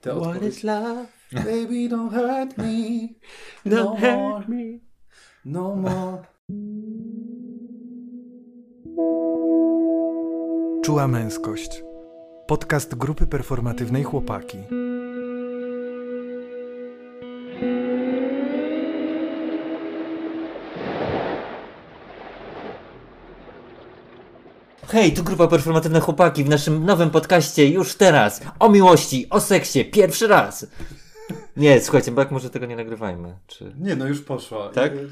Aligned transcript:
Te 0.00 0.10
What 0.14 0.26
odpowiedzi. 0.26 0.58
is 0.58 0.64
love? 0.64 1.06
Baby, 1.32 1.88
don't 1.88 2.12
hurt 2.12 2.58
me. 2.58 3.08
No 3.64 3.76
Don't 3.76 4.00
more. 4.00 4.34
hurt 4.34 4.48
me. 4.48 4.78
No 5.44 5.76
more. 5.76 6.22
Czuła 10.84 11.08
męskość. 11.08 11.82
Podcast 12.46 12.94
grupy 12.94 13.26
performatywnej 13.26 14.04
Chłopaki. 14.04 14.58
Hej, 24.92 25.12
tu 25.12 25.24
grupa 25.24 25.46
performatywne 25.46 26.00
chłopaki 26.00 26.44
w 26.44 26.48
naszym 26.48 26.84
nowym 26.84 27.10
podcaście 27.10 27.68
już 27.68 27.94
teraz. 27.94 28.40
O 28.58 28.68
miłości, 28.68 29.26
o 29.30 29.40
seksie, 29.40 29.84
pierwszy 29.84 30.26
raz. 30.26 30.66
Nie, 31.56 31.80
słuchajcie, 31.80 32.12
bo 32.12 32.20
jak 32.20 32.30
może 32.30 32.50
tego 32.50 32.66
nie 32.66 32.76
nagrywajmy? 32.76 33.36
Czy... 33.46 33.72
Nie, 33.78 33.96
no 33.96 34.06
już 34.06 34.22
poszło. 34.22 34.68
Tak? 34.68 34.92
Y, 34.92 35.08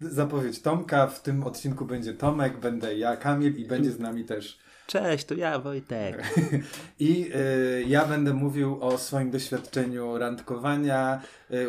Zapowiedź 0.00 0.62
Tomka. 0.62 1.06
W 1.06 1.22
tym 1.22 1.44
odcinku 1.44 1.84
będzie 1.84 2.14
Tomek, 2.14 2.60
będę 2.60 2.98
ja, 2.98 3.16
Kamil 3.16 3.56
i 3.56 3.64
będzie 3.64 3.92
z 3.92 3.98
nami 3.98 4.24
też. 4.24 4.58
Cześć, 4.86 5.24
to 5.24 5.34
ja, 5.34 5.58
Wojtek. 5.58 6.22
I 6.98 7.30
y, 7.34 7.84
ja 7.86 8.06
będę 8.06 8.34
mówił 8.34 8.78
o 8.80 8.98
swoim 8.98 9.30
doświadczeniu 9.30 10.18
randkowania, 10.18 11.22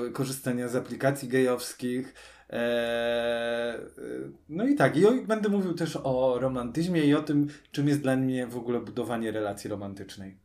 y, 0.07 0.11
korzystania 0.11 0.67
z 0.67 0.75
aplikacji 0.75 1.27
gejowskich. 1.27 2.13
E, 2.49 3.79
y, 3.97 4.31
no 4.49 4.67
i 4.67 4.75
tak, 4.75 4.97
i 4.97 5.01
będę 5.27 5.49
mówił 5.49 5.73
też 5.73 5.99
o 6.03 6.39
romantyzmie 6.39 7.05
i 7.05 7.13
o 7.13 7.21
tym, 7.21 7.47
czym 7.71 7.87
jest 7.87 8.01
dla 8.01 8.15
mnie 8.15 8.47
w 8.47 8.57
ogóle 8.57 8.79
budowanie 8.79 9.31
relacji 9.31 9.69
romantycznej. 9.69 10.37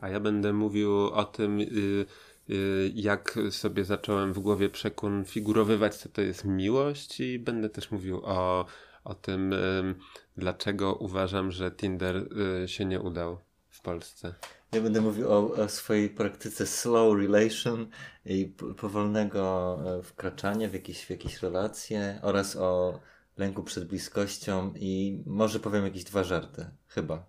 A 0.00 0.08
ja 0.08 0.20
będę 0.20 0.52
mówił 0.52 1.06
o 1.06 1.24
tym, 1.24 1.60
y, 1.60 2.06
y, 2.50 2.92
jak 2.94 3.38
sobie 3.50 3.84
zacząłem 3.84 4.32
w 4.32 4.38
głowie 4.38 4.68
przekonfigurowywać, 4.68 5.94
co 5.94 6.08
to 6.08 6.22
jest 6.22 6.44
miłość, 6.44 7.20
i 7.20 7.38
będę 7.38 7.68
też 7.68 7.90
mówił 7.90 8.20
o, 8.24 8.66
o 9.04 9.14
tym, 9.14 9.52
ym, 9.52 9.94
dlaczego 10.36 10.94
uważam, 10.94 11.50
że 11.50 11.70
Tinder 11.70 12.16
y, 12.64 12.68
się 12.68 12.84
nie 12.84 13.00
udał 13.00 13.38
w 13.68 13.80
Polsce. 13.80 14.34
Ja 14.74 14.80
będę 14.80 15.00
mówił 15.00 15.32
o, 15.32 15.54
o 15.54 15.68
swojej 15.68 16.10
praktyce 16.10 16.66
slow 16.66 17.18
relation 17.18 17.86
i 18.24 18.46
powolnego 18.76 19.78
e, 19.98 20.02
wkraczania 20.02 20.68
w 20.68 20.72
jakieś, 20.72 21.04
w 21.04 21.10
jakieś 21.10 21.42
relacje 21.42 22.18
oraz 22.22 22.56
o 22.56 23.00
lęku 23.36 23.62
przed 23.62 23.84
bliskością 23.84 24.72
i 24.76 25.22
może 25.26 25.60
powiem 25.60 25.84
jakieś 25.84 26.04
dwa 26.04 26.24
żarty. 26.24 26.66
Chyba. 26.88 27.26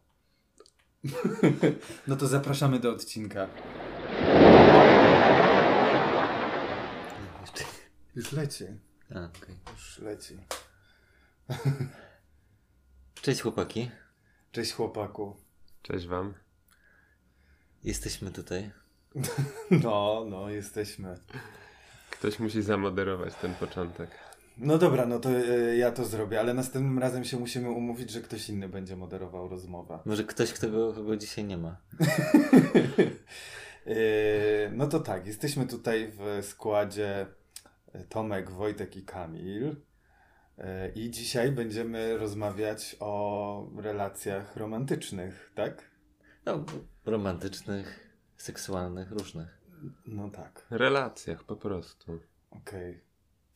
No 2.08 2.16
to 2.16 2.28
zapraszamy 2.28 2.80
do 2.80 2.92
odcinka. 2.92 3.48
Już 8.16 8.32
leci. 8.32 8.66
A, 9.16 9.26
okej. 9.26 9.56
Już 9.74 10.00
leci. 10.00 10.38
Cześć 13.22 13.42
chłopaki. 13.42 13.92
Cześć 14.52 14.74
chłopaku. 14.74 15.36
Cześć 15.82 16.08
wam. 16.08 16.45
Jesteśmy 17.86 18.32
tutaj. 18.32 18.72
No, 19.84 20.26
no, 20.30 20.50
jesteśmy. 20.50 21.18
Ktoś 22.10 22.40
musi 22.40 22.62
zamoderować 22.62 23.36
ten 23.36 23.56
początek. 23.56 24.10
No 24.58 24.78
dobra, 24.78 25.06
no 25.06 25.20
to 25.20 25.30
e, 25.30 25.78
ja 25.78 25.92
to 25.92 26.06
zrobię, 26.06 26.40
ale 26.40 26.54
następnym 26.54 27.00
razem 27.00 27.26
się 27.26 27.40
musimy 27.40 27.70
umówić, 27.70 28.12
że 28.12 28.22
ktoś 28.22 28.50
inny 28.50 28.70
będzie 28.70 28.96
moderował 28.96 29.48
rozmowę. 29.48 30.00
Może 30.06 30.24
ktoś, 30.24 30.54
kto 30.54 30.70
go, 30.70 30.94
kogo 30.94 31.18
dzisiaj 31.18 31.46
nie 31.46 31.58
ma. 31.58 31.78
E, 33.88 34.72
no 34.72 34.88
to 34.88 35.00
tak, 35.00 35.28
jesteśmy 35.28 35.68
tutaj 35.68 36.12
w 36.12 36.46
składzie 36.46 37.26
e, 37.94 38.04
Tomek, 38.04 38.52
Wojtek 38.52 38.98
i 38.98 39.04
Kamil. 39.04 39.76
I 40.96 41.10
dzisiaj 41.10 41.52
będziemy 41.52 42.18
rozmawiać 42.18 42.96
o 43.00 43.72
relacjach 43.78 44.58
romantycznych, 44.58 45.52
tak? 45.56 45.95
No, 46.46 46.66
romantycznych, 47.06 48.10
seksualnych, 48.38 49.12
różnych. 49.12 49.62
No 50.06 50.30
tak, 50.30 50.66
Relacjach 50.70 51.44
po 51.44 51.56
prostu. 51.56 52.20
okej. 52.52 53.02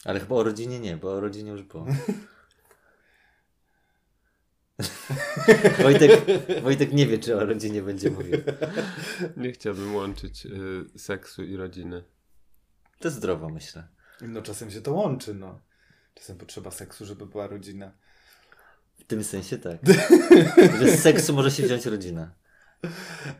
Ale 0.06 0.20
chyba 0.20 0.36
o 0.36 0.44
rodzinie 0.44 0.80
nie, 0.80 0.98
bo 0.98 1.14
o 1.14 1.20
rodzinie 1.20 1.52
już 1.52 1.64
było. 1.64 1.86
Wojtek, 5.84 6.12
Wojtek 6.64 6.94
nie 6.94 7.08
wie, 7.08 7.18
czy 7.20 7.38
o 7.38 7.46
rodzinie 7.46 7.82
będzie 7.82 8.12
mówił. 8.12 8.38
Nie 9.38 9.52
chciałbym 9.52 9.96
łączyć 9.96 10.46
y, 10.46 11.00
seksu 11.00 11.44
i 11.44 11.56
rodziny. 11.56 12.04
To 13.00 13.10
zdrowo, 13.10 13.50
myślę. 13.50 13.88
No 14.22 14.42
czasem 14.42 14.72
się 14.72 14.82
to 14.82 14.94
łączy, 14.94 15.34
no. 15.34 15.62
Czasem 16.14 16.38
potrzeba 16.38 16.72
seksu, 16.72 17.06
żeby 17.06 17.26
była 17.26 17.48
rodzina. 17.48 17.92
W 19.00 19.04
tym 19.04 19.24
sensie 19.24 19.58
tak. 19.58 19.80
Że 20.80 20.98
z 20.98 21.02
seksu 21.02 21.34
może 21.34 21.52
się 21.52 21.64
wziąć 21.64 21.86
rodzina. 21.86 22.36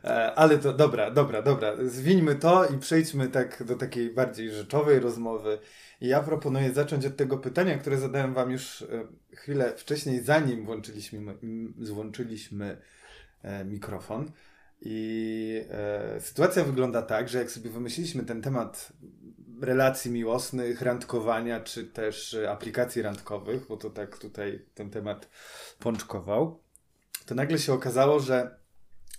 E, 0.04 0.34
Ale 0.34 0.58
to 0.58 0.72
dobra, 0.72 1.10
dobra, 1.10 1.42
dobra. 1.42 1.72
Zwińmy 1.84 2.34
to 2.34 2.66
i 2.66 2.78
przejdźmy 2.78 3.28
tak 3.28 3.64
do 3.64 3.76
takiej 3.76 4.10
bardziej 4.10 4.50
rzeczowej 4.50 5.00
rozmowy. 5.00 5.58
Ja 6.00 6.22
proponuję 6.22 6.72
zacząć 6.72 7.06
od 7.06 7.16
tego 7.16 7.38
pytania, 7.38 7.78
które 7.78 7.98
zadałem 7.98 8.34
Wam 8.34 8.50
już 8.50 8.82
e, 8.82 8.86
chwilę 9.36 9.72
wcześniej, 9.76 10.20
zanim 10.22 10.66
włączyliśmy, 11.76 12.76
e, 13.42 13.64
mikrofon. 13.64 14.30
I 14.80 15.64
e, 15.70 16.20
sytuacja 16.20 16.64
wygląda 16.64 17.02
tak, 17.02 17.28
że 17.28 17.38
jak 17.38 17.50
sobie 17.50 17.70
wymyśliliśmy 17.70 18.22
ten 18.22 18.42
temat 18.42 18.92
relacji 19.62 20.10
miłosnych, 20.10 20.82
randkowania, 20.82 21.60
czy 21.60 21.84
też 21.84 22.36
aplikacji 22.48 23.02
randkowych, 23.02 23.66
bo 23.68 23.76
to 23.76 23.90
tak 23.90 24.18
tutaj 24.18 24.66
ten 24.74 24.90
temat 24.90 25.28
pączkował, 25.78 26.62
to 27.26 27.34
nagle 27.34 27.58
się 27.58 27.72
okazało, 27.72 28.20
że 28.20 28.59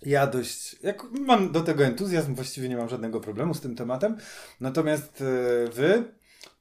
ja 0.02 0.28
dość, 0.28 0.76
jak 0.84 1.04
mam 1.12 1.52
do 1.52 1.62
tego 1.62 1.84
entuzjazm, 1.84 2.36
właściwie 2.36 2.70
nie 2.70 2.78
mam 2.78 2.90
żadnego 2.90 3.20
problemu 3.20 3.54
z 3.54 3.62
tym 3.62 3.76
tematem. 3.76 4.18
Natomiast 4.60 5.22
e, 5.22 5.26
wy, 5.72 6.04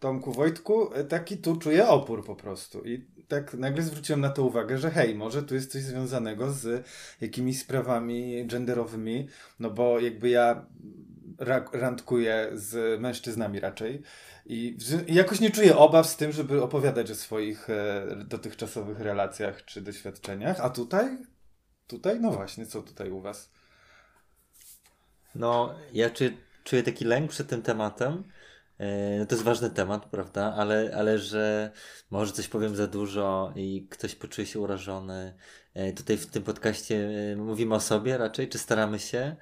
Tomku, 0.00 0.32
Wojtku, 0.32 0.94
e, 0.94 1.04
taki 1.04 1.38
tu 1.38 1.56
czuję 1.56 1.88
opór 1.88 2.24
po 2.24 2.36
prostu. 2.36 2.84
I 2.84 3.06
tak 3.28 3.54
nagle 3.54 3.82
zwróciłem 3.82 4.20
na 4.20 4.30
to 4.30 4.44
uwagę, 4.44 4.78
że 4.78 4.90
hej, 4.90 5.14
może 5.14 5.42
tu 5.42 5.54
jest 5.54 5.72
coś 5.72 5.82
związanego 5.82 6.52
z 6.52 6.86
jakimiś 7.20 7.60
sprawami 7.60 8.46
genderowymi, 8.46 9.28
no 9.60 9.70
bo 9.70 10.00
jakby 10.00 10.28
ja 10.28 10.66
ra- 11.38 11.70
randkuję 11.72 12.50
z 12.54 13.00
mężczyznami 13.00 13.60
raczej. 13.60 14.02
I 14.46 14.76
jakoś 15.08 15.40
nie 15.40 15.50
czuję 15.50 15.76
obaw 15.76 16.06
z 16.06 16.16
tym, 16.16 16.32
żeby 16.32 16.62
opowiadać 16.62 17.10
o 17.10 17.14
swoich 17.14 17.70
e, 17.70 18.06
dotychczasowych 18.24 19.00
relacjach 19.00 19.64
czy 19.64 19.80
doświadczeniach. 19.80 20.60
A 20.60 20.70
tutaj 20.70 21.18
Tutaj? 21.90 22.20
No 22.20 22.30
właśnie, 22.30 22.66
co 22.66 22.82
tutaj 22.82 23.10
u 23.10 23.20
was? 23.20 23.50
No, 25.34 25.74
ja 25.92 26.10
czuję, 26.10 26.30
czuję 26.64 26.82
taki 26.82 27.04
lęk 27.04 27.30
przed 27.30 27.48
tym 27.48 27.62
tematem. 27.62 28.24
E, 28.78 29.18
No 29.18 29.26
to 29.26 29.34
jest 29.34 29.44
ważny 29.44 29.70
temat, 29.70 30.06
prawda? 30.06 30.54
Ale, 30.56 30.92
ale 30.96 31.18
że 31.18 31.72
może 32.10 32.32
coś 32.32 32.48
powiem 32.48 32.76
za 32.76 32.86
dużo 32.86 33.52
i 33.56 33.86
ktoś 33.90 34.14
poczuje 34.14 34.46
się 34.46 34.60
urażony. 34.60 35.36
E, 35.74 35.92
Tutaj 35.92 36.16
w 36.16 36.26
tym 36.26 36.42
podcaście 36.42 37.10
e, 37.32 37.36
mówimy 37.36 37.74
o 37.74 37.80
sobie 37.80 38.18
raczej, 38.18 38.48
czy 38.48 38.58
staramy 38.58 38.98
się. 38.98 39.36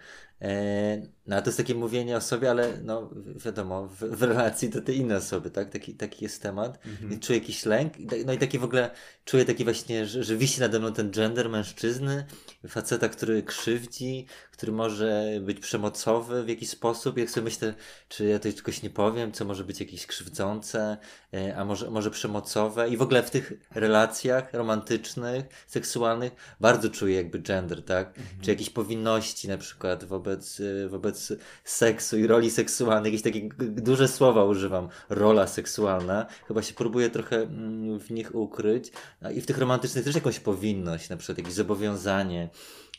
No 1.28 1.36
a 1.36 1.42
to 1.42 1.48
jest 1.48 1.56
takie 1.58 1.74
mówienie 1.74 2.16
o 2.16 2.20
sobie, 2.20 2.50
ale 2.50 2.78
no 2.82 3.10
wi- 3.16 3.34
wiadomo, 3.40 3.86
w, 3.86 3.96
w 3.98 4.22
relacji 4.22 4.68
do 4.68 4.82
tej 4.82 4.96
innej 4.96 5.16
osoby, 5.16 5.50
tak? 5.50 5.70
Taki, 5.70 5.94
taki 5.94 6.24
jest 6.24 6.42
temat. 6.42 6.78
I 7.10 7.18
czuję 7.18 7.38
jakiś 7.38 7.66
lęk. 7.66 7.92
Tak- 8.10 8.24
No 8.26 8.32
i 8.32 8.38
taki 8.38 8.58
w 8.58 8.64
ogóle 8.64 8.90
czuję 9.24 9.44
taki 9.44 9.64
właśnie, 9.64 10.06
że, 10.06 10.24
że 10.24 10.36
wisi 10.36 10.60
nade 10.60 10.78
mną 10.78 10.92
ten 10.92 11.10
gender 11.10 11.48
mężczyzny, 11.48 12.24
faceta, 12.68 13.08
który 13.08 13.42
krzywdzi, 13.42 14.26
który 14.52 14.72
może 14.72 15.24
być 15.40 15.60
przemocowy 15.60 16.44
w 16.44 16.48
jakiś 16.48 16.70
sposób. 16.70 17.18
Jak 17.18 17.30
sobie 17.30 17.44
myślę, 17.44 17.74
czy 18.08 18.24
ja 18.24 18.38
tutaj 18.38 18.54
czegoś 18.54 18.82
nie 18.82 18.90
powiem, 18.90 19.32
co 19.32 19.44
może 19.44 19.64
być 19.64 19.80
jakieś 19.80 20.06
krzywdzące, 20.06 20.96
e, 21.34 21.56
a 21.56 21.64
może, 21.64 21.90
może 21.90 22.10
przemocowe. 22.10 22.88
I 22.88 22.96
w 22.96 23.02
ogóle 23.02 23.22
w 23.22 23.30
tych 23.30 23.52
relacjach 23.74 24.52
romantycznych, 24.54 25.44
seksualnych 25.66 26.32
bardzo 26.60 26.88
czuję 26.90 27.16
jakby 27.16 27.38
gender, 27.38 27.84
tak? 27.84 28.14
Czy 28.42 28.50
jakieś 28.50 28.70
powinności 28.70 29.48
na 29.48 29.58
przykład 29.58 30.04
wobec, 30.04 30.60
e, 30.84 30.88
wobec 30.88 31.17
seksu 31.64 32.18
i 32.18 32.26
roli 32.26 32.50
seksualnej. 32.50 33.12
Jakieś 33.12 33.22
takie 33.22 33.48
duże 33.58 34.08
słowa 34.08 34.44
używam. 34.44 34.88
Rola 35.08 35.46
seksualna. 35.46 36.26
Chyba 36.48 36.62
się 36.62 36.74
próbuję 36.74 37.10
trochę 37.10 37.36
mm, 37.36 38.00
w 38.00 38.10
nich 38.10 38.34
ukryć. 38.34 38.92
I 39.34 39.40
w 39.40 39.46
tych 39.46 39.58
romantycznych 39.58 40.04
też 40.04 40.14
jakąś 40.14 40.40
powinność, 40.40 41.08
na 41.08 41.16
przykład 41.16 41.38
jakieś 41.38 41.54
zobowiązanie 41.54 42.48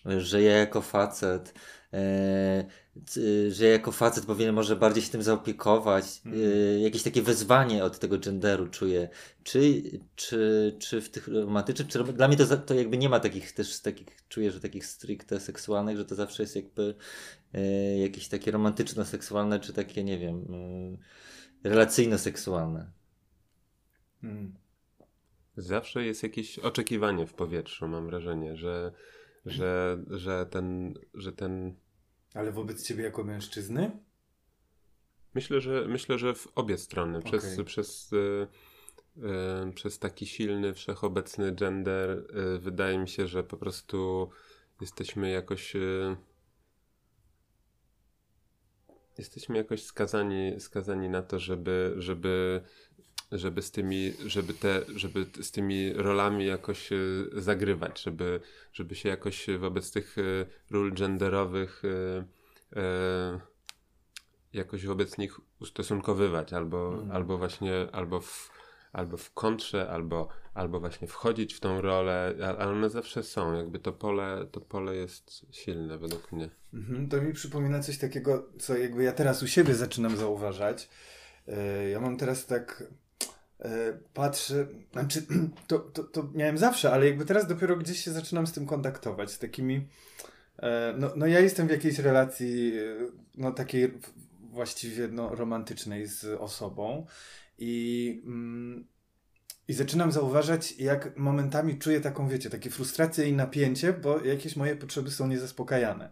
że 0.05 0.41
ja 0.41 0.57
jako 0.57 0.81
facet 0.81 1.53
c- 1.91 2.65
że 3.49 3.65
ja 3.65 3.71
jako 3.71 3.91
facet 3.91 4.25
powinien 4.25 4.55
może 4.55 4.75
bardziej 4.75 5.03
się 5.03 5.09
tym 5.09 5.23
zaopiekować. 5.23 6.21
E, 6.25 6.79
jakieś 6.79 7.03
takie 7.03 7.21
wezwanie 7.21 7.83
od 7.83 7.99
tego 7.99 8.17
genderu 8.19 8.67
czuję. 8.67 9.09
Czy, 9.43 9.83
czy, 10.15 10.75
czy 10.79 11.01
w 11.01 11.09
tych 11.09 11.27
romantycznych, 11.27 11.87
czy 11.87 12.03
dla 12.03 12.27
mnie 12.27 12.37
to, 12.37 12.57
to 12.57 12.73
jakby 12.73 12.97
nie 12.97 13.09
ma 13.09 13.19
takich 13.19 13.51
też 13.51 13.81
takich, 13.81 14.07
czuję, 14.29 14.51
że 14.51 14.59
takich 14.59 14.85
stricte 14.85 15.39
seksualnych, 15.39 15.97
że 15.97 16.05
to 16.05 16.15
zawsze 16.15 16.43
jest 16.43 16.55
jakby 16.55 16.95
e, 17.53 17.97
jakieś 17.97 18.27
takie 18.27 18.51
romantyczno-seksualne, 18.51 19.59
czy 19.59 19.73
takie, 19.73 20.03
nie 20.03 20.19
wiem, 20.19 20.45
relacyjno-seksualne. 21.63 22.91
Mm. 24.23 24.53
Zawsze 25.57 26.05
jest 26.05 26.23
jakieś 26.23 26.59
oczekiwanie 26.59 27.27
w 27.27 27.33
powietrzu, 27.33 27.87
mam 27.87 28.05
wrażenie, 28.05 28.55
że, 28.55 28.91
że, 29.45 29.97
że, 30.09 30.45
ten, 30.45 30.93
że 31.13 31.33
ten. 31.33 31.75
Ale 32.33 32.51
wobec 32.51 32.87
ciebie 32.87 33.03
jako 33.03 33.23
mężczyzny? 33.23 33.91
Myślę, 35.33 35.61
że 35.61 35.85
myślę, 35.87 36.17
że 36.17 36.33
w 36.35 36.47
obie 36.55 36.77
strony. 36.77 37.21
Przez, 37.21 37.53
Okej. 37.53 37.65
przez, 37.65 38.13
y, 38.13 38.47
y, 39.69 39.73
przez 39.73 39.99
taki 39.99 40.27
silny, 40.27 40.73
wszechobecny 40.73 41.51
gender 41.51 42.09
y, 42.55 42.59
wydaje 42.59 42.97
mi 42.97 43.07
się, 43.07 43.27
że 43.27 43.43
po 43.43 43.57
prostu 43.57 44.29
jesteśmy 44.81 45.29
jakoś. 45.29 45.73
Jesteśmy 49.17 49.57
jakoś 49.57 49.83
skazani, 49.83 50.59
skazani 50.59 51.09
na 51.09 51.21
to, 51.21 51.39
żeby, 51.39 51.95
żeby, 51.97 52.61
żeby 53.31 53.61
z 53.61 53.71
tymi, 53.71 54.13
żeby 54.25 54.53
te, 54.53 54.81
żeby 54.95 55.25
z 55.41 55.51
tymi 55.51 55.93
rolami 55.93 56.45
jakoś 56.45 56.91
y, 56.91 57.29
zagrywać, 57.33 58.03
żeby, 58.03 58.39
żeby 58.73 58.95
się 58.95 59.09
jakoś 59.09 59.47
wobec 59.59 59.91
tych 59.91 60.17
y, 60.17 60.45
ról 60.71 60.93
genderowych 60.93 61.81
y, 61.85 62.23
jakoś 64.53 64.85
wobec 64.85 65.17
nich 65.17 65.39
ustosunkowywać, 65.61 66.53
albo, 66.53 66.93
Mhm. 66.93 67.11
albo 67.11 67.37
właśnie, 67.37 67.87
albo 67.91 68.19
w, 68.19 68.51
albo 68.93 69.17
w 69.17 69.31
kontrze, 69.33 69.89
albo, 69.89 70.27
albo 70.53 70.79
właśnie 70.79 71.07
wchodzić 71.07 71.53
w 71.53 71.59
tą 71.59 71.81
rolę, 71.81 72.35
ale 72.59 72.71
one 72.71 72.89
zawsze 72.89 73.23
są, 73.23 73.53
jakby 73.53 73.79
to 73.79 73.91
pole, 73.93 74.47
to 74.51 74.61
pole 74.61 74.95
jest 74.95 75.45
silne 75.51 75.97
według 75.97 76.31
mnie. 76.31 76.49
Mhm, 76.73 77.09
to 77.09 77.21
mi 77.21 77.33
przypomina 77.33 77.79
coś 77.79 77.97
takiego, 77.97 78.49
co 78.59 78.77
jakby 78.77 79.03
ja 79.03 79.11
teraz 79.11 79.43
u 79.43 79.47
siebie 79.47 79.75
zaczynam 79.75 80.17
zauważać. 80.17 80.89
E, 81.47 81.89
Ja 81.89 81.99
mam 81.99 82.17
teraz 82.17 82.45
tak. 82.45 82.83
E, 83.59 83.69
Patrzę, 84.13 84.67
znaczy 84.91 85.25
to, 85.67 85.79
to, 85.79 86.03
to 86.03 86.29
miałem 86.33 86.57
zawsze, 86.57 86.91
ale 86.91 87.05
jakby 87.05 87.25
teraz 87.25 87.47
dopiero 87.47 87.77
gdzieś 87.77 88.03
się 88.03 88.11
zaczynam 88.11 88.47
z 88.47 88.51
tym 88.51 88.65
kontaktować, 88.65 89.31
z 89.31 89.39
takimi. 89.39 89.87
e, 90.57 90.93
No, 90.97 91.11
no 91.15 91.25
ja 91.25 91.39
jestem 91.39 91.67
w 91.67 91.71
jakiejś 91.71 91.99
relacji, 91.99 92.73
e, 92.77 92.95
no 93.37 93.51
takiej 93.51 93.93
właściwie 94.39 95.07
no, 95.07 95.35
romantycznej 95.35 96.07
z 96.07 96.25
osobą 96.25 97.05
i, 97.57 98.21
mm, 98.25 98.87
i 99.67 99.73
zaczynam 99.73 100.11
zauważać, 100.11 100.71
jak 100.71 101.17
momentami 101.17 101.79
czuję 101.79 102.01
taką, 102.01 102.27
wiecie, 102.27 102.49
takie 102.49 102.69
frustrację 102.69 103.29
i 103.29 103.33
napięcie, 103.33 103.93
bo 103.93 104.25
jakieś 104.25 104.55
moje 104.55 104.75
potrzeby 104.75 105.11
są 105.11 105.27
niezaspokajane 105.27 106.11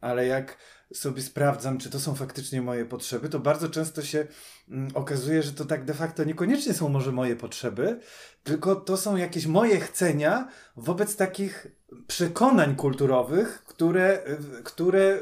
ale 0.00 0.26
jak 0.26 0.58
sobie 0.94 1.22
sprawdzam, 1.22 1.78
czy 1.78 1.90
to 1.90 2.00
są 2.00 2.14
faktycznie 2.14 2.62
moje 2.62 2.84
potrzeby, 2.84 3.28
to 3.28 3.38
bardzo 3.38 3.68
często 3.68 4.02
się 4.02 4.26
mm, 4.68 4.88
okazuje, 4.94 5.42
że 5.42 5.52
to 5.52 5.64
tak 5.64 5.84
de 5.84 5.94
facto 5.94 6.24
niekoniecznie 6.24 6.74
są 6.74 6.88
może 6.88 7.12
moje 7.12 7.36
potrzeby, 7.36 8.00
tylko 8.44 8.76
to 8.76 8.96
są 8.96 9.16
jakieś 9.16 9.46
moje 9.46 9.80
chcenia 9.80 10.48
wobec 10.76 11.16
takich 11.16 11.66
przekonań 12.06 12.76
kulturowych, 12.76 13.64
które, 13.66 14.22
które, 14.64 15.18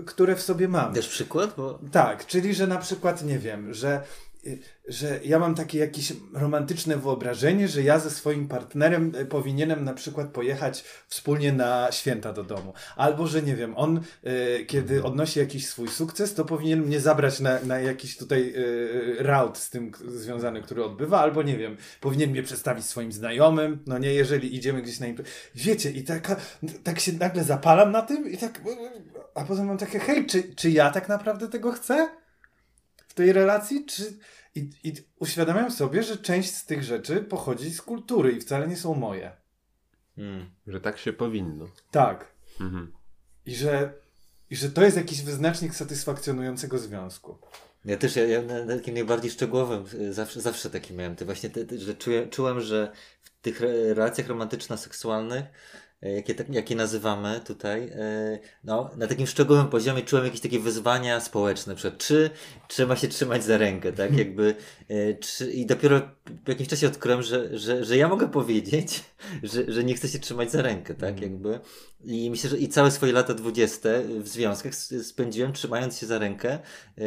y, 0.00 0.04
które 0.04 0.36
w 0.36 0.42
sobie 0.42 0.68
mam. 0.68 0.94
Też 0.94 1.08
przykład? 1.08 1.54
Bo 1.56 1.78
Tak, 1.92 2.26
czyli 2.26 2.54
że 2.54 2.66
na 2.66 2.78
przykład, 2.78 3.24
nie 3.24 3.38
wiem, 3.38 3.74
że, 3.74 4.02
że 4.88 5.20
ja 5.24 5.38
mam 5.38 5.54
takie 5.54 5.78
jakieś 5.78 6.12
romantyczne 6.32 6.96
wyobrażenie, 6.96 7.68
że 7.68 7.82
ja 7.82 7.98
ze 7.98 8.10
swoim 8.10 8.48
partnerem 8.48 9.12
y, 9.14 9.26
powinienem 9.26 9.84
na 9.84 9.94
przykład 9.94 10.28
pojechać 10.28 10.84
wspólnie 11.08 11.52
na 11.52 11.92
święta 11.92 12.32
do 12.32 12.44
domu. 12.44 12.72
Albo, 12.96 13.26
że 13.26 13.42
nie 13.42 13.56
wiem, 13.56 13.76
on 13.76 14.00
y, 14.26 14.64
kiedy 14.66 15.04
odnosi 15.04 15.38
jakiś 15.38 15.66
swój 15.66 15.88
sukces, 15.88 16.34
to 16.34 16.44
powinien 16.44 16.80
mnie 16.80 17.00
zabrać 17.00 17.40
na, 17.40 17.60
na 17.60 17.80
jakiś 17.80 18.16
tutaj 18.16 18.52
y, 18.56 19.16
raut 19.18 19.58
z 19.58 19.70
tym 19.70 19.92
związany, 20.06 20.62
który 20.62 20.84
odbywa, 20.84 21.20
albo 21.20 21.42
nie 21.42 21.58
wiem, 21.58 21.76
powinien 22.00 22.30
mnie 22.30 22.42
przedstawić 22.42 22.84
swoim 22.84 23.12
znajomym, 23.12 23.78
no 23.86 23.98
nie, 23.98 24.14
jeżeli 24.14 24.56
idziemy 24.56 24.82
gdzieś 24.82 25.00
na 25.00 25.06
imprezę. 25.06 25.30
Wiecie, 25.54 25.90
i 25.90 26.04
taka, 26.04 26.36
tak 26.84 27.00
się 27.00 27.12
nagle 27.12 27.44
zapalam 27.44 27.92
na 27.92 28.02
tym 28.02 28.30
i 28.30 28.36
tak, 28.36 28.60
a 29.34 29.44
potem 29.44 29.66
mam 29.66 29.78
takie, 29.78 29.98
hej, 29.98 30.26
czy, 30.26 30.42
czy 30.54 30.70
ja 30.70 30.90
tak 30.90 31.08
naprawdę 31.08 31.48
tego 31.48 31.72
chcę? 31.72 32.08
w 33.08 33.14
tej 33.14 33.32
relacji, 33.32 33.84
czy... 33.84 34.18
I, 34.58 34.70
I 34.84 34.92
uświadamiam 35.18 35.70
sobie, 35.70 36.02
że 36.02 36.16
część 36.16 36.54
z 36.54 36.66
tych 36.66 36.82
rzeczy 36.82 37.16
pochodzi 37.20 37.70
z 37.70 37.82
kultury 37.82 38.32
i 38.32 38.40
wcale 38.40 38.68
nie 38.68 38.76
są 38.76 38.94
moje. 38.94 39.32
mm, 40.18 40.50
Że 40.66 40.80
tak 40.80 40.98
się 40.98 41.12
powinno. 41.12 41.64
Tak. 41.90 42.32
Mhm. 42.60 42.92
I 43.46 43.54
że, 43.54 43.92
i 44.50 44.56
że 44.56 44.70
to 44.70 44.82
jest 44.84 44.96
jakiś 44.96 45.22
wyznacznik 45.22 45.74
satysfakcjonującego 45.74 46.78
związku. 46.78 47.38
Ja 47.84 47.96
też, 47.96 48.16
ja, 48.16 48.24
ja 48.26 48.42
na 48.42 48.76
takim 48.76 48.94
najbardziej 48.94 49.30
szczegółowym 49.30 49.84
y, 50.00 50.12
zawsze, 50.12 50.40
zawsze 50.40 50.70
taki 50.70 50.94
miałem. 50.94 51.16
To 51.16 51.24
właśnie, 51.24 51.50
te, 51.50 51.64
te, 51.64 51.78
że 51.78 51.94
czuję, 51.94 52.26
czułem, 52.26 52.60
że 52.60 52.92
w 53.22 53.30
tych 53.42 53.62
re- 53.62 53.94
relacjach 53.94 54.28
romantyczno-seksualnych, 54.28 55.44
jakie, 56.02 56.34
tak, 56.34 56.54
jakie 56.54 56.76
nazywamy 56.76 57.40
tutaj, 57.46 57.90
e, 57.94 58.38
no, 58.64 58.90
na 58.96 59.06
takim 59.06 59.26
szczegółowym 59.26 59.68
poziomie 59.68 60.02
czułem 60.02 60.24
jakieś 60.24 60.40
takie 60.40 60.58
wyzwania 60.58 61.20
społeczne, 61.20 61.74
przykład, 61.74 61.98
czy 61.98 62.30
trzeba 62.68 62.96
się 62.96 63.08
trzymać 63.08 63.44
za 63.44 63.58
rękę, 63.58 63.92
tak, 63.92 64.18
jakby, 64.18 64.54
e, 64.77 64.77
czy, 65.20 65.50
i 65.52 65.66
dopiero 65.66 66.00
w 66.44 66.48
jakimś 66.48 66.68
czasie 66.68 66.86
odkryłem, 66.86 67.22
że, 67.22 67.58
że, 67.58 67.84
że 67.84 67.96
ja 67.96 68.08
mogę 68.08 68.28
powiedzieć, 68.28 69.04
że, 69.52 69.72
że 69.72 69.84
nie 69.84 69.94
chcę 69.94 70.08
się 70.08 70.18
trzymać 70.18 70.52
za 70.52 70.62
rękę, 70.62 70.94
tak, 70.94 71.20
jakby, 71.20 71.60
i 72.04 72.30
myślę, 72.30 72.50
że 72.50 72.58
i 72.58 72.68
całe 72.68 72.90
swoje 72.90 73.12
lata 73.12 73.34
dwudzieste 73.34 74.02
w 74.20 74.28
związkach 74.28 74.74
spędziłem 75.02 75.52
trzymając 75.52 75.98
się 75.98 76.06
za 76.06 76.18
rękę. 76.18 76.58
E, 76.98 77.04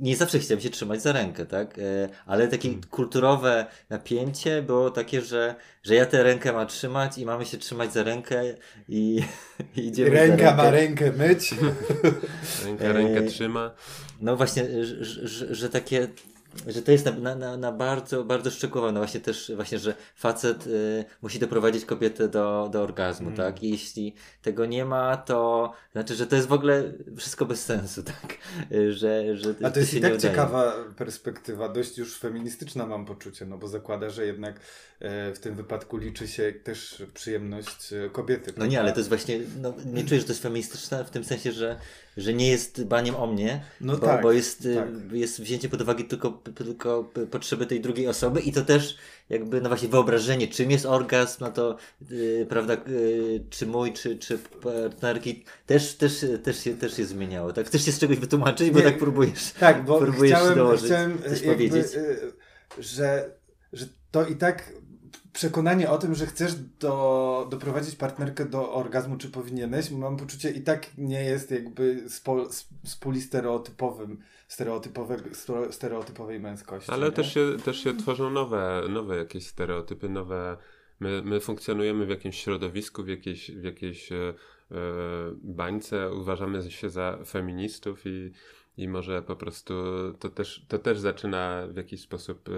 nie 0.00 0.16
zawsze 0.16 0.38
chciałem 0.38 0.60
się 0.60 0.70
trzymać 0.70 1.02
za 1.02 1.12
rękę, 1.12 1.46
tak? 1.46 1.78
E, 1.78 2.08
ale 2.26 2.48
takie 2.48 2.70
kulturowe 2.90 3.66
napięcie 3.90 4.62
było 4.62 4.90
takie, 4.90 5.20
że, 5.20 5.54
że 5.82 5.94
ja 5.94 6.06
tę 6.06 6.22
rękę 6.22 6.52
ma 6.52 6.66
trzymać 6.66 7.18
i 7.18 7.26
mamy 7.26 7.46
się 7.46 7.58
trzymać 7.58 7.92
za 7.92 8.02
rękę 8.02 8.42
i, 8.88 9.22
i 9.76 9.80
idziemy 9.86 10.10
za 10.10 10.16
Ręka 10.16 10.36
rękę. 10.36 10.56
ma 10.56 10.70
rękę 10.70 11.12
myć. 11.12 11.54
Ręka 12.64 12.92
rękę 12.92 13.22
trzyma. 13.22 13.70
No 14.20 14.36
właśnie, 14.36 14.84
że, 14.84 15.04
że, 15.28 15.54
że 15.54 15.68
takie, 15.68 16.08
że 16.66 16.82
to 16.82 16.92
jest 16.92 17.04
na, 17.04 17.12
na- 17.12 17.34
na, 17.34 17.56
na 17.56 17.72
bardzo, 17.72 18.24
bardzo 18.24 18.50
szczegółowe. 18.50 18.92
No 18.92 19.00
właśnie 19.00 19.20
też, 19.20 19.52
właśnie, 19.56 19.78
że 19.78 19.94
facet 20.14 20.66
y, 20.66 21.04
musi 21.22 21.38
doprowadzić 21.38 21.84
kobietę 21.84 22.28
do, 22.28 22.68
do 22.72 22.82
orgazmu, 22.82 23.26
Mm. 23.26 23.36
tak? 23.36 23.62
I 23.62 23.70
jeśli 23.70 24.14
tego 24.42 24.66
nie 24.66 24.84
ma, 24.84 25.16
to 25.16 25.72
znaczy, 25.92 26.14
że 26.14 26.26
to 26.26 26.36
jest 26.36 26.48
w 26.48 26.52
ogóle 26.52 26.92
wszystko 27.16 27.46
bez 27.46 27.64
sensu, 27.64 28.02
tak? 28.22 28.36
Y, 28.72 28.92
Że, 28.92 29.36
że 29.36 29.54
A 29.62 29.70
to 29.70 29.78
jest 29.80 29.92
się 29.92 29.98
i 29.98 30.00
tak 30.00 30.18
ciekawa 30.18 30.72
perspektywa, 30.96 31.68
dość 31.68 31.98
już 31.98 32.18
feministyczna 32.18 32.86
mam 32.86 33.04
poczucie, 33.04 33.46
no 33.46 33.58
bo 33.58 33.68
zakłada, 33.68 34.10
że 34.10 34.26
jednak 34.26 34.56
e, 35.00 35.32
w 35.34 35.38
tym 35.38 35.54
wypadku 35.54 35.96
liczy 35.96 36.28
się 36.28 36.52
też 36.64 37.02
przyjemność 37.14 37.92
e, 37.92 38.10
kobiety. 38.10 38.52
No 38.56 38.66
nie, 38.66 38.80
ale 38.80 38.92
to 38.92 38.98
jest 38.98 39.08
właśnie, 39.08 39.40
no, 39.62 39.74
nie 39.86 40.04
czuję, 40.04 40.20
że 40.20 40.26
to 40.26 40.32
jest 40.32 40.42
feministyczne 40.42 41.04
w 41.04 41.10
tym 41.10 41.24
sensie, 41.24 41.52
że, 41.52 41.78
że 42.16 42.34
nie 42.34 42.48
jest 42.48 42.82
dbaniem 42.82 43.16
o 43.16 43.26
mnie, 43.26 43.64
No 43.80 43.96
bo, 43.96 44.06
tak, 44.06 44.22
bo 44.22 44.32
jest, 44.32 44.66
y, 44.66 44.74
tak. 44.74 45.12
jest 45.12 45.40
wzięcie 45.40 45.68
pod 45.68 45.82
uwagę 45.82 46.04
tylko, 46.04 46.30
tylko 46.54 47.10
potrzeby 47.30 47.66
tej 47.66 47.80
drugiej 47.80 48.08
osoby 48.08 48.40
i 48.40 48.52
to 48.52 48.62
też 48.62 48.96
jakby, 49.30 49.60
no 49.60 49.68
właśnie 49.68 49.88
wyobrażenie, 49.88 50.48
czym 50.48 50.70
jest 50.70 50.86
orgazm, 50.86 51.36
no 51.40 51.50
to 51.52 51.76
y, 52.12 52.46
prawda, 52.48 52.74
y, 52.88 53.44
czy 53.50 53.66
mój, 53.66 53.92
czy, 53.92 54.18
czy 54.18 54.38
partnerki, 54.38 55.44
też, 55.66 55.94
też, 55.94 56.26
też, 56.42 56.64
się, 56.64 56.74
też 56.76 56.96
się 56.96 57.04
zmieniało, 57.04 57.52
tak? 57.52 57.66
Chcesz 57.66 57.84
się 57.84 57.92
z 57.92 57.98
czegoś 57.98 58.18
wytłumaczyć, 58.18 58.70
bo 58.70 58.78
Nie, 58.78 58.84
tak 58.84 58.98
próbujesz. 58.98 59.52
Tak, 59.60 59.84
bo 59.84 59.98
Próbujesz 59.98 60.38
chciałem, 60.38 60.54
dołożyć, 60.58 60.84
chciałem 60.86 61.18
coś 61.22 61.30
jakby, 61.42 61.46
powiedzieć. 61.52 61.86
y, 61.96 62.32
że, 62.78 63.30
że 63.72 63.86
to 64.10 64.26
i 64.26 64.36
tak 64.36 64.72
przekonanie 65.32 65.90
o 65.90 65.98
tym, 65.98 66.14
że 66.14 66.26
chcesz 66.26 66.54
do, 66.54 67.46
doprowadzić 67.50 67.96
partnerkę 67.96 68.44
do 68.44 68.72
orgazmu, 68.72 69.16
czy 69.16 69.30
powinieneś, 69.30 69.90
mam 69.90 70.16
poczucie 70.16 70.50
i 70.50 70.60
tak 70.60 70.86
nie 70.98 71.24
jest 71.24 71.50
jakby 71.50 72.08
z, 72.08 72.20
pol, 72.20 72.52
z, 72.52 72.68
z 72.84 72.96
puli 72.96 73.20
stereotypowym, 73.20 74.18
stereotypowego, 74.48 75.30
stero- 75.30 75.72
stereotypowej 75.72 76.40
męskości. 76.40 76.90
Ale 76.90 77.06
nie? 77.06 77.12
też 77.12 77.34
się, 77.34 77.56
też 77.64 77.84
się 77.84 77.96
tworzą 77.96 78.30
nowe, 78.30 78.82
nowe 78.88 79.16
jakieś 79.16 79.46
stereotypy, 79.46 80.08
nowe. 80.08 80.56
My, 81.00 81.22
my 81.24 81.40
funkcjonujemy 81.40 82.06
w 82.06 82.10
jakimś 82.10 82.42
środowisku, 82.42 83.02
w 83.02 83.08
jakiejś, 83.08 83.50
w 83.50 83.64
jakiejś 83.64 84.12
e, 84.12 84.34
bańce, 85.42 86.12
uważamy 86.12 86.70
się 86.70 86.90
za 86.90 87.18
feministów 87.26 88.02
i, 88.04 88.32
i 88.76 88.88
może 88.88 89.22
po 89.22 89.36
prostu 89.36 89.74
to 90.18 90.28
też, 90.28 90.66
to 90.68 90.78
też 90.78 90.98
zaczyna 90.98 91.66
w 91.70 91.76
jakiś 91.76 92.00
sposób 92.00 92.48
e, 92.48 92.52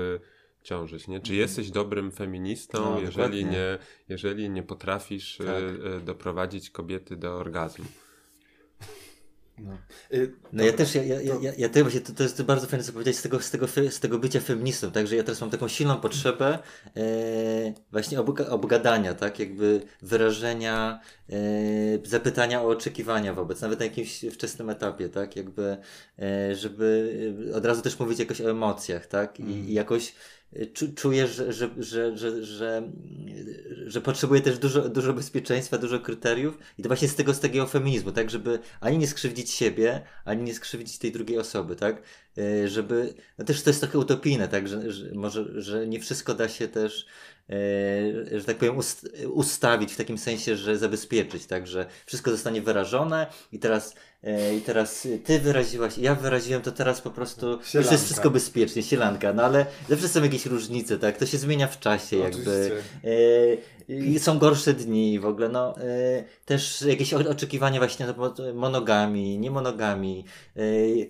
ciążyć, 0.65 1.09
nie? 1.09 1.21
Czy 1.21 1.33
Mhm. 1.33 1.39
jesteś 1.41 1.71
dobrym 1.71 2.11
feministą, 2.13 2.79
No, 2.95 3.01
jeżeli, 3.01 3.15
dokładnie. 3.15 3.45
nie, 3.45 3.79
jeżeli 4.09 4.51
nie 4.51 4.63
potrafisz 4.63 5.41
e, 5.41 5.45
Tak. 5.45 5.63
e, 5.97 6.01
doprowadzić 6.01 6.71
kobiety 6.71 7.17
do 7.17 7.37
orgazmu? 7.37 7.85
No, 9.59 9.73
y, 10.13 10.33
No 10.53 10.65
ja 10.65 10.73
też, 10.73 10.95
ja, 10.95 11.03
ja, 11.05 11.21
ja, 11.21 11.35
to- 11.35 11.41
ja, 11.43 11.53
ja 11.59 11.69
właśnie, 11.83 12.01
to, 12.01 12.13
to 12.13 12.23
jest 12.23 12.43
bardzo 12.43 12.67
fajne, 12.67 12.85
co 12.85 12.93
powiedziałeś 12.93 13.17
z 13.17 13.23
tego, 13.23 13.41
z, 13.41 13.51
tego, 13.51 13.67
z 13.91 14.01
tego 14.01 14.19
bycia 14.19 14.41
feministą, 14.41 14.91
także 14.91 15.17
ja 15.17 15.23
teraz 15.25 15.41
mam 15.41 15.51
taką 15.51 15.69
silną 15.69 15.97
potrzebę 16.01 16.59
e, 16.97 17.03
właśnie 17.93 18.21
obga, 18.21 18.47
obgadania, 18.47 19.15
tak, 19.15 19.39
jakby 19.39 19.83
wyrażenia, 20.03 21.01
e, 21.31 21.37
zapytania 22.05 22.63
o 22.63 22.67
oczekiwania 22.69 23.35
wobec, 23.35 23.61
nawet 23.61 23.79
na 23.79 23.85
jakimś 23.85 24.25
wczesnym 24.33 24.71
etapie, 24.71 25.09
tak, 25.09 25.37
jakby, 25.37 25.77
e, 26.19 26.55
żeby 26.57 27.13
e, 27.53 27.57
od 27.57 27.65
razu 27.65 27.83
też 27.83 27.99
mówić 27.99 28.19
jakoś 28.19 28.41
o 28.41 28.51
emocjach, 28.51 29.07
tak, 29.07 29.41
i, 29.41 29.45
i 29.45 29.75
jakoś 29.75 30.15
czu, 30.73 30.93
czuję, 30.93 31.27
że, 31.27 31.53
że, 31.53 31.71
że, 32.17 32.17
że, 33.87 34.01
potrzebuję 34.01 34.41
też 34.41 34.59
dużo, 34.59 34.89
dużo 34.89 35.13
bezpieczeństwa, 35.13 35.79
dużo 35.79 36.01
kryteriów? 36.01 36.59
I 36.79 36.83
to 36.83 36.89
właśnie 36.89 37.09
z 37.09 37.15
tego, 37.15 37.35
z 37.35 37.41
takiego 37.41 37.67
feminizmu, 37.67 38.13
tak, 38.13 38.31
żeby 38.31 38.59
ani 38.81 38.99
nie 38.99 39.07
skrzywdzić 39.07 39.51
siebie, 39.51 40.03
ani 40.25 40.43
nie 40.43 40.55
skrzywdzić 40.55 40.99
tej 40.99 41.13
drugiej 41.13 41.39
osoby, 41.39 41.77
tak, 41.77 42.03
żeby, 42.67 43.15
no 43.39 43.45
też 43.45 43.63
to 43.63 43.71
jest 43.71 43.81
trochę 43.81 43.99
utopijne, 43.99 44.49
tak, 44.49 44.69
że, 44.69 44.93
że 44.93 45.15
może, 45.15 45.63
że 45.63 45.87
nie 45.87 46.01
wszystko 46.01 46.35
da 46.35 46.49
się 46.49 46.69
też, 46.69 47.07
e, 47.51 48.39
że 48.39 48.45
tak 48.45 48.57
powiem, 48.57 48.77
ust, 48.77 49.09
ustawić 49.33 49.93
w 49.93 49.97
takim 49.97 50.19
sensie, 50.19 50.57
że 50.57 50.79
zabezpieczyć, 50.79 51.47
tak, 51.47 51.67
że 51.67 51.87
wszystko 52.07 52.31
zostanie 52.31 52.63
wyrażone 52.63 53.27
i 53.53 53.59
teraz 53.59 53.95
e, 54.23 54.55
i 54.57 54.61
teraz 54.61 55.09
ty 55.25 55.41
wyraziłaś, 55.41 55.99
ja 55.99 56.15
wyraziłem, 56.15 56.63
to 56.63 56.73
teraz 56.73 57.01
po 57.01 57.11
prostu 57.11 57.59
już 57.75 57.91
jest 57.91 58.05
wszystko 58.05 58.31
bezpiecznie, 58.31 58.83
sielanka, 58.83 59.33
no 59.33 59.43
ale 59.43 59.67
zawsze 59.89 60.09
są 60.09 60.23
jakieś 60.23 60.47
różnice, 60.47 60.99
tak, 60.99 61.19
to 61.19 61.27
się 61.27 61.39
zmienia 61.39 61.67
w 61.67 61.81
czasie 61.81 62.17
jakby. 62.17 62.83
E, 63.05 64.19
są 64.19 64.39
gorsze 64.39 64.75
dni 64.75 65.21
w 65.21 65.27
ogóle, 65.27 65.49
no 65.49 65.79
e, 65.79 66.25
też 66.45 66.83
jakieś 66.83 67.15
oczekiwania 67.15 67.79
właśnie 67.79 68.07
no, 68.07 68.35
monogami, 68.55 69.39
nie 69.39 69.51
monogami, 69.51 70.25
e, 70.57 70.61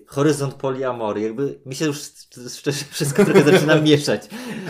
horyzont 0.07 0.53
poliamory, 0.53 1.14
jakby 1.21 1.59
mi 1.65 1.75
się 1.75 1.85
już 1.85 1.97
szczerze 2.57 2.85
wszystko 2.91 3.25
trochę 3.25 3.43
zaczyna 3.43 3.75
mieszać. 3.75 4.21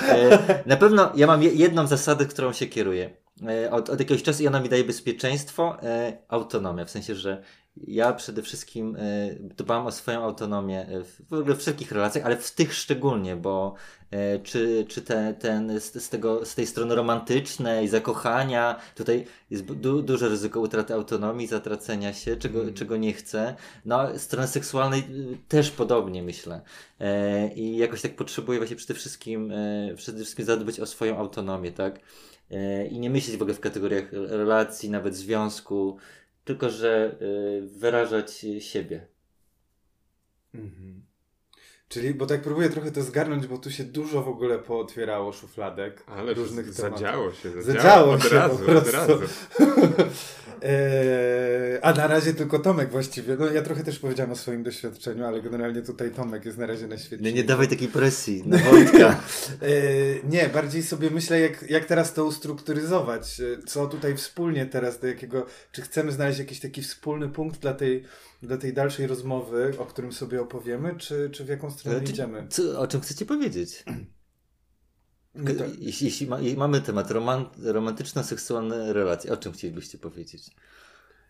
E, 0.10 0.64
na 0.66 0.78
pewno 0.78 1.12
ja 1.16 1.28
mam 1.28 1.44
je, 1.44 1.50
jedną 1.50 1.88
zasadę, 1.88 2.26
którą 2.26 2.54
się 2.54 2.68
kieruję. 2.68 3.10
E, 3.48 3.72
od, 3.72 3.90
od 3.90 4.00
jakiegoś 4.00 4.24
czasu 4.24 4.44
i 4.44 4.48
ona 4.48 4.60
mi 4.60 4.70
daje 4.70 4.84
bezpieczeństwo, 4.84 5.78
e, 5.84 6.18
autonomia, 6.28 6.86
w 6.86 6.90
sensie, 6.90 7.16
że 7.16 7.44
ja 7.78 8.14
przede 8.14 8.42
wszystkim 8.42 8.96
e, 8.96 9.00
dbam 9.40 9.88
o 9.88 9.92
swoją 9.92 10.24
autonomię 10.24 10.88
e, 10.88 11.04
w, 11.04 11.22
w 11.30 11.34
ogóle 11.34 11.56
w 11.56 11.60
wszelkich 11.60 11.92
relacjach, 11.92 12.26
ale 12.26 12.38
w 12.38 12.52
tych 12.52 12.74
szczególnie, 12.74 13.36
bo 13.36 13.74
e, 14.12 14.40
czy, 14.40 14.86
czy 14.88 15.02
te, 15.02 15.34
ten 15.34 15.80
z, 15.80 16.10
tego, 16.10 16.46
z 16.46 16.56
tej 16.56 16.68
strony 16.68 16.96
romantycznej, 16.96 17.88
zakochania, 17.88 18.80
tutaj 18.96 19.26
jest 19.50 19.66
du, 19.66 20.02
duże 20.02 20.30
ryzyko 20.30 20.60
utraty 20.60 20.94
autonomii, 20.94 21.48
zatracenia 21.48 22.14
się, 22.14 22.38
czego, 22.38 22.62
Mm. 22.62 22.74
czego 22.74 22.98
nie 22.98 23.14
chcę. 23.14 23.56
No, 23.86 24.20
strony 24.20 24.48
seksualnej 24.48 25.00
y, 25.00 25.38
też 25.48 25.72
podobnie 25.72 26.24
myślę. 26.24 26.62
I 27.56 27.78
jakoś 27.78 28.02
tak 28.02 28.16
potrzebuję 28.16 28.60
właśnie 28.60 28.76
przede 28.76 28.94
wszystkim, 28.94 29.54
przede 29.96 30.18
wszystkim 30.18 30.46
zadbać 30.46 30.80
o 30.80 30.86
swoją 30.86 31.18
autonomię, 31.18 31.72
tak? 31.72 32.00
I 32.92 33.00
nie 33.00 33.10
myśleć 33.10 33.38
w 33.38 33.42
ogóle 33.42 33.54
w 33.54 33.60
kategoriach 33.60 34.04
relacji, 34.12 34.90
nawet 34.90 35.16
związku, 35.16 35.98
tylko 36.46 36.70
że 36.70 37.16
y, 37.22 37.68
wyrażać 37.68 38.46
siebie. 38.60 39.08
Mhm. 40.54 41.06
Czyli, 41.88 42.14
bo 42.14 42.26
tak 42.26 42.42
próbuję 42.42 42.70
trochę 42.70 42.92
to 42.92 43.04
zgarnąć, 43.04 43.48
bo 43.48 43.58
tu 43.58 43.72
się 43.72 43.84
dużo 43.84 44.22
w 44.24 44.28
ogóle 44.28 44.60
pootwierało 44.60 45.34
szufladek 45.34 46.04
Ale 46.08 46.34
różnych 46.34 46.76
tematów. 46.76 47.00
zadziało 47.00 47.32
się, 47.32 47.50
zadziało, 47.62 47.64
Zadziało 47.64 48.14
od 48.14 48.24
się 48.24 48.30
razu, 48.30 48.58
po 48.58 48.64
prostu. 48.66 48.90
od 48.90 48.94
razu. 48.94 49.20
Eee, 50.62 51.80
a 51.82 51.94
na 51.94 52.08
razie 52.08 52.34
tylko 52.34 52.60
Tomek 52.60 52.90
właściwie. 52.90 53.36
No 53.40 53.52
ja 53.52 53.62
trochę 53.62 53.84
też 53.84 54.00
powiedziałem 54.00 54.32
o 54.32 54.36
swoim 54.36 54.64
doświadczeniu, 54.64 55.26
ale 55.26 55.42
generalnie 55.42 55.82
tutaj 55.82 56.12
Tomek 56.12 56.46
jest 56.46 56.58
na 56.58 56.66
razie 56.66 56.88
na 56.88 56.98
świecie. 56.98 57.24
Nie, 57.24 57.34
nie 57.34 57.44
dawaj 57.44 57.68
takiej 57.68 57.88
presji 57.88 58.44
na 58.46 58.58
Wojtka. 58.72 59.20
Eee, 59.62 60.22
nie, 60.30 60.50
bardziej 60.50 60.84
sobie 60.84 61.10
myślę, 61.12 61.40
jak, 61.40 61.70
jak 61.70 61.86
teraz 61.86 62.14
to 62.14 62.26
ustrukturyzować. 62.26 63.40
E, 63.42 63.64
Co 63.68 63.88
tutaj 63.88 64.16
wspólnie 64.18 64.66
teraz, 64.66 65.00
do 65.00 65.08
jakiego, 65.08 65.46
czy 65.72 65.82
chcemy 65.82 66.12
znaleźć 66.12 66.40
jakiś 66.40 66.60
taki 66.60 66.82
wspólny 66.82 67.30
punkt 67.30 67.60
dla 67.62 67.74
tej, 67.74 68.04
dla 68.42 68.58
tej 68.58 68.74
dalszej 68.74 69.08
rozmowy, 69.08 69.74
o 69.78 69.86
którym 69.86 70.12
sobie 70.14 70.42
opowiemy, 70.42 70.96
czy, 70.98 71.30
czy 71.30 71.46
w 71.46 71.48
jaką 71.48 71.72
stronę 71.72 72.02
Czy- 72.02 72.12
idziemy? 72.12 72.48
Co, 72.50 72.80
o 72.80 72.88
czym 72.88 73.02
chcecie 73.02 73.26
powiedzieć? 73.26 73.84
No 75.36 75.54
to- 75.54 75.66
Jeśli, 75.80 76.08
jeśli 76.08 76.28
ma, 76.28 76.40
i 76.40 76.56
mamy 76.58 76.82
temat 76.82 77.12
roman, 77.12 77.46
romantyczno-seksualne 77.64 78.94
relacje, 78.94 79.34
o 79.34 79.38
czym 79.38 79.52
chcielibyście 79.52 79.98
powiedzieć? 79.98 80.52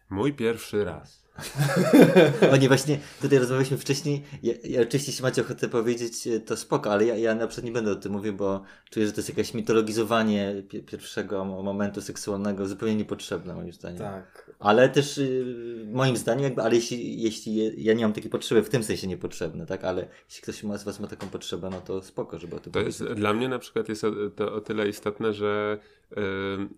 Mój 0.10 0.34
pierwszy 0.34 0.84
raz. 0.84 1.25
O 2.54 2.58
nie, 2.58 2.68
właśnie 2.68 3.00
tutaj 3.22 3.40
rozmawialiśmy 3.40 3.78
wcześniej. 3.78 4.24
Ja, 4.44 4.54
ja 4.64 4.82
oczywiście, 4.82 5.12
jeśli 5.12 5.24
macie 5.24 5.42
ochotę 5.42 5.70
powiedzieć, 5.70 6.28
e, 6.28 6.40
to 6.40 6.58
spoko, 6.58 6.92
ale 6.92 7.06
ja, 7.06 7.16
ja 7.18 7.36
na 7.36 7.48
przykład 7.48 7.66
nie 7.66 7.72
będę 7.72 7.92
o 7.92 7.96
tym 7.96 8.12
mówił, 8.12 8.34
bo 8.34 8.64
czuję, 8.90 9.06
że 9.06 9.12
to 9.12 9.20
jest 9.20 9.30
jakieś 9.30 9.54
mitologizowanie 9.54 10.64
pi- 10.70 10.84
pierwszego 10.84 11.46
mo- 11.46 11.64
momentu 11.64 12.02
seksualnego, 12.02 12.68
zupełnie 12.68 12.96
niepotrzebne 12.96 13.56
moim 13.56 13.74
zdaniem. 13.74 14.00
Tak. 14.00 14.52
Ale 14.60 14.90
też 14.90 15.18
y, 15.18 15.86
moim 15.92 16.18
zdaniem, 16.18 16.44
jakby, 16.44 16.62
ale 16.62 16.76
jeśli, 16.76 17.22
jeśli 17.22 17.56
je- 17.56 17.74
ja 17.78 17.94
nie 17.94 18.04
mam 18.04 18.14
takiej 18.14 18.30
potrzeby, 18.32 18.64
w 18.64 18.70
tym 18.70 18.84
sensie 18.84 19.08
niepotrzebne, 19.08 19.66
tak? 19.66 19.84
Ale 19.84 20.08
jeśli 20.30 20.42
ktoś 20.44 20.64
ma, 20.64 20.78
z 20.78 20.84
Was 20.84 21.00
ma 21.00 21.08
taką 21.08 21.28
potrzebę, 21.28 21.70
no 21.70 21.82
to 21.82 22.02
spoko, 22.02 22.40
żeby 22.40 22.56
o 22.56 22.60
tym 22.60 22.74
To 22.74 22.80
jest, 22.80 22.98
powiedzieć. 23.00 23.20
dla 23.20 23.34
mnie 23.34 23.50
na 23.50 23.60
przykład 23.60 23.90
jest 23.90 24.04
o, 24.04 24.12
to 24.36 24.54
o 24.54 24.62
tyle 24.62 24.90
istotne, 24.90 25.34
że, 25.34 25.78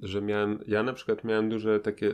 że 0.02 0.22
miałem, 0.22 0.60
ja 0.68 0.84
na 0.84 0.94
przykład 0.94 1.24
miałem 1.24 1.50
duże 1.50 1.80
takie, 1.80 2.14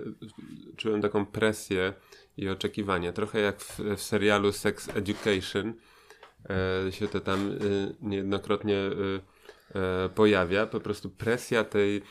czułem 0.77 1.01
taką 1.01 1.25
presję 1.25 1.93
i 2.37 2.49
oczekiwania. 2.49 3.13
Trochę 3.13 3.39
jak 3.39 3.59
w, 3.61 3.79
w 3.79 4.01
serialu 4.01 4.51
Sex 4.51 4.89
Education 4.95 5.73
e, 6.87 6.91
się 6.91 7.07
to 7.07 7.19
tam 7.19 7.51
y, 7.51 7.95
niejednokrotnie 8.01 8.75
y, 8.77 9.21
e, 9.75 10.09
pojawia. 10.09 10.65
Po 10.65 10.79
prostu 10.79 11.09
presja 11.09 11.63
tej 11.63 11.97
e, 11.97 12.01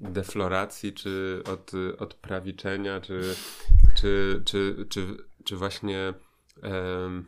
defloracji, 0.00 0.92
czy 0.92 1.42
od, 1.52 1.72
odprawiczenia, 1.98 3.00
czy, 3.00 3.20
czy, 4.00 4.42
czy, 4.44 4.86
czy, 4.88 5.06
czy 5.44 5.56
właśnie 5.56 6.14
em, 6.62 7.24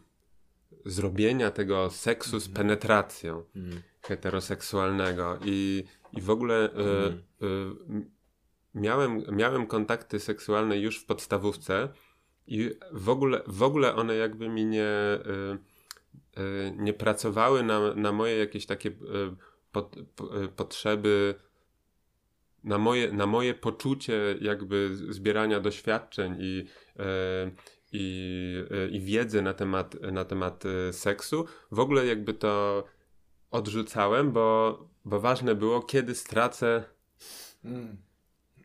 zrobienia 0.85 1.51
tego 1.51 1.91
seksu 1.91 2.41
z 2.41 2.49
penetracją 2.49 3.43
Mm. 3.57 3.83
heteroseksualnego 4.03 5.39
i, 5.45 5.85
i 6.13 6.21
w 6.21 6.31
ogóle 6.31 6.55
e, 6.57 6.69
e, 6.69 7.47
m- 7.89 8.11
miałem, 8.77 9.23
miałem 9.33 9.67
kontakty 9.67 10.21
seksualne 10.21 10.79
już 10.79 10.99
w 11.01 11.07
podstawówce 11.07 11.89
i 12.47 12.71
w 12.93 13.09
ogóle, 13.09 13.43
w 13.47 13.63
ogóle 13.63 13.95
one 13.95 14.15
jakby 14.15 14.49
mi 14.49 14.67
nie, 14.67 14.85
e, 14.85 15.21
e, 16.37 16.71
nie 16.77 16.93
pracowały 16.93 17.63
na, 17.63 17.95
na 17.95 18.13
moje 18.13 18.37
jakieś 18.37 18.67
takie 18.67 18.89
e, 18.89 18.93
pot, 19.73 19.97
po- 20.17 20.31
potrzeby, 20.57 21.35
na 22.65 22.79
moje, 22.79 23.13
na 23.13 23.27
moje 23.27 23.55
poczucie 23.55 24.37
jakby 24.41 24.97
zbierania 24.97 25.61
doświadczeń 25.61 26.37
i, 26.41 26.67
i, 27.93 28.55
i 28.91 29.01
wiedzy 29.01 29.43
na 29.43 29.55
temat, 29.55 29.97
na 30.13 30.25
temat 30.25 30.65
seksu. 30.93 31.47
W 31.71 31.81
ogóle 31.81 32.07
jakby 32.07 32.35
to 32.35 32.85
odrzucałem, 33.51 34.33
bo, 34.33 34.79
bo 35.05 35.21
ważne 35.21 35.55
było, 35.55 35.83
kiedy 35.83 36.15
stracę, 36.15 36.85
Mm. 37.65 37.97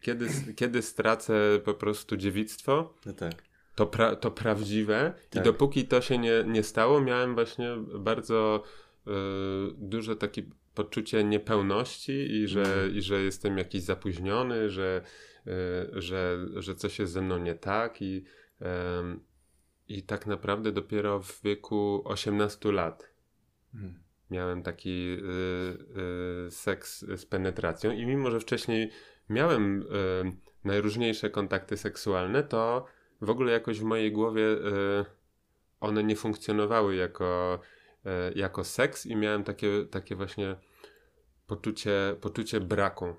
Kiedy, 0.01 0.27
kiedy 0.55 0.81
stracę 0.81 1.59
po 1.65 1.73
prostu 1.73 2.17
dziewictwo, 2.17 2.93
No 3.05 3.13
tak. 3.13 3.43
to, 3.75 3.85
pra, 3.85 4.15
to 4.15 4.31
prawdziwe. 4.31 5.13
Tak. 5.29 5.41
I 5.43 5.45
dopóki 5.45 5.85
to 5.87 6.01
się 6.01 6.17
nie, 6.17 6.43
nie 6.47 6.63
stało, 6.63 7.01
miałem 7.01 7.33
właśnie 7.35 7.69
bardzo 7.99 8.63
y, 9.07 9.11
duże 9.77 10.15
takie 10.15 10.43
poczucie 10.75 11.23
niepełności 11.23 12.11
i 12.11 12.47
że, 12.47 12.61
Mhm. 12.61 12.95
i 12.95 13.01
że 13.01 13.21
jestem 13.21 13.57
jakiś 13.57 13.81
zapóźniony, 13.83 14.69
że, 14.69 15.01
y, 15.47 16.01
że, 16.01 16.37
że 16.55 16.75
coś 16.75 16.99
jest 16.99 17.13
ze 17.13 17.21
mną 17.21 17.37
nie 17.37 17.55
tak 17.55 18.01
i, 18.01 18.23
em, 18.59 19.19
i 19.87 20.03
tak 20.03 20.27
naprawdę 20.27 20.71
dopiero 20.71 21.19
w 21.19 21.41
wieku 21.43 22.01
18 22.05 22.71
lat 22.71 23.11
Mm. 23.75 23.93
miałem 24.31 24.63
taki 24.63 24.89
y, 24.89 26.47
y, 26.47 26.51
seks 26.51 26.99
z 27.15 27.25
penetracją 27.25 27.91
i 27.91 28.05
mimo, 28.05 28.31
że 28.31 28.39
wcześniej 28.39 28.91
miałem 29.31 29.81
y, 29.81 29.85
najróżniejsze 30.63 31.29
kontakty 31.29 31.77
seksualne, 31.77 32.43
to 32.43 32.85
w 33.21 33.29
ogóle 33.29 33.51
jakoś 33.51 33.79
w 33.79 33.83
mojej 33.83 34.11
głowie 34.11 34.43
y, 34.43 35.05
one 35.79 36.03
nie 36.03 36.15
funkcjonowały 36.15 36.95
jako, 36.95 37.59
y, 38.05 38.33
jako 38.35 38.63
seks 38.63 39.05
i 39.05 39.15
miałem 39.15 39.43
takie, 39.43 39.85
takie 39.91 40.15
właśnie 40.15 40.55
poczucie, 41.47 42.15
poczucie 42.21 42.59
braku. 42.59 43.15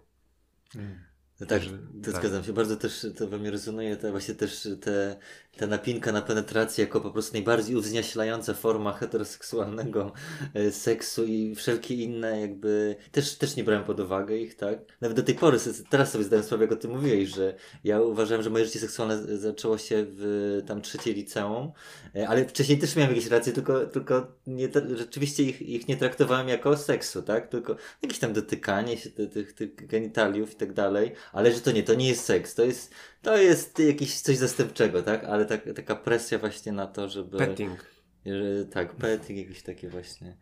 Mm. 0.74 1.11
No 1.42 1.48
tak, 1.48 1.62
to 2.04 2.12
tak. 2.12 2.20
zgadzam 2.20 2.44
się. 2.44 2.52
Bardzo 2.52 2.76
też 2.76 3.06
to 3.16 3.28
we 3.28 3.38
mnie 3.38 3.50
rezonuje, 3.50 3.96
to 3.96 4.10
właśnie 4.10 4.34
też 4.34 4.68
te, 4.80 5.16
ta 5.56 5.66
napinka 5.66 6.12
na 6.12 6.22
penetrację 6.22 6.84
jako 6.84 7.00
po 7.00 7.10
prostu 7.10 7.32
najbardziej 7.32 7.76
uwznieślająca 7.76 8.54
forma 8.54 8.92
heteroseksualnego 8.92 10.12
e, 10.54 10.72
seksu 10.72 11.24
i 11.24 11.54
wszelkie 11.54 11.94
inne 11.94 12.40
jakby... 12.40 12.96
Też, 13.12 13.34
też 13.38 13.56
nie 13.56 13.64
brałem 13.64 13.84
pod 13.84 14.00
uwagę 14.00 14.36
ich, 14.36 14.56
tak? 14.56 14.78
Nawet 15.00 15.16
do 15.16 15.22
tej 15.22 15.34
pory, 15.34 15.58
teraz 15.90 16.12
sobie 16.12 16.24
zdałem 16.24 16.44
sprawę, 16.44 16.64
jak 16.64 16.72
o 16.72 16.76
tym 16.76 16.90
mówiłeś, 16.90 17.28
że 17.28 17.54
ja 17.84 18.00
uważałem, 18.00 18.42
że 18.42 18.50
moje 18.50 18.64
życie 18.64 18.78
seksualne 18.78 19.38
zaczęło 19.38 19.78
się 19.78 20.06
w 20.08 20.62
tam 20.66 20.82
trzeciej 20.82 21.14
liceum, 21.14 21.72
e, 22.16 22.28
ale 22.28 22.44
wcześniej 22.44 22.78
też 22.78 22.96
miałem 22.96 23.14
jakieś 23.14 23.30
racje, 23.30 23.52
tylko, 23.52 23.86
tylko 23.86 24.26
nie, 24.46 24.68
rzeczywiście 24.94 25.42
ich, 25.42 25.62
ich 25.62 25.88
nie 25.88 25.96
traktowałem 25.96 26.48
jako 26.48 26.76
seksu, 26.76 27.22
tak? 27.22 27.48
Tylko 27.48 27.76
jakieś 28.02 28.18
tam 28.18 28.32
dotykanie 28.32 28.96
się 28.96 29.10
tych, 29.10 29.52
tych 29.52 29.86
genitaliów 29.86 30.52
i 30.52 30.56
tak 30.56 30.72
dalej, 30.72 31.12
ale 31.32 31.52
że 31.52 31.60
to 31.60 31.72
nie, 31.72 31.82
to 31.82 31.94
nie 31.94 32.08
jest 32.08 32.24
seks, 32.24 32.54
to 32.54 32.64
jest, 32.64 32.94
to 33.22 33.36
jest 33.36 33.78
jakieś 33.78 34.20
coś 34.20 34.36
zastępczego, 34.36 35.02
tak? 35.02 35.24
Ale 35.24 35.46
tak, 35.46 35.64
taka 35.76 35.96
presja 35.96 36.38
właśnie 36.38 36.72
na 36.72 36.86
to, 36.86 37.08
żeby... 37.08 37.38
Petting. 37.38 37.86
Że, 38.26 38.64
tak, 38.64 38.94
petting, 38.94 39.38
jakieś 39.38 39.62
takie 39.62 39.88
właśnie 39.88 40.36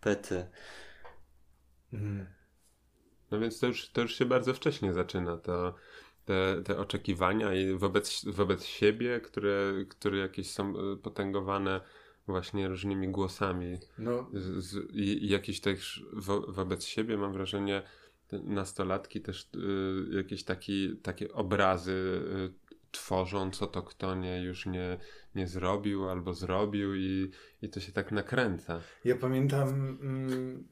pety. 0.00 0.46
Mhm. 1.92 2.26
No 3.30 3.40
więc 3.40 3.60
to 3.60 3.66
już, 3.66 3.88
to 3.88 4.00
już 4.00 4.14
się 4.14 4.24
bardzo 4.24 4.54
wcześnie 4.54 4.92
zaczyna, 4.92 5.36
to, 5.36 5.74
te, 6.24 6.62
te 6.64 6.78
oczekiwania 6.78 7.54
i 7.54 7.74
wobec, 7.74 8.24
wobec 8.24 8.64
siebie, 8.64 9.20
które, 9.20 9.72
które 9.88 10.18
jakieś 10.18 10.50
są 10.50 10.74
e, 10.76 10.96
potęgowane 10.96 11.80
właśnie 12.26 12.68
różnymi 12.68 13.08
głosami 13.08 13.78
No, 13.98 14.30
z, 14.32 14.64
z, 14.64 14.90
i, 14.94 15.24
i 15.24 15.28
jakieś 15.28 15.60
też 15.60 16.04
wo, 16.12 16.40
wobec 16.40 16.84
siebie 16.84 17.16
mam 17.16 17.32
wrażenie 17.32 17.82
nastolatki 18.32 19.20
też 19.20 19.50
y, 19.54 20.16
jakieś 20.16 20.44
taki, 20.44 20.96
takie 20.96 21.32
obrazy 21.32 21.92
y, 21.92 22.66
tworzą, 22.90 23.50
co 23.50 23.66
to 23.66 23.82
kto 23.82 24.14
nie 24.14 24.42
już 24.42 24.66
nie, 24.66 24.98
nie 25.34 25.48
zrobił 25.48 26.08
albo 26.08 26.34
zrobił 26.34 26.94
i, 26.94 27.30
i 27.62 27.68
to 27.68 27.80
się 27.80 27.92
tak 27.92 28.12
nakręca. 28.12 28.80
ja 29.04 29.16
pamiętam, 29.16 29.68
mm, 30.02 30.68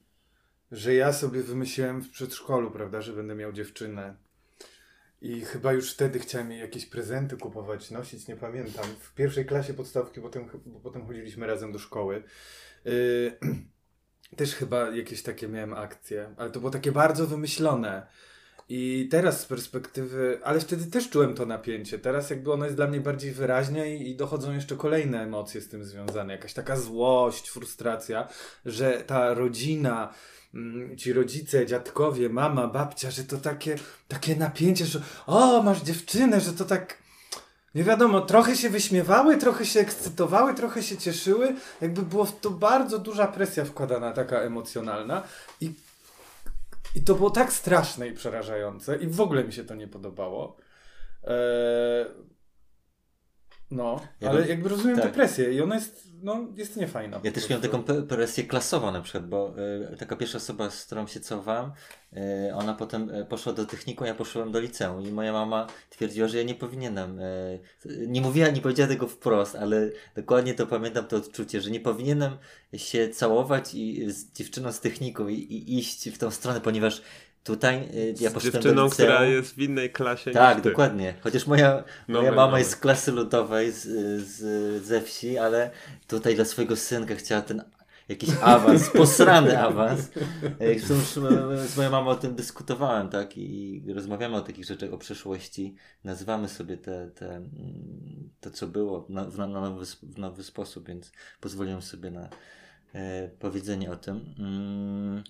że 0.73 0.95
ja 0.95 1.13
sobie 1.13 1.43
wymyśliłem 1.43 2.03
w 2.03 2.11
przedszkolu, 2.11 2.71
prawda, 2.71 3.01
że 3.01 3.13
będę 3.13 3.35
miał 3.35 3.53
dziewczynę. 3.53 4.17
I 5.21 5.41
chyba 5.41 5.73
już 5.73 5.93
wtedy 5.93 6.19
chciałem 6.19 6.51
jej 6.51 6.61
jakieś 6.61 6.87
prezenty 6.87 7.37
kupować, 7.37 7.91
nosić, 7.91 8.29
nie 8.29 8.37
pamiętam. 8.37 8.85
W 9.01 9.15
pierwszej 9.15 9.47
klasie 9.47 9.75
podstawki, 9.75 10.21
potem, 10.21 10.49
bo 10.67 10.81
potem 10.81 11.07
chodziliśmy 11.07 11.47
razem 11.47 11.73
do 11.73 11.79
szkoły. 11.79 12.23
Yy, 12.85 13.39
też 14.37 14.55
chyba 14.55 14.91
jakieś 14.91 15.23
takie 15.23 15.49
miałem 15.49 15.75
akcje, 15.75 16.29
ale 16.37 16.51
to 16.51 16.61
było 16.61 16.73
takie 16.73 16.93
bardzo 16.93 17.27
wymyślone. 17.27 18.07
I 18.69 19.09
teraz 19.11 19.41
z 19.41 19.47
perspektywy, 19.47 20.41
ale 20.45 20.61
wtedy 20.61 20.87
też 20.87 21.11
czułem 21.11 21.35
to 21.35 21.47
napięcie. 21.47 21.99
Teraz 21.99 22.31
jakby 22.31 22.53
ono 22.53 22.65
jest 22.65 22.77
dla 22.77 22.87
mnie 22.87 23.01
bardziej 23.01 23.33
wyraźne 23.33 23.95
i, 23.95 24.11
i 24.11 24.17
dochodzą 24.17 24.53
jeszcze 24.53 24.77
kolejne 24.77 25.23
emocje 25.23 25.61
z 25.61 25.69
tym 25.69 25.85
związane. 25.85 26.33
Jakaś 26.33 26.53
taka 26.53 26.77
złość, 26.77 27.49
frustracja, 27.49 28.29
że 28.67 28.93
ta 29.07 29.35
rodzina, 29.35 30.15
mm, 30.55 30.97
ci 30.97 31.13
rodzice, 31.13 31.67
dziadkowie, 31.67 32.29
mama, 32.29 32.67
babcia, 32.67 33.11
że 33.11 33.25
to 33.25 33.37
takie, 33.37 33.77
takie 34.09 34.37
napięcie, 34.37 34.87
że 34.87 35.03
o, 35.27 35.63
masz 35.63 35.83
dziewczynę, 35.83 36.41
że 36.41 36.53
to 36.53 36.65
tak 36.65 37.04
nie 37.75 37.85
wiadomo, 37.85 38.21
trochę 38.21 38.57
się 38.57 38.71
wyśmiewały, 38.71 39.37
trochę 39.37 39.67
się 39.67 39.81
ekscytowały, 39.81 40.55
trochę 40.55 40.83
się 40.83 40.97
cieszyły. 40.97 41.55
Jakby 41.81 42.03
było 42.03 42.25
w 42.25 42.41
to 42.41 42.51
bardzo 42.51 42.99
duża 42.99 43.27
presja 43.27 43.65
wkładana, 43.65 44.13
taka 44.13 44.39
emocjonalna. 44.41 45.23
I, 45.61 45.73
i 46.95 47.01
to 47.01 47.15
było 47.15 47.31
tak 47.31 47.53
straszne 47.53 48.09
i 48.09 48.13
przerażające. 48.13 48.97
I 48.97 49.07
w 49.07 49.21
ogóle 49.21 49.45
mi 49.45 49.53
się 49.53 49.65
to 49.65 49.75
nie 49.75 49.89
podobało. 49.89 50.57
Eee, 51.25 52.07
no, 53.71 54.01
Ja 54.21 54.31
ale 54.31 54.41
bym- 54.41 54.49
jakby 54.49 54.69
rozumiem 54.69 54.97
tak. 54.97 55.05
tę 55.07 55.13
presję 55.13 55.53
i 55.53 55.61
ona 55.61 55.75
jest, 55.75 56.09
no, 56.23 56.47
jest 56.57 56.77
niefajna. 56.77 57.21
Ja 57.25 57.33
też 57.33 57.49
miałem 57.49 57.63
taką 57.63 57.83
presję 58.09 58.45
klasową 58.45 58.93
na 58.93 59.01
przykład, 59.01 59.29
bo 59.29 59.55
y, 59.93 59.97
taka 59.97 60.17
pierwsza 60.17 60.39
osoba, 60.39 60.71
z 60.71 60.85
którą 60.87 61.07
się 61.07 61.21
całowałem, 61.21 61.71
y, 62.13 62.55
ona 62.55 62.75
potem 62.75 63.11
y, 63.11 63.25
poszła 63.25 63.53
do 63.53 63.67
technikum, 63.67 64.07
ja 64.07 64.15
poszedłem 64.15 64.53
do 64.53 64.61
liceum 64.61 65.03
i 65.03 65.11
moja 65.13 65.33
mama 65.33 65.67
twierdziła, 65.91 66.29
że 66.29 66.39
ja 66.39 66.45
nie 66.45 66.55
powinienem, 66.55 67.19
y, 67.19 67.61
nie 68.07 68.21
mówiła, 68.21 68.49
nie 68.49 68.61
powiedziała 68.61 68.89
tego 68.89 69.09
wprost, 69.09 69.57
ale 69.57 69.91
dokładnie 70.17 70.55
to 70.55 70.67
pamiętam 70.67 71.05
to 71.07 71.17
odczucie, 71.17 71.61
że 71.61 71.71
nie 71.71 71.81
powinienem 71.81 72.37
się 72.77 73.09
całować 73.09 73.75
i 73.75 74.11
z 74.13 74.33
dziewczyną 74.33 74.73
z 74.73 74.81
technikum 74.81 75.31
i, 75.31 75.35
i 75.35 75.79
iść 75.79 76.11
w 76.11 76.19
tą 76.19 76.31
stronę, 76.31 76.61
ponieważ 76.61 77.03
tutaj 77.45 77.89
y, 77.95 78.15
ja 78.21 78.31
Z 78.31 78.43
dziewczyną, 78.43 78.63
do 78.63 78.71
liceum. 78.85 78.91
która 78.91 79.25
jest 79.25 79.55
w 79.55 79.59
innej 79.59 79.91
klasie 79.93 80.31
Tak, 80.31 80.57
niż 80.57 80.63
ty. 80.65 80.71
dokładnie. 80.71 81.15
Chociaż 81.21 81.47
moja, 81.47 81.85
No, 82.09 82.19
moja 82.19 82.31
no, 82.31 82.37
mama 82.37 82.53
no. 82.53 82.59
jest 82.59 82.71
z 82.71 82.77
klasy 82.77 83.13
ludowej, 83.13 83.73
z, 83.73 83.83
z, 84.27 84.85
ze 84.85 85.01
wsi, 85.01 85.39
ale 85.39 85.71
tutaj 86.09 86.35
dla 86.35 86.45
swojego 86.45 86.77
synka 86.77 87.15
chciała 87.15 87.43
ten 87.43 87.63
jakiś 88.09 88.31
awans, 88.43 88.91
posrany 88.99 89.59
awans. 89.63 90.11
E, 90.61 90.79
z 91.69 91.77
moją 91.77 91.91
mamą 91.91 92.11
o 92.11 92.15
tym 92.17 92.35
dyskutowałem, 92.35 93.09
tak? 93.09 93.37
I 93.37 93.83
rozmawiamy 93.95 94.37
o 94.37 94.41
takich 94.41 94.65
rzeczach, 94.65 94.93
o 94.93 94.99
przeszłości. 94.99 95.75
Nazywamy 96.05 96.49
sobie 96.49 96.77
te, 96.77 97.11
te, 97.11 97.37
mm, 97.37 98.31
to, 98.41 98.51
co 98.51 98.67
było 98.67 99.07
na, 99.09 99.25
w, 99.25 99.39
na, 99.39 99.47
nowy, 99.47 99.85
w 100.03 100.19
nowy 100.19 100.45
sposób, 100.45 100.89
więc 100.89 101.13
pozwoliłem 101.41 101.83
sobie 101.83 102.11
na 102.11 102.29
e, 102.95 103.29
powiedzenie 103.39 103.91
o 103.91 103.97
tym. 103.97 104.35
Mm. 104.39 105.23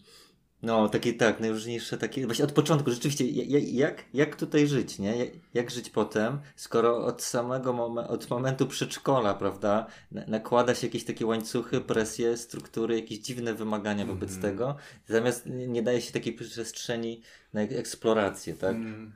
No, 0.65 0.89
takie 0.89 1.15
tak, 1.15 1.41
najróżniejsze 1.41 1.99
takie, 1.99 2.27
właśnie 2.27 2.45
od 2.45 2.53
początku, 2.53 2.91
rzeczywiście, 2.91 3.27
ja- 3.31 3.59
ja- 3.59 3.87
jak, 3.87 4.05
jak 4.15 4.37
tutaj 4.37 4.67
żyć, 4.67 4.99
nie? 4.99 5.27
Jak, 5.55 5.71
żyć 5.71 5.91
potem, 5.91 6.39
skoro 6.57 7.05
od 7.07 7.23
samego 7.23 7.73
momen- 7.73 8.07
od 8.09 8.31
momentu 8.31 8.67
przedszkola, 8.67 9.35
prawda, 9.35 9.87
na- 10.11 10.27
nakłada 10.27 10.75
się 10.75 10.87
jakieś 10.87 11.05
takie 11.05 11.27
łańcuchy, 11.27 11.81
presje, 11.81 12.37
struktury, 12.37 12.97
jakieś 13.01 13.19
dziwne 13.19 13.55
wymagania 13.55 14.07
wobec 14.07 14.35
Mhm. 14.35 14.53
tego, 14.53 14.77
zamiast 15.09 15.47
nie 15.47 15.69
nie 15.69 15.83
daje 15.83 16.01
się 16.03 16.13
takiej 16.13 16.33
przestrzeni 16.33 17.23
na 17.53 17.61
ek- 17.63 17.73
eksplorację, 17.73 18.55
tak? 18.55 18.77
Mm. 18.77 19.13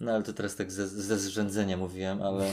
No 0.00 0.12
ale 0.12 0.22
to 0.22 0.32
teraz 0.32 0.56
tak 0.56 0.72
ze, 0.72 0.88
ze 0.88 1.18
zrzędzenia 1.18 1.76
mówiłem, 1.76 2.22
ale 2.22 2.44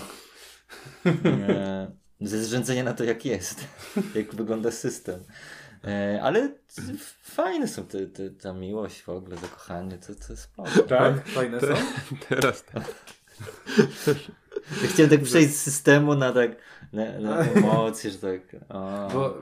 e, 1.26 1.92
ze 2.22 2.44
zrzędzenia 2.44 2.84
na 2.84 2.94
to 2.94 3.04
jak 3.04 3.26
jest, 3.26 3.68
jak 4.16 4.36
wygląda 4.36 4.72
system. 4.72 5.20
E, 5.84 6.20
ale 6.24 6.50
c- 6.68 6.82
fajne 7.22 7.68
są 7.68 7.86
te, 7.86 8.08
te, 8.08 8.30
ta 8.30 8.54
miłość 8.54 9.02
w 9.02 9.10
ogóle, 9.10 9.38
zakochanie, 9.38 9.98
to, 9.98 10.08
to 10.08 10.34
jest 10.34 10.44
spoko. 10.44 10.84
Tak? 10.84 11.28
Fajne 11.28 11.62
są? 11.62 11.68
Teraz 12.30 12.64
tak. 12.66 12.84
Ja 14.82 14.88
chciałem 14.88 15.10
tak 15.10 15.22
przejść 15.22 15.54
z 15.56 15.62
systemu 15.62 16.16
na 16.16 16.32
tak, 16.32 16.52
na, 16.94 17.20
na 17.20 17.38
emocje, 17.40 18.12
że 18.12 18.18
tak, 18.18 18.42
o. 18.70 19.10
Bo 19.14 19.38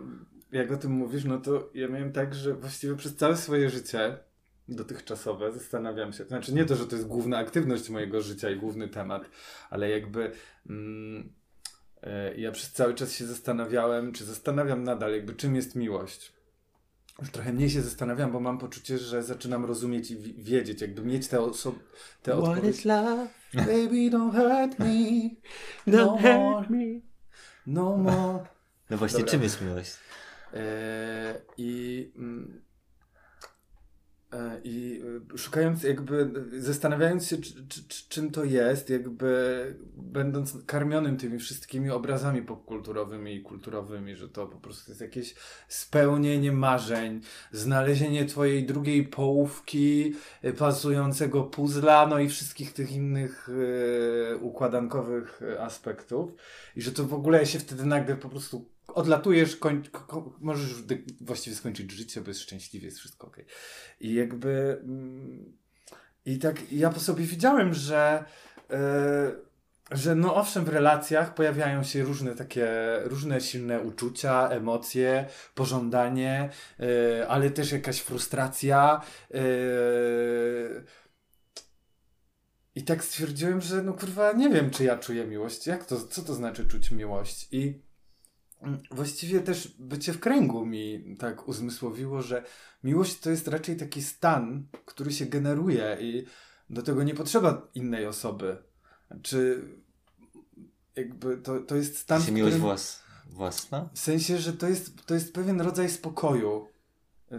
jak 0.52 0.72
o 0.72 0.78
tym 0.78 0.92
mówisz, 0.92 1.24
no 1.24 1.38
to 1.38 1.70
ja 1.74 1.88
miałem 1.88 2.12
tak, 2.12 2.36
że 2.36 2.54
właściwie 2.54 2.96
przez 2.96 3.16
całe 3.16 3.38
swoje 3.38 3.70
życie 3.70 4.18
dotychczasowe 4.68 5.52
zastanawiam 5.52 6.14
się, 6.14 6.24
to 6.24 6.30
znaczy 6.30 6.54
nie 6.54 6.66
to, 6.66 6.76
że 6.76 6.88
to 6.88 6.96
jest 6.96 7.08
główna 7.08 7.38
aktywność 7.38 7.90
mojego 7.90 8.22
życia 8.22 8.50
i 8.50 8.56
główny 8.56 8.88
temat, 8.88 9.30
ale 9.70 9.90
jakby 9.90 10.32
mm, 10.70 11.34
ja 12.38 12.52
przez 12.52 12.72
cały 12.72 12.94
czas 12.94 13.14
się 13.14 13.26
zastanawiałem, 13.26 14.12
czy 14.14 14.26
zastanawiam 14.26 14.84
nadal, 14.84 15.12
jakby 15.12 15.34
czym 15.36 15.56
jest 15.56 15.76
miłość. 15.76 16.34
Już 17.20 17.30
trochę 17.32 17.54
mniej 17.54 17.70
się 17.70 17.82
zastanawiam, 17.82 18.32
bo 18.32 18.40
mam 18.40 18.58
poczucie, 18.58 18.98
że 18.98 19.24
zaczynam 19.24 19.66
rozumieć 19.66 20.12
i 20.12 20.16
wi- 20.18 20.34
wiedzieć, 20.44 20.82
jakby 20.82 21.02
mieć 21.02 21.28
te 21.28 21.42
osoby, 21.42 21.80
te 22.24 22.36
odpowiedzi. 22.36 22.88
love? 22.88 23.28
Baby, 23.54 24.10
don't 24.10 24.32
hurt 24.32 24.80
me, 24.80 25.30
no 25.88 26.18
more, 26.18 26.68
no 27.68 27.98
more. 27.98 28.46
No 28.90 28.98
właśnie, 28.98 29.20
Dobra. 29.20 29.32
czym 29.32 29.44
jest 29.44 29.62
miłość? 29.62 29.92
E, 30.54 31.42
I, 31.58 32.12
mm, 32.16 32.62
e, 32.62 32.71
I 34.64 35.02
e, 35.34 35.38
szukając, 35.38 35.84
jakby 35.84 36.32
zastanawiając 36.58 37.28
się, 37.28 37.38
czy, 37.38 37.68
czy, 37.68 37.88
czy, 37.88 38.10
czym 38.10 38.32
to 38.32 38.44
jest, 38.44 38.90
jakby 38.90 39.76
będąc 39.98 40.58
karmionym 40.66 41.18
tymi 41.18 41.40
wszystkimi 41.40 41.90
obrazami 41.90 42.42
popkulturowymi 42.42 43.36
i 43.36 43.42
kulturowymi, 43.42 44.16
że 44.16 44.30
to 44.30 44.48
po 44.48 44.58
prostu 44.58 44.92
jest 44.92 45.02
jakieś 45.02 45.36
spełnienie 45.68 46.52
marzeń, 46.52 47.22
znalezienie 47.52 48.26
twojej 48.26 48.66
drugiej 48.66 49.04
połówki, 49.04 50.14
e, 50.42 50.54
pasującego 50.54 51.44
puzzla, 51.44 52.08
no 52.08 52.20
i 52.20 52.30
wszystkich 52.30 52.74
tych 52.74 52.92
innych 52.92 53.50
e, 54.32 54.36
układankowych 54.36 55.42
e, 55.42 55.62
aspektów. 55.62 56.32
I 56.76 56.82
że 56.82 56.92
to 56.92 57.04
w 57.04 57.14
ogóle 57.14 57.46
się 57.46 57.60
wtedy 57.60 57.86
nagle 57.86 58.16
po 58.16 58.30
prostu 58.30 58.66
odlatujesz, 58.94 59.56
koń, 59.56 59.84
ko, 59.92 60.38
możesz 60.40 60.70
właściwie 61.22 61.56
skończyć 61.56 61.92
życie, 61.92 62.22
bo 62.22 62.28
jest 62.28 62.42
szczęśliwie, 62.42 62.86
jest 62.86 63.00
wszystko 63.00 63.28
ok. 63.28 63.38
I 64.00 64.14
jakby. 64.14 64.82
Mm, 64.84 65.58
I 66.26 66.40
tak 66.40 66.72
ja 66.72 66.90
po 66.90 67.00
sobie 67.00 67.26
widziałem, 67.26 67.74
że. 67.74 68.26
e, 68.70 69.52
że 69.92 70.16
no 70.16 70.36
owszem, 70.36 70.66
w 70.66 70.70
relacjach 70.70 71.34
pojawiają 71.34 71.84
się 71.84 72.04
różne 72.04 72.36
takie, 72.36 72.68
różne 73.04 73.42
silne 73.42 73.80
uczucia, 73.82 74.50
emocje, 74.50 75.26
pożądanie, 75.56 76.50
e, 76.80 77.28
ale 77.28 77.50
też 77.50 77.72
jakaś 77.72 78.00
frustracja. 78.00 79.02
e, 79.34 79.40
I 82.76 82.84
tak 82.84 83.04
stwierdziłem, 83.04 83.62
że 83.62 83.82
no 83.84 83.94
kurwa, 83.94 84.32
nie 84.32 84.50
wiem, 84.50 84.70
czy 84.70 84.84
ja 84.84 84.98
czuję 84.98 85.26
miłość. 85.26 85.68
Jak 85.68 85.86
to, 85.86 86.08
co 86.08 86.22
to 86.22 86.34
znaczy 86.34 86.66
czuć 86.66 86.92
miłość? 86.92 87.48
I 87.52 87.82
właściwie 88.92 89.40
też 89.40 89.76
bycie 89.80 90.14
w 90.14 90.20
kręgu 90.20 90.66
mi 90.66 91.16
tak 91.20 91.48
uzmysłowiło, 91.48 92.22
że 92.22 92.44
miłość 92.84 93.20
to 93.20 93.30
jest 93.30 93.48
raczej 93.48 93.76
taki 93.78 94.02
stan, 94.04 94.68
który 94.86 95.12
się 95.12 95.26
generuje 95.26 95.98
i 96.02 96.26
do 96.70 96.82
tego 96.82 97.04
nie 97.04 97.14
potrzeba 97.14 97.68
innej 97.76 98.06
osoby. 98.06 98.58
Czy 99.22 99.62
jakby 100.96 101.38
to, 101.38 101.60
to 101.60 101.76
jest 101.76 101.98
stan. 101.98 102.22
Się 102.22 102.32
miłość 102.32 102.56
włas, 102.56 103.04
własna? 103.30 103.90
W 103.94 104.00
sensie, 104.00 104.38
że 104.38 104.54
to 104.54 104.68
jest, 104.68 105.06
to 105.06 105.14
jest 105.14 105.34
pewien 105.34 105.62
rodzaj 105.62 105.90
spokoju, 105.90 106.68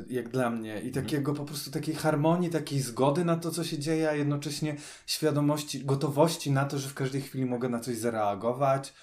jak 0.08 0.28
dla 0.28 0.50
mnie, 0.50 0.74
i 0.80 0.88
Mhm. 0.88 1.04
takiego 1.04 1.34
po 1.34 1.44
prostu 1.44 1.70
takiej 1.70 1.94
harmonii, 1.94 2.50
takiej 2.50 2.80
zgody 2.80 3.24
na 3.24 3.36
to, 3.36 3.50
co 3.50 3.64
się 3.64 3.78
dzieje, 3.78 4.10
a 4.10 4.14
jednocześnie 4.14 4.76
świadomości, 5.06 5.84
gotowości 5.84 6.50
na 6.50 6.64
to, 6.64 6.78
że 6.78 6.88
w 6.88 6.94
każdej 6.94 7.20
chwili 7.22 7.44
mogę 7.46 7.68
na 7.68 7.80
coś 7.80 7.96
zareagować. 7.96 8.94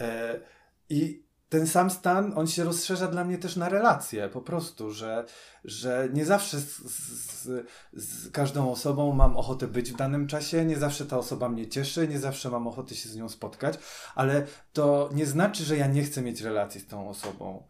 E, 0.00 0.40
I 0.88 1.25
ten 1.48 1.66
sam 1.66 1.90
stan, 1.90 2.32
on 2.36 2.46
się 2.46 2.64
rozszerza 2.64 3.08
dla 3.08 3.24
mnie 3.24 3.38
też 3.38 3.56
na 3.56 3.68
relacje, 3.68 4.28
po 4.28 4.40
prostu, 4.40 4.90
że, 4.90 5.24
że 5.64 6.08
nie 6.12 6.24
zawsze 6.24 6.60
z, 6.60 6.76
z, 6.78 7.66
z 7.92 8.30
każdą 8.30 8.70
osobą 8.70 9.12
mam 9.12 9.36
ochotę 9.36 9.66
być 9.68 9.92
w 9.92 9.96
danym 9.96 10.26
czasie, 10.26 10.64
nie 10.64 10.76
zawsze 10.76 11.06
ta 11.06 11.18
osoba 11.18 11.48
mnie 11.48 11.68
cieszy, 11.68 12.08
nie 12.08 12.18
zawsze 12.18 12.50
mam 12.50 12.66
ochotę 12.66 12.94
się 12.94 13.08
z 13.08 13.16
nią 13.16 13.28
spotkać, 13.28 13.78
ale 14.14 14.46
to 14.72 15.10
nie 15.12 15.26
znaczy, 15.26 15.64
że 15.64 15.76
ja 15.76 15.86
nie 15.86 16.02
chcę 16.02 16.22
mieć 16.22 16.40
relacji 16.40 16.80
z 16.80 16.86
tą 16.86 17.08
osobą. 17.08 17.66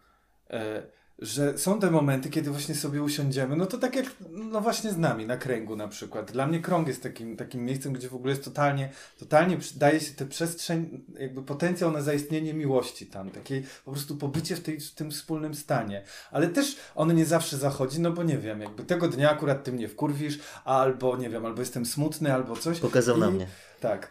E, 0.51 0.83
że 1.19 1.59
są 1.59 1.81
te 1.81 1.91
momenty, 1.91 2.31
kiedy 2.31 2.51
właśnie 2.51 2.75
sobie 2.75 3.03
usiądziemy, 3.03 3.57
no 3.57 3.67
to 3.67 3.79
tak 3.79 3.97
jak, 3.97 4.07
no 4.31 4.61
właśnie 4.61 4.91
z 4.93 4.99
nami, 4.99 5.27
na 5.27 5.37
kręgu 5.37 5.77
na 5.77 5.89
przykład. 5.89 6.33
Dla 6.33 6.47
mnie 6.47 6.61
krąg 6.61 6.89
jest 6.89 7.03
takim, 7.03 7.37
takim 7.37 7.65
miejscem, 7.65 7.93
gdzie 7.93 8.09
w 8.09 8.15
ogóle 8.15 8.33
jest 8.33 8.45
totalnie, 8.45 8.93
totalnie 9.19 9.59
daje 9.77 10.01
się 10.01 10.13
tę 10.13 10.27
przestrzeń, 10.27 11.05
jakby 11.19 11.43
potencjał 11.43 11.93
na 11.93 12.03
zaistnienie 12.03 12.55
miłości 12.55 13.07
tam, 13.07 13.31
takiej 13.31 13.65
po 13.85 13.93
prostu 13.93 14.17
pobycie 14.17 14.57
w, 14.57 14.61
tej, 14.61 14.81
w 14.81 14.95
tym 14.95 15.11
wspólnym 15.11 15.55
stanie. 15.55 16.03
Ale 16.31 16.49
też 16.49 16.77
on 16.95 17.15
nie 17.15 17.27
zawsze 17.27 17.57
zachodzi, 17.57 18.01
no 18.01 18.11
bo 18.11 18.23
nie 18.23 18.39
wiem, 18.39 18.61
jakby 18.61 18.85
tego 18.85 19.09
dnia 19.09 19.31
akurat 19.31 19.65
ty 19.65 19.73
mnie 19.73 19.89
wkurwisz, 19.89 20.39
albo 20.65 21.17
nie 21.17 21.31
wiem, 21.31 21.47
albo 21.47 21.61
jestem 21.61 21.87
smutny, 21.87 22.35
albo 22.35 22.57
coś. 22.57 22.81
Pokazał 22.81 23.17
I- 23.17 23.21
na 23.21 23.31
mnie. 23.31 23.47
Tak. 23.81 24.11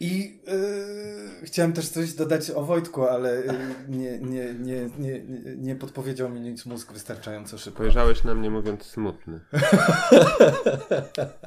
I 0.00 0.40
yy, 0.46 0.97
chciałem 1.48 1.72
też 1.72 1.88
coś 1.88 2.12
dodać 2.12 2.50
o 2.50 2.62
Wojtku, 2.64 3.04
ale 3.04 3.36
yy, 3.36 3.52
nie, 3.88 4.18
nie, 4.18 4.54
nie, 4.54 4.90
nie, 4.98 5.20
nie- 5.56 5.76
podpowiedział 5.76 6.28
mi 6.30 6.40
nic 6.40 6.66
mózg 6.66 6.92
wystarczająco 6.92 7.58
szybko. 7.58 7.76
Spojrzałeś 7.78 8.24
na 8.24 8.34
mnie 8.34 8.50
mówiąc 8.50 8.82
smutny. 8.84 9.40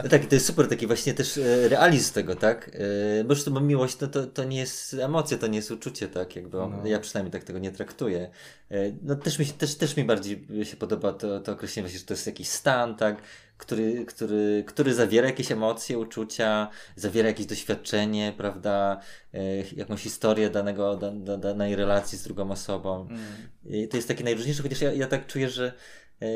No 0.04 0.10
tak, 0.10 0.26
to 0.26 0.36
jest 0.36 0.46
super 0.46 0.68
taki 0.70 0.88
właśnie 0.88 1.14
też 1.14 1.38
e, 1.38 1.70
realizm 1.70 2.14
tego, 2.14 2.36
tak? 2.36 2.72
E, 3.20 3.24
Bo 3.24 3.36
zresztą 3.36 3.60
miłość 3.60 4.00
no 4.00 4.08
to, 4.08 4.28
to 4.28 4.44
nie 4.44 4.58
jest 4.60 4.94
emocja, 4.94 5.38
to 5.38 5.48
nie 5.48 5.58
jest 5.58 5.72
uczucie, 5.72 6.08
tak? 6.08 6.36
Jakby 6.36 6.58
No. 6.58 6.72
ja 6.86 7.00
przynajmniej 7.00 7.32
tak 7.32 7.44
tego 7.44 7.60
nie 7.60 7.72
traktuję. 7.72 8.32
E, 8.72 8.76
No 9.04 9.16
też 9.16 9.40
mi, 9.40 9.46
też, 9.46 9.76
też 9.76 9.98
mi 9.98 10.04
bardziej 10.04 10.48
się 10.64 10.78
podoba 10.78 11.14
to, 11.14 11.40
to 11.40 11.52
określenie 11.52 11.84
właśnie, 11.84 12.00
że 12.00 12.06
to 12.06 12.14
jest 12.14 12.28
jakiś 12.28 12.48
stan, 12.50 12.96
tak? 12.96 13.22
Który, 13.62 14.06
który, 14.06 14.64
który 14.68 14.94
zawiera 14.94 15.28
jakieś 15.28 15.52
emocje, 15.52 16.00
uczucia, 16.00 16.70
zawiera 16.96 17.28
jakieś 17.28 17.46
doświadczenie, 17.46 18.34
prawda? 18.38 19.00
E, 19.34 19.40
Jakąś 19.76 20.02
historię 20.02 20.50
danego, 20.50 20.96
da, 20.98 21.12
da, 21.12 21.38
danej 21.38 21.76
relacji 21.76 22.18
z 22.18 22.24
drugą 22.24 22.52
osobą. 22.52 23.08
Mm. 23.10 23.22
I 23.66 23.88
to 23.88 23.98
jest 23.98 24.08
takie 24.08 24.24
najróżniejsze, 24.24 24.64
chociaż 24.64 24.82
ja, 24.82 24.94
ja 24.94 25.08
tak 25.08 25.28
czuję, 25.28 25.50
że, 25.50 25.74
e, 26.22 26.28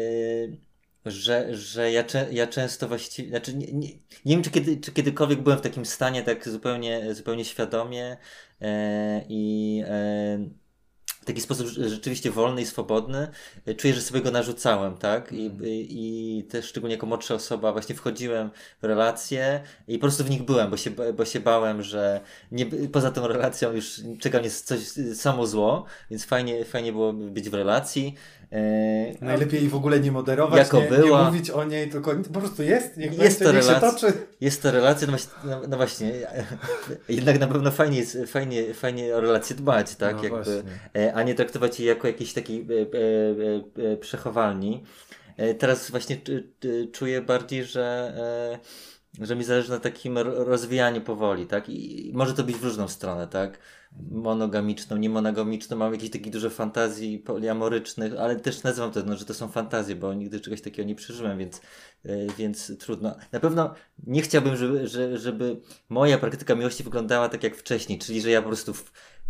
że, 1.05 1.55
że 1.55 1.91
ja, 1.91 2.03
ja 2.31 2.47
często 2.47 2.87
właściwie, 2.87 3.29
znaczy 3.29 3.55
nie, 3.55 3.73
nie, 3.73 3.87
nie 4.25 4.35
wiem, 4.35 4.43
czy, 4.43 4.51
kiedy, 4.51 4.77
czy 4.77 4.91
kiedykolwiek 4.91 5.41
byłem 5.41 5.59
w 5.59 5.61
takim 5.61 5.85
stanie 5.85 6.23
tak 6.23 6.49
zupełnie, 6.49 7.13
zupełnie 7.15 7.45
świadomie 7.45 8.17
e, 8.61 9.25
i 9.29 9.83
e, 9.87 10.64
w 11.25 11.27
taki 11.27 11.41
sposób 11.41 11.67
rze- 11.67 11.89
rzeczywiście 11.89 12.31
wolny 12.31 12.61
i 12.61 12.65
swobodny. 12.65 13.27
E, 13.65 13.75
Czuję, 13.75 13.93
że 13.93 14.01
sobie 14.01 14.21
go 14.21 14.31
narzucałem, 14.31 14.97
tak? 14.97 15.31
I, 15.31 15.45
i, 15.45 16.39
i 16.39 16.43
też 16.43 16.65
szczególnie 16.65 16.95
jako 16.95 17.05
młodsza 17.05 17.35
osoba 17.35 17.71
właśnie 17.71 17.95
wchodziłem 17.95 18.49
w 18.81 18.83
relacje 18.85 19.61
i 19.87 19.97
po 19.97 20.01
prostu 20.01 20.23
w 20.23 20.29
nich 20.29 20.43
byłem, 20.43 20.69
bo 20.71 20.77
się, 20.77 20.91
bo 21.17 21.25
się 21.25 21.39
bałem, 21.39 21.83
że 21.83 22.21
nie, 22.51 22.65
poza 22.65 23.11
tą 23.11 23.27
relacją 23.27 23.71
już 23.71 24.01
czeka 24.19 24.39
mnie 24.39 24.49
coś 24.49 24.97
y, 24.97 25.15
samo 25.15 25.47
zło, 25.47 25.85
więc 26.11 26.25
fajnie, 26.25 26.65
fajnie 26.65 26.91
było 26.91 27.13
być 27.13 27.49
w 27.49 27.53
relacji. 27.53 28.15
E, 28.51 29.25
Najlepiej 29.25 29.69
w 29.69 29.75
ogóle 29.75 29.99
nie 29.99 30.11
moderować, 30.11 30.57
Jako 30.59 30.79
nie, 30.79 30.87
była. 30.87 31.19
nie 31.19 31.25
mówić 31.25 31.49
o 31.49 31.63
niej, 31.63 31.89
tylko 31.89 32.15
po 32.33 32.39
prostu 32.39 32.63
jest, 32.63 32.97
niech, 32.97 33.17
Jest 33.19 33.39
będzie, 33.43 33.45
to 33.45 33.51
niech 33.51 33.63
się 33.63 33.81
toczy. 33.81 34.13
Jest 34.41 34.61
to 34.61 34.71
relacja, 34.71 35.07
no 35.07 35.11
właśnie, 35.11 35.31
no, 35.43 35.61
no 35.67 35.77
właśnie 35.77 36.11
jednak 37.09 37.39
na 37.39 37.47
pewno 37.47 37.71
fajnie, 37.71 37.97
jest, 37.97 38.17
fajnie, 38.27 38.73
fajnie 38.73 39.15
o 39.15 39.21
relacje 39.21 39.55
dbać, 39.55 39.95
tak? 39.95 40.15
No 40.17 40.23
Jakby, 40.23 40.63
e, 40.97 41.13
a 41.13 41.23
nie 41.23 41.35
traktować 41.35 41.79
jej 41.79 41.89
jako 41.89 42.07
jakiejś 42.07 42.33
takiej 42.33 42.67
e, 42.69 43.83
e, 43.87 43.91
e, 43.93 43.97
przechowalni. 43.97 44.83
Teraz 45.59 45.91
właśnie 45.91 46.17
czuję 46.91 47.21
bardziej, 47.21 47.63
że, 47.65 48.13
że 49.21 49.35
mi 49.35 49.43
zależy 49.43 49.69
na 49.71 49.79
takim 49.79 50.17
ro- 50.17 50.43
rozwijaniu 50.43 51.01
powoli, 51.01 51.45
tak? 51.45 51.69
I 51.69 52.11
może 52.13 52.33
to 52.33 52.43
być 52.43 52.55
w 52.55 52.63
różną 52.63 52.87
stronę, 52.87 53.27
tak? 53.27 53.57
Monogamiczną, 54.11 54.97
niemonogamiczną, 54.97 55.77
mam 55.77 55.93
jakieś 55.93 56.09
takie 56.09 56.31
duże 56.31 56.49
fantazji 56.49 57.19
poliamorycznych, 57.19 58.13
ale 58.19 58.35
też 58.35 58.63
nazywam 58.63 58.91
to, 58.91 59.03
no, 59.05 59.15
że 59.17 59.25
to 59.25 59.33
są 59.33 59.47
fantazje, 59.47 59.95
bo 59.95 60.13
nigdy 60.13 60.39
czegoś 60.39 60.61
takiego 60.61 60.87
nie 60.87 60.95
przeżyłem, 60.95 61.37
więc, 61.37 61.61
e, 62.05 62.09
więc 62.37 62.77
trudno. 62.79 63.15
Na 63.31 63.39
pewno 63.39 63.73
nie 64.07 64.21
chciałbym, 64.21 64.55
żeby, 64.55 64.87
że- 64.87 65.17
żeby 65.17 65.61
moja 65.89 66.17
praktyka 66.17 66.55
miłości 66.55 66.83
wyglądała 66.83 67.29
tak 67.29 67.43
jak 67.43 67.55
wcześniej, 67.55 67.99
czyli 67.99 68.21
że 68.21 68.29
ja 68.29 68.41
po 68.41 68.47
prostu 68.47 68.73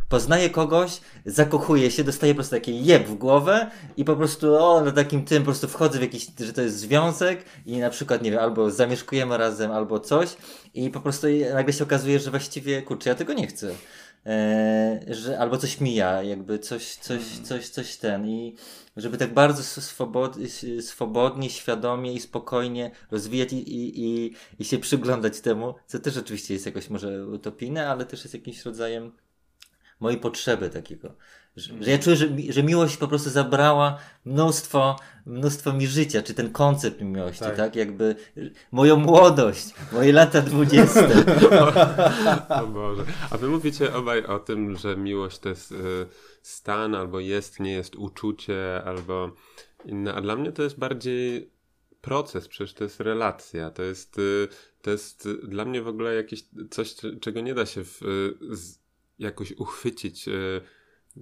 poznaję 0.09 0.49
kogoś, 0.49 1.01
zakochuję 1.25 1.91
się, 1.91 2.03
dostaję 2.03 2.33
po 2.33 2.35
prostu 2.35 2.55
taki 2.55 2.85
jeb 2.85 3.07
w 3.07 3.15
głowę 3.15 3.71
i 3.97 4.05
po 4.05 4.15
prostu 4.15 4.55
o, 4.55 4.81
na 4.81 4.91
takim 4.91 5.25
tym 5.25 5.43
po 5.43 5.45
prostu 5.45 5.67
wchodzę 5.67 5.99
w 5.99 6.01
jakiś, 6.01 6.27
że 6.39 6.53
to 6.53 6.61
jest 6.61 6.77
związek 6.77 7.43
i 7.65 7.77
na 7.77 7.89
przykład, 7.89 8.21
nie 8.21 8.31
wiem, 8.31 8.39
albo 8.39 8.71
zamieszkujemy 8.71 9.37
razem, 9.37 9.71
albo 9.71 9.99
coś 9.99 10.35
i 10.73 10.89
po 10.89 10.99
prostu 11.01 11.27
nagle 11.53 11.73
się 11.73 11.83
okazuje, 11.83 12.19
że 12.19 12.31
właściwie, 12.31 12.81
kurczę, 12.81 13.09
ja 13.09 13.15
tego 13.15 13.33
nie 13.33 13.47
chcę. 13.47 13.71
Eee, 14.25 15.13
że 15.13 15.39
albo 15.39 15.57
coś 15.57 15.81
mija, 15.81 16.23
jakby 16.23 16.59
coś, 16.59 16.95
coś, 16.95 17.21
coś, 17.43 17.69
coś 17.69 17.97
ten. 17.97 18.27
I 18.29 18.55
żeby 18.97 19.17
tak 19.17 19.33
bardzo 19.33 19.63
swobod, 19.63 20.37
swobodnie, 20.81 21.49
świadomie 21.49 22.13
i 22.13 22.19
spokojnie 22.19 22.91
rozwijać 23.11 23.53
i, 23.53 23.57
i, 23.75 24.05
i, 24.05 24.35
i 24.59 24.65
się 24.65 24.77
przyglądać 24.77 25.41
temu, 25.41 25.73
co 25.87 25.99
też 25.99 26.17
oczywiście 26.17 26.53
jest 26.53 26.65
jakoś 26.65 26.89
może 26.89 27.27
utopijne, 27.27 27.89
ale 27.89 28.05
też 28.05 28.23
jest 28.23 28.33
jakimś 28.33 28.65
rodzajem 28.65 29.11
mojej 29.99 30.19
potrzeby 30.19 30.69
takiego. 30.69 31.15
Że, 31.55 31.83
że 31.83 31.91
ja 31.91 31.99
czuję, 31.99 32.15
że, 32.15 32.27
że 32.49 32.63
miłość 32.63 32.97
po 32.97 33.07
prostu 33.07 33.29
zabrała 33.29 33.97
mnóstwo, 34.25 34.95
mnóstwo 35.25 35.73
mi 35.73 35.87
życia, 35.87 36.21
czy 36.21 36.33
ten 36.33 36.51
koncept 36.51 37.01
miłości, 37.01 37.39
tak? 37.39 37.57
Tak. 37.57 37.75
Jakby 37.75 38.15
moją 38.71 38.95
młodość, 38.95 39.73
moje 39.91 40.13
lata 40.13 40.41
dwudzieste. 40.41 41.09
O 42.63 42.67
Boże. 42.67 43.03
A 43.29 43.37
wy 43.37 43.47
mówicie 43.47 43.93
obaj 43.93 44.25
o 44.25 44.39
tym, 44.39 44.77
że 44.77 44.97
miłość 44.97 45.39
to 45.39 45.49
jest 45.49 45.71
y, 45.71 45.75
stan, 46.41 46.95
albo 46.95 47.19
jest, 47.19 47.59
nie 47.59 47.71
jest 47.71 47.95
uczucie, 47.95 48.83
albo 48.85 49.31
inne. 49.85 50.13
A 50.13 50.21
dla 50.21 50.35
mnie 50.35 50.51
to 50.51 50.63
jest 50.63 50.79
bardziej 50.79 51.51
proces, 52.01 52.47
przecież 52.47 52.73
to 52.73 52.83
jest 52.83 52.99
relacja. 52.99 53.71
To 53.71 53.83
jest, 53.83 54.19
y, 54.19 54.47
to 54.81 54.91
jest 54.91 55.25
y, 55.25 55.47
dla 55.47 55.65
mnie 55.65 55.81
w 55.81 55.87
ogóle 55.87 56.15
jakieś 56.15 56.43
coś, 56.69 56.95
czego 57.21 57.41
nie 57.41 57.53
da 57.53 57.65
się 57.65 57.83
w, 57.83 58.01
y, 58.01 58.55
z, 58.55 58.84
jakoś 59.19 59.51
uchwycić 59.51 60.27
y, 60.27 60.31
y, 60.31 61.21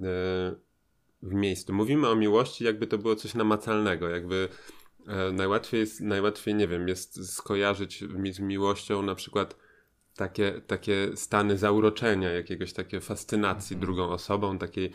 w 1.24 1.34
miejscu. 1.34 1.74
Mówimy 1.74 2.08
o 2.08 2.16
miłości, 2.16 2.64
jakby 2.64 2.88
to 2.88 2.98
było 2.98 3.16
coś 3.16 3.34
namacalnego, 3.34 4.10
jakby 4.10 4.50
e, 5.08 5.32
najłatwiej 5.32 5.80
jest, 5.80 6.02
najłatwiej, 6.02 6.56
nie 6.56 6.68
wiem, 6.68 6.88
jest 6.88 7.34
skojarzyć 7.34 8.04
z 8.32 8.40
miłością 8.40 9.02
na 9.02 9.16
przykład 9.16 9.56
takie, 10.16 10.62
takie 10.68 11.12
stany 11.16 11.58
zauroczenia, 11.58 12.32
jakiegoś 12.32 12.74
takie 12.74 13.02
fascynacji 13.02 13.78
drugą 13.78 14.10
osobą, 14.10 14.58
takiej, 14.58 14.86
e, 14.86 14.92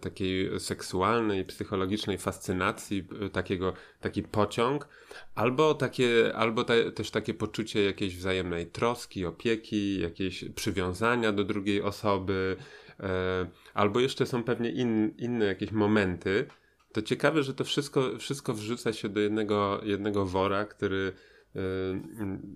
takiej 0.00 0.60
seksualnej, 0.60 1.44
psychologicznej 1.44 2.18
fascynacji, 2.18 3.04
e, 3.20 3.28
takiego, 3.28 3.72
taki 4.00 4.22
pociąg, 4.22 4.88
albo, 5.34 5.74
takie, 5.74 6.32
albo 6.34 6.64
te, 6.64 6.92
też 6.92 7.10
takie 7.10 7.34
poczucie 7.34 7.84
jakiejś 7.84 8.16
wzajemnej 8.16 8.66
troski, 8.66 9.26
opieki, 9.26 10.00
jakieś 10.00 10.44
przywiązania 10.54 11.32
do 11.32 11.44
drugiej 11.44 11.82
osoby, 11.82 12.56
e, 13.00 13.46
albo 13.74 14.00
jeszcze 14.00 14.26
są 14.26 14.44
pewnie 14.44 14.70
in, 14.70 15.14
inne 15.18 15.44
jakieś 15.44 15.70
momenty. 15.72 16.46
To 16.92 17.02
ciekawe, 17.02 17.42
że 17.42 17.54
to 17.54 17.64
wszystko, 17.64 18.18
wszystko 18.18 18.54
wrzuca 18.54 18.92
się 18.92 19.08
do 19.08 19.20
jednego, 19.20 19.80
jednego 19.84 20.26
wora, 20.26 20.64
który 20.64 21.12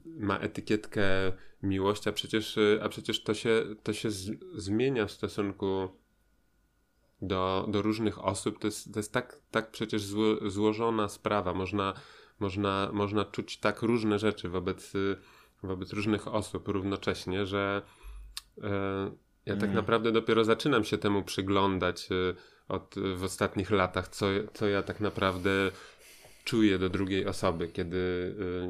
ma 0.05 0.39
etykietkę 0.39 1.33
miłość, 1.63 2.09
a 2.09 2.13
przecież, 2.13 2.59
a 2.83 2.89
przecież 2.89 3.23
to 3.23 3.35
się, 3.35 3.63
to 3.83 3.93
się 3.93 4.11
zmienia 4.55 5.07
w 5.07 5.13
stosunku 5.13 5.89
do, 7.23 7.67
do 7.69 7.83
różnych 7.83 8.25
osób. 8.25 8.59
To 8.59 8.67
jest, 8.67 8.93
to 8.93 8.99
jest 8.99 9.13
tak, 9.13 9.39
tak 9.51 9.71
przecież 9.71 10.03
zło, 10.03 10.51
złożona 10.51 11.09
sprawa. 11.09 11.55
Można, 11.55 11.95
można, 12.41 12.91
można 12.93 13.25
czuć 13.25 13.59
tak 13.59 13.83
różne 13.83 14.19
rzeczy 14.19 14.49
wobec, 14.49 14.95
y, 14.95 15.17
wobec 15.63 15.93
różnych 15.93 16.29
osób 16.29 16.69
równocześnie, 16.69 17.47
że 17.47 17.83
e, 18.63 19.11
ja 19.47 19.55
tak 19.55 19.63
Mm. 19.65 19.75
naprawdę 19.75 20.13
dopiero 20.13 20.45
zaczynam 20.45 20.85
się 20.85 20.99
temu 20.99 21.23
przyglądać 21.23 22.09
e, 22.13 22.35
od, 22.69 22.95
w 23.17 23.25
ostatnich 23.25 23.71
latach, 23.71 24.09
co, 24.09 24.27
co 24.55 24.69
ja 24.69 24.83
tak 24.83 25.01
naprawdę 25.01 25.51
czuję 26.45 26.79
do 26.79 26.89
drugiej 26.89 27.27
osoby, 27.27 27.69
kiedy, 27.69 27.97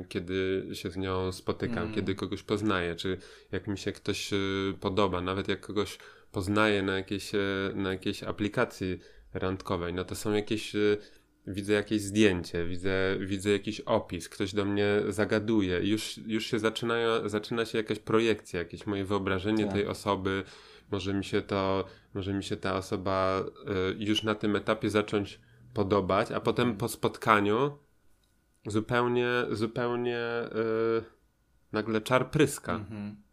y, 0.02 0.04
kiedy 0.08 0.68
się 0.72 0.90
z 0.90 0.96
nią 0.96 1.32
spotykam, 1.32 1.78
Mm. 1.82 1.94
kiedy 1.94 2.14
kogoś 2.14 2.42
poznaję, 2.42 2.94
czy 2.96 3.18
jak 3.52 3.66
mi 3.66 3.78
się 3.78 3.92
ktoś 3.92 4.32
y, 4.32 4.74
podoba, 4.80 5.20
nawet 5.20 5.48
jak 5.48 5.60
kogoś 5.60 5.98
poznaję 6.36 6.82
na 6.82 6.96
jakiejś, 6.96 7.34
y, 7.34 7.72
na 7.74 7.90
jakiejś 7.90 8.22
aplikacji 8.22 8.98
randkowej, 9.34 9.94
no 9.94 10.04
to 10.04 10.14
są 10.14 10.32
jakieś, 10.32 10.74
y, 10.74 10.98
widzę 11.46 11.72
jakieś 11.72 12.02
zdjęcie, 12.02 12.66
widzę, 12.66 13.16
widzę 13.20 13.50
jakiś 13.50 13.80
opis, 13.80 14.28
ktoś 14.28 14.54
do 14.54 14.64
mnie 14.64 14.86
zagaduje 15.08 15.80
już, 15.82 16.18
już 16.26 16.46
się 16.46 16.58
zaczynają, 16.58 17.28
zaczyna 17.28 17.64
się 17.64 17.78
jakaś 17.78 17.98
projekcja, 17.98 18.58
jakieś 18.58 18.86
moje 18.86 19.04
wyobrażenie 19.04 19.64
Tak. 19.64 19.72
tej 19.72 19.86
osoby, 19.86 20.42
może 20.90 21.14
mi 21.14 21.24
się 21.24 21.42
to, 21.42 21.84
może 22.14 22.34
mi 22.34 22.44
się 22.44 22.56
ta 22.56 22.76
osoba 22.76 23.44
y, 23.90 24.04
już 24.04 24.22
na 24.22 24.34
tym 24.34 24.56
etapie 24.56 24.90
zacząć 24.90 25.40
podobać, 25.74 26.32
a 26.32 26.40
potem 26.40 26.76
po 26.76 26.88
spotkaniu 26.88 27.78
zupełnie, 28.66 29.28
zupełnie 29.50 30.20
y, 31.00 31.04
nagle 31.72 32.00
czar 32.00 32.30
pryska 32.30 32.74
Mhm. 32.74 33.25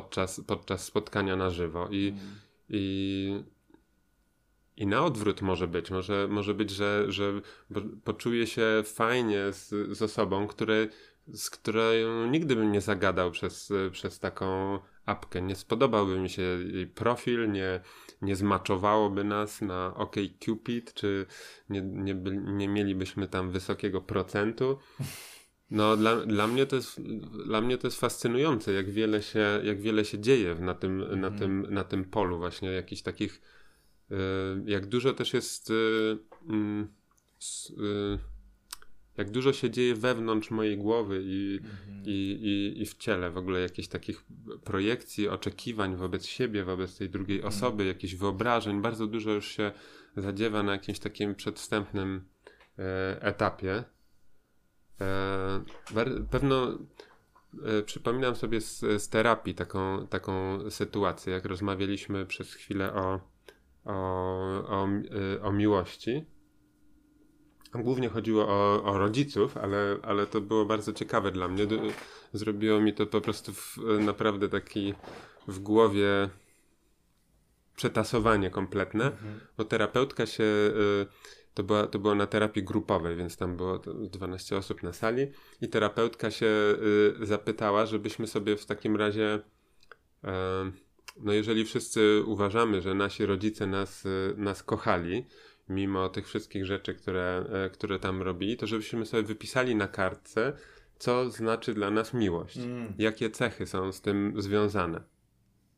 Podczas, 0.00 0.40
podczas 0.46 0.84
spotkania 0.84 1.36
na 1.36 1.50
żywo 1.50 1.88
i, 1.90 2.08
Mhm. 2.08 2.34
i, 2.68 3.44
i 4.76 4.86
na 4.86 5.04
odwrót 5.04 5.42
może 5.42 5.68
być, 5.68 5.90
może, 5.90 6.28
może 6.30 6.54
być, 6.54 6.70
że, 6.70 7.04
że 7.08 7.40
poczuję 8.04 8.46
się 8.46 8.82
fajnie 8.84 9.52
z, 9.52 9.68
z 9.98 10.02
osobą, 10.02 10.46
który, 10.46 10.88
z 11.32 11.50
którą 11.50 11.80
nigdy 12.30 12.56
bym 12.56 12.72
nie 12.72 12.80
zagadał 12.80 13.30
przez, 13.30 13.72
przez 13.92 14.18
taką 14.18 14.78
apkę, 15.06 15.42
nie 15.42 15.54
spodobałby 15.54 16.18
mi 16.18 16.30
się 16.30 16.42
jej 16.72 16.86
profil, 16.86 17.52
nie, 17.52 17.80
nie 18.22 18.36
zmaczowałoby 18.36 19.24
nas 19.24 19.62
na 19.62 19.94
OkCupid, 19.94 20.94
czy 20.94 21.26
nie, 21.70 21.80
nie, 21.82 22.14
by, 22.14 22.36
nie 22.36 22.68
mielibyśmy 22.68 23.28
tam 23.28 23.50
wysokiego 23.50 24.00
procentu. 24.00 24.78
No, 25.70 25.96
dla, 25.96 26.16
dla, 26.16 26.46
mnie 26.46 26.66
to 26.66 26.76
jest, 26.76 27.00
dla 27.46 27.60
mnie 27.60 27.78
to 27.78 27.86
jest 27.86 28.00
fascynujące, 28.00 28.72
jak 28.72 28.90
wiele 28.90 29.22
się, 29.22 29.60
jak 29.64 29.80
wiele 29.80 30.04
się 30.04 30.18
dzieje 30.18 30.54
na 30.54 30.74
tym, 30.74 30.98
na 30.98 31.04
Mhm. 31.28 31.38
tym, 31.38 31.66
na 31.74 31.84
tym 31.84 32.04
polu, 32.04 32.38
właśnie 32.38 32.68
jakichś 32.68 33.02
takich. 33.02 33.40
y, 34.10 34.14
jak 34.66 34.86
dużo 34.86 35.12
też 35.12 35.34
jest. 35.34 35.70
y, 35.70 36.18
mm, 36.48 36.88
y, 37.70 38.18
jak 39.16 39.30
dużo 39.30 39.52
się 39.52 39.70
dzieje 39.70 39.94
wewnątrz 39.94 40.50
mojej 40.50 40.78
głowy 40.78 41.22
i, 41.24 41.58
Mhm. 41.62 42.02
i, 42.06 42.38
i, 42.42 42.82
i 42.82 42.86
w 42.86 42.94
ciele, 42.94 43.30
w 43.30 43.36
ogóle 43.36 43.60
jakichś 43.60 43.88
takich 43.88 44.24
projekcji, 44.64 45.28
oczekiwań 45.28 45.96
wobec 45.96 46.26
siebie, 46.26 46.64
wobec 46.64 46.98
tej 46.98 47.10
drugiej 47.10 47.36
Mhm. 47.36 47.54
osoby, 47.54 47.84
jakichś 47.84 48.14
wyobrażeń. 48.14 48.82
Bardzo 48.82 49.06
dużo 49.06 49.30
już 49.30 49.48
się 49.48 49.72
zadziewa 50.16 50.62
na 50.62 50.72
jakimś 50.72 50.98
takim 50.98 51.34
przedwstępnym 51.34 52.24
etapie. 53.20 53.84
E, 55.00 55.64
pewno 56.30 56.78
e, 57.64 57.82
przypominam 57.82 58.36
sobie 58.36 58.60
z, 58.60 58.80
z 58.80 59.08
terapii 59.08 59.54
taką, 59.54 60.06
taką 60.06 60.58
sytuację, 60.70 61.32
jak 61.32 61.44
rozmawialiśmy 61.44 62.26
przez 62.26 62.54
chwilę 62.54 62.92
o, 62.94 63.20
o, 63.84 63.92
o, 64.68 64.88
e, 65.36 65.42
o 65.42 65.52
miłości. 65.52 66.24
Głównie 67.74 68.08
chodziło 68.08 68.48
o, 68.48 68.82
o 68.84 68.98
rodziców, 68.98 69.56
ale, 69.56 69.96
ale 70.02 70.26
to 70.26 70.40
było 70.40 70.64
bardzo 70.64 70.92
ciekawe 70.92 71.32
dla 71.32 71.48
mnie. 71.48 71.66
Zrobiło 72.32 72.80
mi 72.80 72.94
to 72.94 73.06
po 73.06 73.20
prostu 73.20 73.52
w, 73.52 73.78
naprawdę 74.00 74.48
taki 74.48 74.94
w 75.48 75.58
głowie 75.58 76.28
przetasowanie 77.76 78.50
kompletne, 78.50 79.04
Mhm. 79.04 79.40
bo 79.58 79.64
terapeutka 79.64 80.26
się, 80.26 80.44
y, 80.44 81.06
to, 81.56 81.62
była, 81.62 81.86
to 81.86 81.98
było 81.98 82.14
na 82.14 82.26
terapii 82.26 82.62
grupowej, 82.62 83.16
więc 83.16 83.36
tam 83.36 83.56
było 83.56 83.78
to 83.78 83.94
12 83.94 84.56
osób 84.56 84.82
na 84.82 84.92
sali 84.92 85.26
i 85.60 85.68
terapeutka 85.68 86.30
się 86.30 86.46
y, 87.22 87.26
zapytała, 87.26 87.86
żebyśmy 87.86 88.26
sobie 88.26 88.56
w 88.56 88.66
takim 88.66 88.96
razie, 88.96 89.40
e, 90.24 90.70
no 91.20 91.32
jeżeli 91.32 91.64
wszyscy 91.64 92.22
uważamy, 92.26 92.82
że 92.82 92.94
nasi 92.94 93.26
rodzice 93.26 93.66
nas, 93.66 94.06
y, 94.06 94.34
nas 94.36 94.62
kochali, 94.62 95.26
mimo 95.68 96.08
tych 96.08 96.26
wszystkich 96.26 96.66
rzeczy, 96.66 96.94
które, 96.94 97.44
e, 97.52 97.70
które 97.70 97.98
tam 97.98 98.22
robili, 98.22 98.56
to 98.56 98.66
żebyśmy 98.66 99.06
sobie 99.06 99.22
wypisali 99.22 99.76
na 99.76 99.88
kartce, 99.88 100.52
co 100.98 101.30
znaczy 101.30 101.74
dla 101.74 101.90
nas 101.90 102.14
miłość 102.14 102.56
Mm. 102.56 102.94
jakie 102.98 103.30
cechy 103.30 103.66
są 103.66 103.92
z 103.92 104.00
tym 104.00 104.32
związane. 104.36 105.00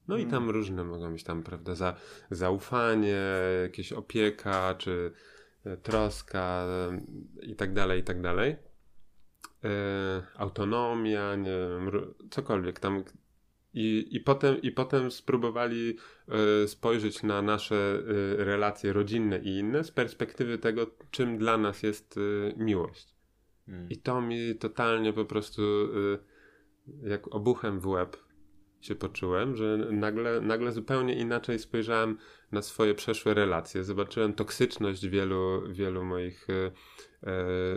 No 0.08 0.16
i 0.16 0.20
Mm. 0.20 0.30
tam 0.30 0.50
różne 0.50 0.84
mogą 0.84 1.12
być 1.12 1.24
tam, 1.24 1.42
prawda, 1.42 1.74
za, 1.74 1.96
zaufanie, 2.30 3.20
jakieś 3.62 3.92
opieka, 3.92 4.74
czy 4.78 5.12
troska 5.82 6.66
e, 6.66 7.00
i 7.42 7.56
tak 7.56 7.72
dalej, 7.72 8.00
i 8.00 8.04
tak 8.04 8.20
dalej. 8.20 8.56
E, 9.64 9.68
autonomia, 10.36 11.36
nie 11.36 11.50
wiem, 11.50 11.90
cokolwiek 12.30 12.80
tam. 12.80 13.04
I, 13.74 14.08
i, 14.10 14.20
potem, 14.20 14.62
I 14.62 14.72
potem 14.72 15.10
spróbowali 15.10 15.96
e, 16.28 16.68
spojrzeć 16.68 17.22
na 17.22 17.42
nasze 17.42 17.76
e, 17.76 18.44
relacje 18.44 18.92
rodzinne 18.92 19.38
i 19.38 19.58
inne 19.58 19.84
z 19.84 19.90
perspektywy 19.90 20.58
tego, 20.58 20.86
czym 21.10 21.38
dla 21.38 21.58
nas 21.58 21.82
jest 21.82 22.16
e, 22.16 22.20
miłość. 22.64 23.14
Mm. 23.68 23.88
I 23.88 23.96
to 23.96 24.20
mi 24.20 24.54
totalnie 24.54 25.12
po 25.12 25.24
prostu 25.24 25.62
jak 27.02 27.34
obuchem 27.34 27.80
w 27.80 27.86
łeb 27.86 28.27
się 28.80 28.94
poczułem, 28.94 29.56
że 29.56 29.76
nagle, 29.90 30.40
nagle 30.40 30.72
zupełnie 30.72 31.14
inaczej 31.14 31.58
spojrzałem 31.58 32.18
na 32.52 32.62
swoje 32.62 32.94
przeszłe 32.94 33.34
relacje. 33.34 33.84
Zobaczyłem 33.84 34.32
toksyczność 34.32 35.08
wielu, 35.08 35.62
wielu 35.72 36.04
moich 36.04 36.50
y, 36.50 36.72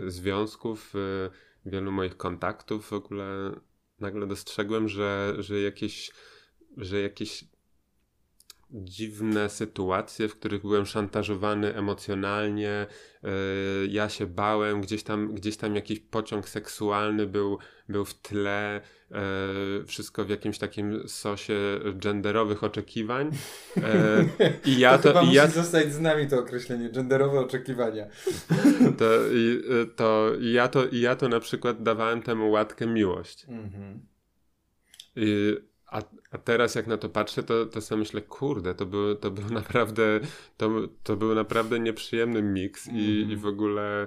y, 0.06 0.10
związków, 0.10 0.94
y, 0.94 1.30
wielu 1.66 1.92
moich 1.92 2.16
kontaktów. 2.16 2.86
W 2.86 2.92
ogóle 2.92 3.52
nagle 4.00 4.26
dostrzegłem, 4.26 4.88
że, 4.88 5.34
że 5.38 5.60
jakieś, 5.60 6.10
że 6.76 7.00
jakieś 7.00 7.44
dziwne 8.72 9.48
sytuacje, 9.48 10.28
w 10.28 10.38
których 10.38 10.62
byłem 10.62 10.86
szantażowany 10.86 11.74
emocjonalnie, 11.74 12.86
e, 13.24 13.28
ja 13.88 14.08
się 14.08 14.26
bałem, 14.26 14.80
gdzieś 14.80 15.02
tam, 15.02 15.34
gdzieś 15.34 15.56
tam 15.56 15.74
jakiś 15.74 16.00
pociąg 16.00 16.48
seksualny 16.48 17.26
był, 17.26 17.58
był 17.88 18.04
w 18.04 18.14
tle, 18.14 18.80
e, 19.10 19.20
wszystko 19.86 20.24
w 20.24 20.30
jakimś 20.30 20.58
takim 20.58 21.08
sosie 21.08 21.80
genderowych 21.94 22.64
oczekiwań. 22.64 23.30
E, 23.76 24.24
I 24.70 24.78
ja 24.78 24.98
to, 24.98 25.02
to, 25.02 25.20
chyba 25.20 25.32
i 25.32 25.34
ja, 25.34 25.46
zostać 25.46 25.92
z 25.92 26.00
nami 26.00 26.28
to 26.28 26.38
określenie, 26.38 26.90
genderowe 26.90 27.40
oczekiwania. 27.40 28.06
to, 28.98 29.04
i, 29.32 29.62
to, 29.96 30.30
i 30.40 30.52
ja 30.52 30.68
to, 30.68 30.86
i 30.86 31.00
ja 31.00 31.16
to 31.16 31.28
na 31.28 31.40
przykład 31.40 31.82
dawałem 31.82 32.22
temu 32.22 32.50
łatkę 32.50 32.86
miłość. 32.86 33.46
Mhm. 33.48 34.06
I, 35.16 35.56
a, 35.92 36.02
a 36.30 36.38
teraz 36.38 36.74
jak 36.74 36.86
na 36.86 36.96
to 36.96 37.08
patrzę, 37.08 37.42
to, 37.42 37.66
to 37.66 37.80
sobie 37.80 37.98
myślę, 37.98 38.22
kurde, 38.22 38.74
to 38.74 38.86
był, 38.86 39.14
to 39.16 39.30
był 39.30 39.50
naprawdę 39.60 40.20
to, 40.56 40.70
to 41.02 41.16
był 41.16 41.34
naprawdę 41.34 41.80
nieprzyjemny 41.80 42.42
miks 42.42 42.86
i, 42.86 42.90
Mhm. 42.90 43.30
i 43.30 43.36
w 43.36 43.46
ogóle 43.46 44.06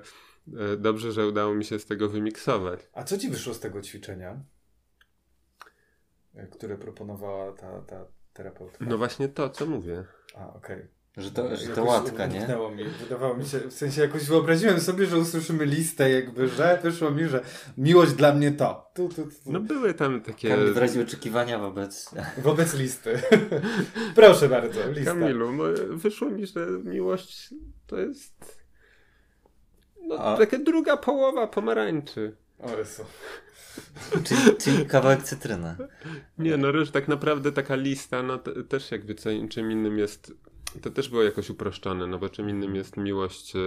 e, 0.58 0.78
dobrze, 0.78 1.12
że 1.12 1.28
udało 1.28 1.56
mi 1.56 1.66
się 1.66 1.80
z 1.80 1.86
tego 1.86 2.10
wymiksować. 2.10 2.80
A 2.94 3.04
co 3.04 3.18
ci 3.18 3.30
wyszło 3.30 3.54
z 3.54 3.60
tego 3.60 3.82
ćwiczenia, 3.82 4.44
e, 6.36 6.48
które 6.48 6.78
proponowała 6.78 7.54
ta, 7.54 7.82
ta 7.82 8.06
terapeutka? 8.34 8.86
No 8.86 8.98
właśnie 8.98 9.28
to, 9.30 9.50
co 9.50 9.66
mówię. 9.66 10.06
A, 10.36 10.54
okej. 10.54 10.88
Że 11.18 11.32
to, 11.32 11.56
że 11.56 11.68
to 11.68 11.84
łatka, 11.84 12.26
nie? 12.26 12.48
Mi. 12.76 12.84
Wydawało 12.84 13.38
mi 13.38 13.46
się, 13.46 13.60
w 13.60 13.74
sensie 13.74 14.02
jakoś 14.02 14.26
wyobraziłem 14.26 14.80
sobie, 14.80 15.06
że 15.06 15.18
usłyszymy 15.18 15.66
listę 15.66 16.10
jakby, 16.10 16.48
że 16.48 16.80
wyszło 16.84 17.12
mi, 17.12 17.28
że 17.28 17.44
miłość 17.78 18.14
dla 18.14 18.34
mnie 18.34 18.52
to. 18.52 18.92
Tu, 18.94 19.10
tu, 19.10 19.24
tu. 19.24 19.52
No 19.52 19.60
były 19.60 19.94
tam 19.94 20.22
takie... 20.22 20.50
Kamil 20.50 20.74
wyraził 20.74 21.02
oczekiwania 21.02 21.60
wobec... 21.60 22.16
Wobec 22.38 22.74
listy. 22.74 23.22
Proszę 24.16 24.50
bardzo, 24.50 24.92
lista. 24.92 25.12
Kamilu, 25.12 25.52
no, 25.52 25.64
wyszło 25.90 26.30
mi, 26.30 26.48
że 26.48 26.68
miłość 26.84 27.54
to 27.88 28.00
jest 28.00 28.66
no, 30.08 30.16
A. 30.16 30.38
taka 30.38 30.58
druga 30.58 30.98
połowa 30.98 31.48
pomarańczy. 31.48 32.36
O 32.60 32.78
Jezu. 32.78 33.04
czyli, 34.24 34.42
czyli 34.58 34.86
kawałek 34.86 35.24
cytryny. 35.24 35.76
Nie, 36.38 36.58
no 36.58 36.68
już 36.68 36.92
tak 36.92 37.08
naprawdę 37.08 37.52
taka 37.52 37.76
lista, 37.76 38.24
no 38.24 38.38
te, 38.38 38.64
też 38.64 38.92
jakby 38.92 39.16
co, 39.16 39.30
czym 39.50 39.72
innym 39.72 39.98
jest, 39.98 40.34
to 40.82 40.92
też 40.92 41.10
było 41.10 41.24
jakoś 41.24 41.50
uproszczone, 41.50 42.08
no 42.08 42.18
bo 42.20 42.30
czym 42.30 42.50
innym 42.50 42.76
jest 42.76 42.98
miłość 42.98 43.56
e, 43.56 43.60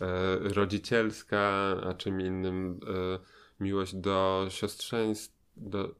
e, 0.00 0.38
rodzicielska, 0.38 1.40
a 1.88 1.94
czym 1.94 2.20
innym 2.20 2.80
e, 2.86 3.18
miłość 3.64 3.94
do 3.94 4.46
siostrzeństwa, 4.50 5.38
do, 5.56 5.94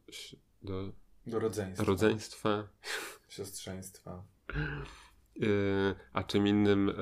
do 0.63 0.93
Do 1.27 1.39
rodzeństwa. 1.41 1.85
rodzeństwa, 1.85 2.69
Siostrzeństwa. 3.29 4.23
a 6.13 6.23
czym 6.23 6.47
innym 6.47 6.93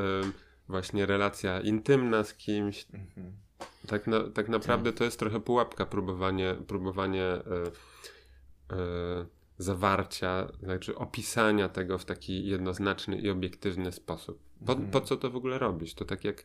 właśnie 0.69 1.07
relacja 1.07 1.61
intymna 1.61 2.25
z 2.25 2.35
kimś, 2.35 2.87
Mhm. 2.93 3.33
Tak, 3.87 4.07
na, 4.07 4.31
tak 4.31 4.49
naprawdę 4.49 4.93
to 4.93 5.05
jest 5.05 5.19
trochę 5.19 5.41
pułapka, 5.41 5.87
próbowanie, 5.87 6.57
próbowanie 6.67 7.39
zawarcia, 9.59 10.49
znaczy 10.63 10.95
opisania 10.97 11.69
tego 11.69 11.99
w 11.99 12.05
taki 12.05 12.47
jednoznaczny 12.47 13.17
i 13.19 13.31
obiektywny 13.31 13.93
sposób. 13.93 14.39
Po, 14.67 14.73
Mhm. 14.73 14.91
po 14.91 15.01
co 15.01 15.17
to 15.17 15.31
w 15.31 15.37
ogóle 15.37 15.59
robić? 15.59 15.95
To 15.95 16.05
tak 16.05 16.25
jak 16.25 16.45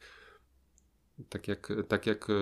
tak 1.29 1.47
jak, 1.47 1.73
tak 1.87 2.07
jak 2.07 2.29
e, 2.29 2.33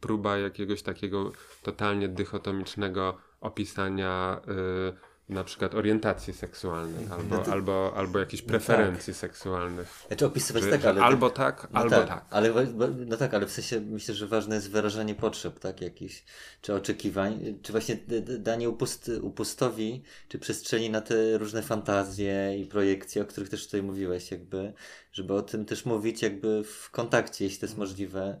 próba 0.00 0.38
jakiegoś 0.38 0.82
takiego 0.82 1.32
totalnie 1.62 2.08
dychotomicznego 2.08 3.18
opisania 3.40 4.40
e, 4.48 5.15
na 5.28 5.44
przykład 5.44 5.74
orientacji 5.74 6.32
seksualnej 6.32 7.02
Mhm. 7.02 7.20
albo, 7.20 7.36
No 7.36 7.42
to- 7.44 7.52
albo, 7.52 7.92
albo 7.96 8.18
jakichś 8.18 8.42
preferencji 8.42 9.14
seksualnych. 9.14 10.04
Znaczy 10.08 10.26
opisywać 10.26 10.62
Że, 10.62 10.70
tak, 10.70 10.80
że 10.82 10.90
ale... 10.90 11.02
albo 11.02 11.30
tak, 11.30 11.68
No 11.72 11.80
albo 11.80 11.90
tak, 11.96 12.08
tak. 12.08 12.24
Ale, 12.30 12.52
no 13.06 13.16
tak, 13.16 13.34
ale 13.34 13.46
w 13.46 13.52
sensie 13.52 13.80
myślę, 13.80 14.14
że 14.14 14.26
ważne 14.26 14.54
jest 14.54 14.70
wyrażanie 14.70 15.14
potrzeb, 15.14 15.58
tak, 15.58 15.80
jakichś, 15.80 16.24
czy 16.62 16.74
oczekiwań, 16.74 17.58
czy 17.62 17.72
właśnie 17.72 17.96
danie 18.38 18.68
upust, 18.70 19.10
upustowi, 19.22 20.02
czy 20.28 20.38
przestrzeni 20.38 20.90
na 20.90 21.00
te 21.00 21.38
różne 21.38 21.62
fantazje 21.62 22.58
i 22.58 22.66
projekcje, 22.66 23.22
o 23.22 23.24
których 23.26 23.48
też 23.48 23.64
tutaj 23.64 23.82
mówiłeś, 23.82 24.30
jakby, 24.30 24.72
żeby 25.12 25.34
o 25.34 25.42
tym 25.42 25.64
też 25.64 25.84
mówić 25.84 26.22
jakby 26.22 26.64
w 26.64 26.90
kontakcie, 26.90 27.44
jeśli 27.44 27.60
to 27.60 27.66
jest 27.66 27.78
możliwe, 27.78 28.40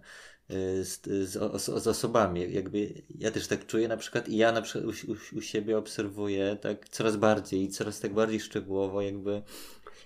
z, 0.82 1.00
z, 1.28 1.36
os, 1.36 1.64
z 1.64 1.86
osobami. 1.86 2.52
Jakby 2.52 3.02
ja 3.18 3.30
też 3.30 3.46
tak 3.46 3.66
czuję 3.66 3.88
na 3.88 3.96
przykład 3.96 4.28
i 4.28 4.36
ja 4.36 4.52
na 4.52 4.62
przykład 4.62 4.84
u, 4.84 5.12
u, 5.12 5.38
u 5.38 5.40
siebie 5.40 5.78
obserwuję 5.78 6.56
tak 6.60 6.88
coraz 6.88 7.16
bardziej 7.16 7.62
i 7.62 7.68
coraz 7.68 8.00
tak 8.00 8.14
bardziej 8.14 8.40
szczegółowo 8.40 9.02
jakby 9.02 9.42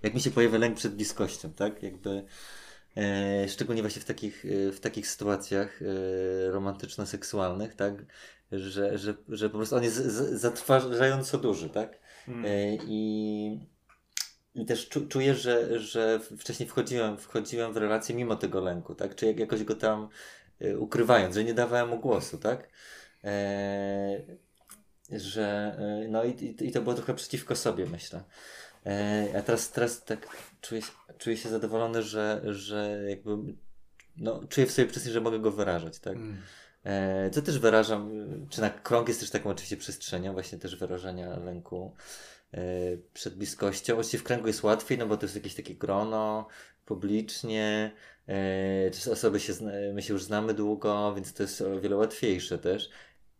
jak 0.02 0.14
mi 0.14 0.20
się 0.20 0.30
pojawia 0.30 0.58
lęk 0.58 0.76
przed 0.76 0.94
bliskością, 0.94 1.52
tak? 1.52 1.82
Jakby 1.82 2.24
e, 2.96 3.48
szczególnie 3.48 3.82
właśnie 3.82 4.02
w 4.02 4.04
takich, 4.04 4.44
e, 4.44 4.72
w 4.72 4.80
takich 4.80 5.08
sytuacjach 5.08 5.82
e, 5.82 6.50
romantyczno-seksualnych, 6.50 7.74
tak? 7.74 7.94
Że, 8.52 8.98
że, 8.98 9.14
że 9.28 9.50
po 9.50 9.56
prostu 9.56 9.76
on 9.76 9.82
jest 9.82 9.96
z, 9.96 10.12
z, 10.12 10.40
zatrważająco 10.40 11.38
duży, 11.38 11.70
tak? 11.70 11.98
E, 12.44 12.74
I, 12.74 13.60
i 14.54 14.66
też 14.66 14.88
czu, 14.88 15.06
czuję, 15.06 15.34
że, 15.34 15.78
że 15.80 16.20
wcześniej 16.38 16.68
wchodziłem, 16.68 17.18
wchodziłem 17.18 17.72
w 17.72 17.76
relację 17.76 18.14
mimo 18.14 18.36
tego 18.36 18.60
lęku, 18.60 18.94
tak? 18.94 19.14
Czy 19.14 19.26
jak, 19.26 19.38
jakoś 19.38 19.64
go 19.64 19.74
tam 19.74 20.08
e, 20.60 20.78
ukrywając, 20.78 21.34
że 21.34 21.44
nie 21.44 21.54
dawałem 21.54 21.88
mu 21.88 21.98
głosu, 21.98 22.38
tak? 22.38 22.68
E, 23.24 24.20
że 25.12 25.76
e, 25.78 26.08
no 26.08 26.24
i, 26.24 26.56
i, 26.60 26.72
to 26.72 26.82
było 26.82 26.94
trochę 26.94 27.14
przeciwko 27.14 27.56
sobie, 27.56 27.86
myślę. 27.86 28.24
E, 28.86 29.28
a 29.38 29.42
teraz, 29.42 29.70
teraz 29.70 30.04
tak 30.04 30.28
czuję 30.60 30.82
się, 30.82 30.92
czuję 31.18 31.36
się 31.36 31.48
zadowolony, 31.48 32.02
że, 32.02 32.42
że 32.44 33.00
jakby 33.08 33.36
no, 34.16 34.40
czuję 34.48 34.66
w 34.66 34.72
sobie 34.72 34.88
przestrzeń, 34.88 35.12
że 35.12 35.20
mogę 35.20 35.38
go 35.38 35.50
wyrażać, 35.50 35.98
tak? 35.98 36.16
Mm. 36.16 36.42
E, 36.84 37.30
co 37.30 37.42
też 37.42 37.58
wyrażam, 37.58 38.10
czy 38.50 38.60
na 38.60 38.70
krąg 38.70 39.08
jest 39.08 39.20
też 39.20 39.30
taką 39.30 39.50
oczywiście 39.50 39.76
przestrzenią, 39.76 40.32
właśnie 40.32 40.58
też 40.58 40.76
wyrażania 40.76 41.36
lęku 41.36 41.94
przed 43.12 43.34
bliskością. 43.34 43.94
Oczywiście 43.94 44.18
w 44.18 44.22
kręgu 44.22 44.46
jest 44.46 44.62
łatwiej, 44.62 44.98
no 44.98 45.06
bo 45.06 45.16
to 45.16 45.24
jest 45.24 45.36
jakieś 45.36 45.54
takie 45.54 45.74
grono, 45.74 46.48
publicznie, 46.90 47.92
e, 48.26 48.90
czy 48.90 49.12
osoby 49.12 49.40
się, 49.40 49.52
my 49.94 50.02
się 50.02 50.12
już 50.12 50.24
znamy 50.24 50.54
długo, 50.54 51.14
więc 51.14 51.32
to 51.32 51.42
jest 51.42 51.60
o 51.60 51.80
wiele 51.80 51.96
łatwiejsze 51.96 52.58
też. 52.58 52.90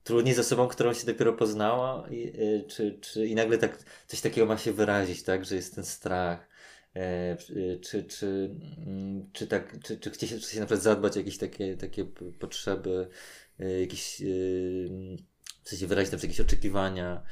Trudniej 0.05 0.35
z 0.35 0.38
osobą, 0.38 0.68
którą 0.68 0.92
się 0.94 1.07
dopiero 1.07 1.33
poznała 1.33 2.07
e, 2.09 2.62
czy, 2.62 2.99
czy, 3.01 3.27
i 3.27 3.35
nagle 3.35 3.59
tak, 3.59 3.79
coś 4.07 4.20
takiego 4.20 4.46
ma 4.46 4.59
się 4.59 4.73
wyrazić, 4.73 5.23
tak, 5.23 5.44
że 5.44 5.57
jest 5.57 5.75
ten 5.75 5.85
strach. 5.85 6.49
E, 6.94 7.37
czy, 7.37 7.81
czy, 7.83 8.05
czy, 8.05 8.57
mm, 8.87 9.31
czy, 9.33 9.46
tak, 9.46 9.77
czy, 9.83 9.99
czy 9.99 10.11
chce 10.11 10.27
się, 10.27 10.38
chce 10.38 10.53
się 10.53 10.61
na 10.61 10.66
przykład 10.66 10.83
zadbać 10.83 11.16
o 11.16 11.18
jakieś 11.18 11.38
takie, 11.38 11.77
takie 11.77 12.05
potrzeby, 12.38 13.09
e, 13.61 13.81
jakieś, 13.81 14.23
e, 14.23 14.25
w 15.62 15.68
sensie 15.68 15.87
wyrazić 15.87 16.12
na 16.12 16.18
przykład 16.18 16.38
jakieś 16.38 16.46
oczekiwania. 16.46 17.23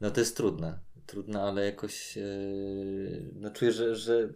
No 0.00 0.10
to 0.10 0.20
jest 0.20 0.36
trudne. 0.36 0.78
Trudne, 1.08 1.42
ale 1.42 1.64
jakoś 1.64 2.18
e, 2.18 2.22
no 3.34 3.50
czuję, 3.50 3.72
że, 3.72 3.96
że 3.96 4.28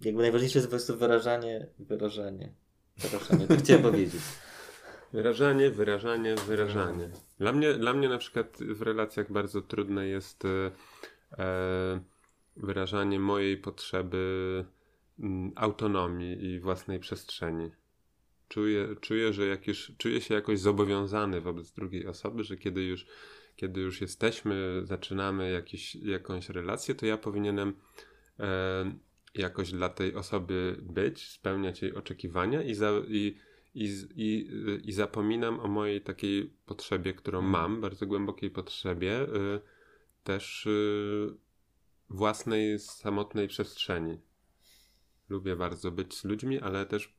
jakby 0.00 0.22
najważniejsze 0.22 0.58
jest 0.58 0.68
po 0.68 0.70
prostu 0.70 0.96
wyrażanie, 0.96 1.66
wyrażanie. 1.78 2.52
Wyrażanie, 2.96 3.46
to 3.46 3.56
chciałem 3.56 3.82
powiedzieć. 3.82 4.22
Wyrażanie, 5.12 5.70
wyrażanie, 5.70 6.34
wyrażanie. 6.34 7.10
Dla 7.38 7.52
mnie, 7.52 7.74
dla 7.74 7.92
mnie 7.92 8.08
na 8.08 8.18
przykład 8.18 8.58
w 8.60 8.82
relacjach 8.82 9.32
bardzo 9.32 9.62
trudne 9.62 10.06
jest 10.06 10.44
e, 10.44 10.70
e, 11.38 12.00
wyrażanie 12.56 13.20
mojej 13.20 13.56
potrzeby 13.56 14.64
autonomii 15.54 16.44
i 16.44 16.60
własnej 16.60 17.00
przestrzeni. 17.00 17.70
Czuję, 18.48 18.88
czuję, 19.00 19.32
że 19.32 19.46
jak 19.46 19.66
już, 19.66 19.92
czuję 19.98 20.20
się 20.20 20.34
jakoś 20.34 20.60
zobowiązany 20.60 21.40
wobec 21.40 21.72
drugiej 21.72 22.06
osoby, 22.06 22.44
że 22.44 22.56
kiedy 22.56 22.82
już, 22.82 23.06
kiedy 23.56 23.80
już 23.80 24.00
jesteśmy, 24.00 24.80
zaczynamy 24.84 25.50
jakiś, 25.50 25.94
jakąś 25.94 26.48
relację, 26.48 26.94
to 26.94 27.06
ja 27.06 27.18
powinienem 27.18 27.74
e, 28.40 28.94
jakoś 29.34 29.72
dla 29.72 29.88
tej 29.88 30.14
osoby 30.14 30.76
być, 30.82 31.28
spełniać 31.28 31.82
jej 31.82 31.94
oczekiwania 31.94 32.62
i, 32.62 32.74
za, 32.74 32.90
i, 33.08 33.36
i, 33.74 34.06
i, 34.16 34.48
i 34.84 34.92
zapominam 34.92 35.60
o 35.60 35.68
mojej 35.68 36.00
takiej 36.00 36.52
potrzebie, 36.66 37.14
którą 37.14 37.42
mam, 37.42 37.80
bardzo 37.80 38.06
głębokiej 38.06 38.50
potrzebie, 38.50 39.22
y, 39.22 39.60
też 40.24 40.66
y, 40.66 41.36
własnej, 42.10 42.78
samotnej 42.78 43.48
przestrzeni. 43.48 44.20
Lubię 45.28 45.56
bardzo 45.56 45.90
być 45.90 46.14
z 46.14 46.24
ludźmi, 46.24 46.60
ale 46.60 46.86
też 46.86 47.14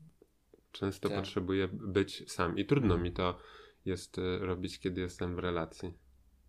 często 0.72 1.10
Tak. 1.10 1.18
potrzebuję 1.18 1.70
być 1.72 2.32
sam. 2.32 2.58
I 2.58 2.66
trudno 2.66 2.98
mi 2.98 3.12
to 3.12 3.40
jest 3.86 4.18
y, 4.18 4.40
robić, 4.40 4.80
kiedy 4.80 5.02
jestem 5.02 5.36
w 5.36 5.40
relacji. 5.40 5.94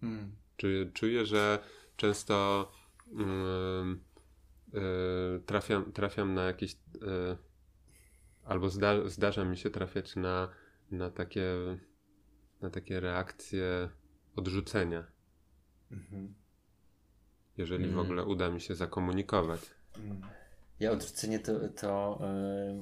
Mm. 0.04 0.36
Czuję, 0.56 0.86
czuję 0.92 1.26
że 1.26 1.58
często 1.96 2.70
ym, 3.12 4.00
y, 4.74 5.40
trafiam, 5.46 5.92
trafiam 5.92 6.34
na 6.34 6.44
jakieś. 6.44 6.72
Y, 6.72 6.76
albo 8.44 8.68
zda, 8.68 9.08
zdarza 9.08 9.44
mi 9.44 9.56
się 9.56 9.70
trafiać 9.70 10.16
na, 10.16 10.48
na, 10.90 11.10
takie, 11.10 11.44
na 12.60 12.70
takie 12.70 13.00
reakcje 13.00 13.88
odrzucenia, 14.36 15.06
Mhm. 15.90 16.34
jeżeli 17.56 17.84
w 17.84 17.88
Mm. 17.88 17.98
ogóle 18.00 18.24
uda 18.24 18.50
mi 18.50 18.60
się 18.60 18.74
zakomunikować. 18.74 19.60
Mm. 19.96 20.20
Ja 20.80 20.90
odrzucenie 20.90 21.38
to, 21.38 21.68
to 21.68 22.18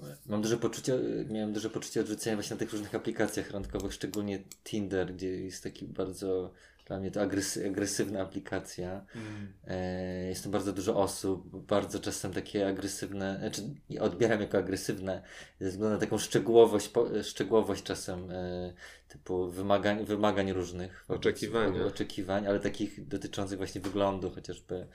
yy, 0.02 0.16
mam 0.26 0.42
duże 0.42 0.56
poczucie, 0.56 0.98
miałem 1.30 1.52
duże 1.52 1.70
poczucie 1.70 2.00
odrzucenia 2.00 2.36
właśnie 2.36 2.54
na 2.54 2.58
tych 2.58 2.72
różnych 2.72 2.94
aplikacjach 2.94 3.50
randkowych, 3.50 3.92
szczególnie 3.92 4.38
Tinder, 4.64 5.14
gdzie 5.14 5.28
jest 5.28 5.62
taki 5.62 5.86
bardzo, 5.86 6.52
dla 6.84 6.98
mnie 7.00 7.10
to 7.10 7.22
agresy, 7.22 7.66
agresywna 7.66 8.20
aplikacja. 8.20 9.06
Mm. 9.14 9.52
E, 9.66 10.26
Jest 10.26 10.42
tam 10.42 10.52
bardzo 10.52 10.72
dużo 10.72 10.96
osób, 10.96 11.66
bardzo 11.66 12.00
czasem 12.00 12.32
takie 12.32 12.68
agresywne, 12.68 13.38
znaczy 13.40 13.62
odbieram 14.00 14.40
jako 14.40 14.58
agresywne 14.58 15.22
ze 15.60 15.70
względu 15.70 15.94
na 15.94 16.00
taką 16.00 16.18
szczegółowość, 16.18 16.88
po, 16.88 17.22
szczegółowość 17.22 17.82
czasem 17.82 18.30
e, 18.30 18.72
typu 19.08 19.50
wymagań, 19.50 20.04
wymagań 20.04 20.52
różnych. 20.52 21.04
Oczekiwania. 21.08 21.84
Oczekiwań, 21.84 22.46
ale 22.46 22.60
takich 22.60 23.08
dotyczących 23.08 23.58
właśnie 23.58 23.80
wyglądu 23.80 24.30
chociażby. 24.30 24.86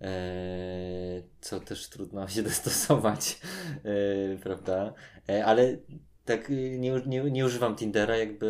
E, 0.00 1.22
co 1.40 1.60
też 1.60 1.88
trudno 1.88 2.28
się 2.28 2.42
dostosować, 2.42 3.40
prawda? 4.42 4.94
Ale 5.44 5.76
tak 6.24 6.50
y, 6.50 6.78
nie, 6.78 7.02
nie, 7.06 7.22
nie 7.22 7.46
używam 7.46 7.76
Tindera, 7.76 8.16
jakby 8.16 8.46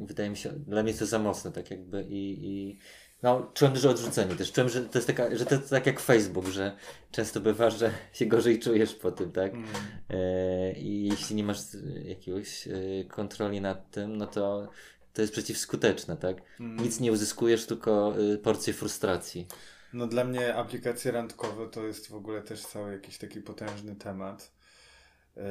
e, 0.00 0.06
wydaje 0.06 0.30
mi 0.30 0.36
się, 0.36 0.50
dla 0.50 0.82
mnie 0.82 0.94
to 0.94 1.06
za 1.06 1.18
mocne, 1.18 1.52
tak 1.52 1.70
jakby 1.70 2.02
i, 2.02 2.46
i 2.46 2.78
no, 3.24 3.50
czułem 3.54 3.74
duże 3.74 3.90
odrzucenie 3.90 4.34
też. 4.34 4.52
Czułem, 4.52 4.68
że 4.68 4.82
to 4.82 4.98
jest 4.98 5.06
taka, 5.06 5.36
że 5.36 5.46
to 5.46 5.54
jest 5.54 5.70
tak 5.70 5.86
jak 5.86 6.00
Facebook, 6.00 6.46
że 6.46 6.76
często 7.10 7.40
bywa, 7.40 7.70
że 7.70 7.90
się 8.12 8.26
gorzej 8.26 8.58
czujesz 8.58 8.94
po 8.94 9.12
tym, 9.12 9.32
tak? 9.32 9.54
Mm. 9.54 9.68
E, 10.10 10.72
I 10.72 11.08
jeśli 11.08 11.36
nie 11.36 11.44
masz 11.44 11.58
jakiegoś 12.04 12.68
e, 12.68 12.70
kontroli 13.08 13.60
nad 13.60 13.90
tym, 13.90 14.16
no 14.16 14.26
to 14.26 14.68
to 15.12 15.22
jest 15.22 15.32
przeciwskuteczne, 15.32 16.16
tak? 16.16 16.36
Mm. 16.60 16.84
Nic 16.84 17.00
nie 17.00 17.12
uzyskujesz, 17.12 17.66
tylko 17.66 18.14
e, 18.34 18.38
porcję 18.38 18.72
frustracji. 18.72 19.46
No 19.92 20.06
dla 20.06 20.24
mnie 20.24 20.54
aplikacje 20.54 21.12
randkowe 21.12 21.68
to 21.68 21.86
jest 21.86 22.08
w 22.08 22.14
ogóle 22.14 22.42
też 22.42 22.66
cały 22.66 22.92
jakiś 22.92 23.18
taki 23.18 23.40
potężny 23.40 23.96
temat. 23.96 24.53
Yy, 25.36 25.42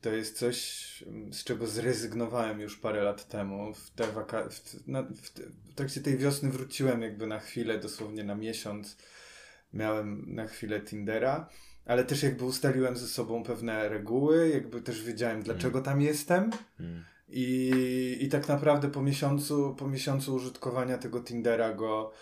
To 0.00 0.10
jest 0.10 0.38
coś, 0.38 0.58
mm, 1.06 1.32
z 1.32 1.44
czego 1.44 1.66
zrezygnowałem 1.66 2.60
już 2.60 2.76
parę 2.76 3.02
lat 3.02 3.28
temu. 3.28 3.74
W, 3.74 3.90
te 3.90 4.04
waka- 4.04 4.48
w, 4.50 4.88
na, 4.88 5.02
w, 5.02 5.30
te- 5.30 5.42
w 5.42 5.74
trakcie 5.74 6.00
tej 6.00 6.16
wiosny 6.18 6.50
wróciłem 6.50 7.02
jakby 7.02 7.26
na 7.26 7.38
chwilę, 7.40 7.78
dosłownie 7.78 8.24
na 8.24 8.34
miesiąc. 8.34 8.96
Miałem 9.72 10.34
na 10.34 10.46
chwilę 10.46 10.80
Tindera, 10.80 11.48
ale 11.84 12.04
też 12.04 12.22
jakby 12.22 12.44
ustaliłem 12.44 12.96
ze 12.96 13.08
sobą 13.08 13.42
pewne 13.42 13.88
reguły, 13.88 14.48
jakby 14.48 14.80
też 14.82 15.02
wiedziałem 15.04 15.42
dlaczego 15.42 15.80
tam 15.80 16.00
jestem. 16.02 16.50
Mm. 16.80 17.04
I, 17.28 18.18
I 18.20 18.28
tak 18.28 18.48
naprawdę 18.48 18.88
po 18.90 19.02
miesiącu, 19.02 19.74
po 19.78 19.88
miesiącu 19.88 20.34
użytkowania 20.34 20.98
tego 20.98 21.20
Tindera 21.20 21.72
go, 21.72 22.12
e, 22.12 22.14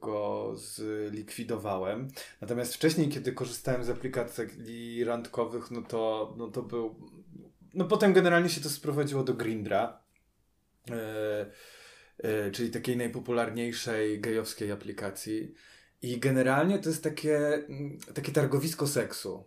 go 0.00 0.52
zlikwidowałem. 0.56 2.08
Natomiast 2.40 2.74
wcześniej, 2.74 3.08
kiedy 3.08 3.32
korzystałem 3.32 3.84
z 3.84 3.90
aplikacji 3.90 5.04
randkowych, 5.04 5.70
no 5.70 5.82
to, 5.82 6.34
no 6.38 6.48
to 6.48 6.62
był. 6.62 7.10
no 7.74 7.84
potem 7.84 8.12
generalnie 8.12 8.48
się 8.48 8.60
to 8.60 8.68
sprowadziło 8.68 9.24
do 9.24 9.34
Grindra, 9.34 10.02
e, 10.90 11.46
e, 12.18 12.50
czyli 12.50 12.70
takiej 12.70 12.96
najpopularniejszej 12.96 14.20
gejowskiej 14.20 14.72
aplikacji. 14.72 15.54
I 16.02 16.20
generalnie 16.20 16.78
to 16.78 16.88
jest 16.88 17.02
takie, 17.02 17.38
mm, 17.54 17.98
takie 18.14 18.32
targowisko 18.32 18.86
seksu. 18.86 19.44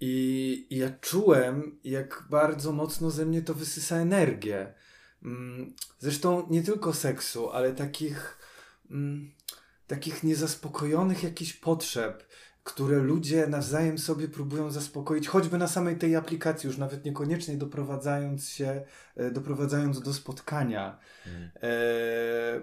I, 0.00 0.66
I 0.70 0.76
ja 0.76 0.90
czułem, 1.00 1.78
jak 1.84 2.24
bardzo 2.30 2.72
mocno 2.72 3.10
ze 3.10 3.26
mnie 3.26 3.42
to 3.42 3.54
wysysa 3.54 3.96
energię. 3.96 4.74
Mm, 5.28 5.72
Zresztą 5.98 6.46
nie 6.50 6.62
tylko 6.62 6.94
seksu, 6.94 7.50
ale 7.50 7.72
takich, 7.72 8.38
mm, 8.90 9.32
takich 9.86 10.22
niezaspokojonych 10.22 11.22
jakichś 11.22 11.52
potrzeb, 11.52 12.26
które 12.64 12.98
ludzie 12.98 13.46
nawzajem 13.46 13.98
sobie 13.98 14.28
próbują 14.28 14.70
zaspokoić, 14.70 15.28
choćby 15.28 15.58
na 15.58 15.68
samej 15.68 15.96
tej 15.96 16.16
aplikacji, 16.16 16.66
już 16.66 16.78
nawet 16.78 17.04
niekoniecznie 17.04 17.56
doprowadzając 17.56 18.48
się, 18.48 18.84
e, 19.16 19.30
doprowadzając 19.30 20.00
do 20.00 20.14
spotkania. 20.14 20.98
E, 21.62 22.60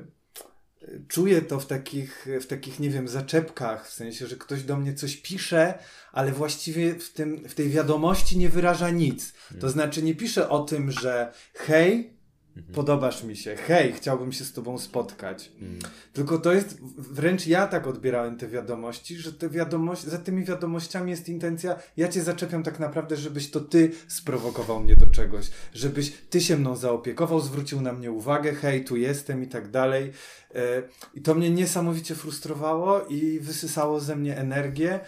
czuję 1.08 1.42
to 1.42 1.60
w 1.60 1.66
takich, 1.66 2.28
w 2.42 2.46
takich, 2.48 2.80
nie 2.80 2.90
wiem, 2.90 3.08
zaczepkach, 3.08 3.88
w 3.88 3.94
sensie, 3.94 4.28
że 4.28 4.36
ktoś 4.36 4.64
do 4.64 4.78
mnie 4.78 4.94
coś 4.94 5.18
pisze, 5.18 5.80
ale 6.12 6.32
właściwie 6.32 6.96
w, 6.96 7.14
tym, 7.14 7.50
w 7.50 7.56
tej 7.56 7.70
wiadomości 7.70 8.38
nie 8.38 8.50
wyraża 8.50 8.90
nic. 8.90 9.34
To 9.60 9.70
znaczy 9.70 10.04
nie 10.04 10.16
pisze 10.16 10.50
o 10.50 10.64
tym, 10.64 10.92
że 10.92 11.34
hej, 11.54 12.15
podobasz 12.74 13.24
mi 13.24 13.36
się, 13.36 13.56
hej, 13.56 13.94
chciałbym 13.94 14.32
się 14.32 14.44
z 14.44 14.54
tobą 14.54 14.78
spotkać. 14.78 15.52
Tylko 16.14 16.38
to 16.38 16.54
jest, 16.54 16.78
wręcz 16.98 17.48
ja 17.48 17.68
tak 17.68 17.88
odbierałem 17.88 18.38
te 18.38 18.48
wiadomości, 18.48 19.18
że 19.18 19.34
te 19.34 19.50
wiadomości, 19.50 20.10
za 20.10 20.18
tymi 20.18 20.44
wiadomościami 20.44 21.12
jest 21.12 21.30
intencja, 21.30 21.76
ja 21.98 22.08
cię 22.08 22.24
zaczepiam 22.24 22.64
tak 22.64 22.80
naprawdę, 22.80 23.18
żebyś 23.18 23.52
to 23.52 23.60
ty 23.60 23.92
sprowokował 24.08 24.84
mnie 24.84 24.96
do 24.96 25.06
czegoś, 25.06 25.52
żebyś 25.74 26.12
ty 26.30 26.42
się 26.42 26.58
mną 26.58 26.76
zaopiekował, 26.76 27.40
zwrócił 27.40 27.82
na 27.82 27.94
mnie 27.94 28.12
uwagę, 28.12 28.54
hej, 28.54 28.86
tu 28.86 28.98
jestem 28.98 29.44
i 29.44 29.48
tak 29.48 29.72
dalej. 29.72 30.12
E, 30.56 30.84
I 31.14 31.22
to 31.22 31.36
mnie 31.36 31.50
niesamowicie 31.50 32.16
frustrowało 32.16 33.06
i 33.06 33.40
wysysało 33.40 34.00
ze 34.00 34.16
mnie 34.16 34.38
energię. 34.38 35.00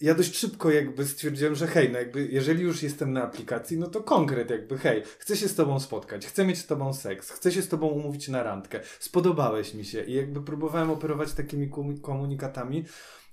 Ja 0.00 0.14
dość 0.14 0.36
szybko 0.36 0.70
jakby 0.70 1.06
stwierdziłem, 1.06 1.54
że 1.54 1.66
hej, 1.66 1.92
no 1.92 1.98
jakby 1.98 2.26
jeżeli 2.26 2.62
już 2.62 2.82
jestem 2.82 3.12
na 3.12 3.22
aplikacji, 3.22 3.78
no 3.78 3.86
to 3.86 4.02
konkret 4.02 4.50
jakby 4.50 4.78
hej, 4.78 5.02
chcę 5.18 5.36
się 5.36 5.48
z 5.48 5.54
tobą 5.54 5.80
spotkać, 5.80 6.26
chcę 6.26 6.44
mieć 6.44 6.58
z 6.58 6.66
tobą 6.66 6.94
seks, 6.94 7.30
chcę 7.30 7.52
się 7.52 7.62
z 7.62 7.68
tobą 7.68 7.86
umówić 7.86 8.28
na 8.28 8.42
randkę, 8.42 8.80
spodobałeś 9.00 9.74
mi 9.74 9.84
się 9.84 10.04
i 10.04 10.14
jakby 10.14 10.42
próbowałem 10.42 10.90
operować 10.90 11.32
takimi 11.32 11.70
komu- 11.70 12.00
komunikatami, 12.00 12.84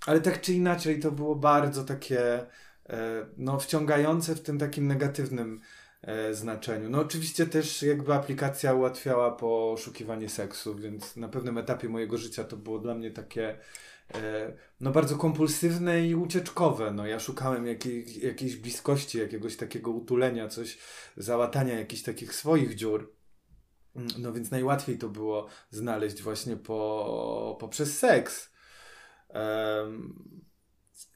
ale 0.05 0.21
tak 0.21 0.41
czy 0.41 0.53
inaczej 0.53 0.99
to 0.99 1.11
było 1.11 1.35
bardzo 1.35 1.83
takie 1.83 2.45
e, 2.89 3.25
no 3.37 3.59
wciągające 3.59 4.35
w 4.35 4.41
tym 4.41 4.59
takim 4.59 4.87
negatywnym 4.87 5.61
e, 6.01 6.33
znaczeniu. 6.33 6.89
No 6.89 6.99
oczywiście 6.99 7.45
też 7.45 7.83
jakby 7.83 8.13
aplikacja 8.13 8.73
ułatwiała 8.73 9.31
poszukiwanie 9.31 10.29
seksu, 10.29 10.75
więc 10.75 11.15
na 11.15 11.27
pewnym 11.27 11.57
etapie 11.57 11.89
mojego 11.89 12.17
życia 12.17 12.43
to 12.43 12.57
było 12.57 12.79
dla 12.79 12.95
mnie 12.95 13.11
takie 13.11 13.57
no 14.79 14.91
bardzo 14.91 15.17
kompulsywne 15.17 16.07
i 16.07 16.15
ucieczkowe. 16.15 16.91
No 16.91 17.07
ja 17.07 17.19
szukałem 17.19 17.67
jakiej, 17.67 18.25
jakiejś 18.25 18.55
bliskości, 18.55 19.17
jakiegoś 19.17 19.57
takiego 19.57 19.91
utulenia, 19.91 20.47
coś, 20.47 20.77
załatania 21.17 21.79
jakichś 21.79 22.01
takich 22.01 22.35
swoich 22.35 22.75
dziur. 22.75 23.13
No 24.19 24.33
więc 24.33 24.51
najłatwiej 24.51 24.97
to 24.97 25.09
było 25.09 25.47
znaleźć 25.69 26.21
właśnie 26.21 26.57
po, 26.57 27.57
poprzez 27.59 27.97
seks. 27.97 28.53
Em, 29.29 30.15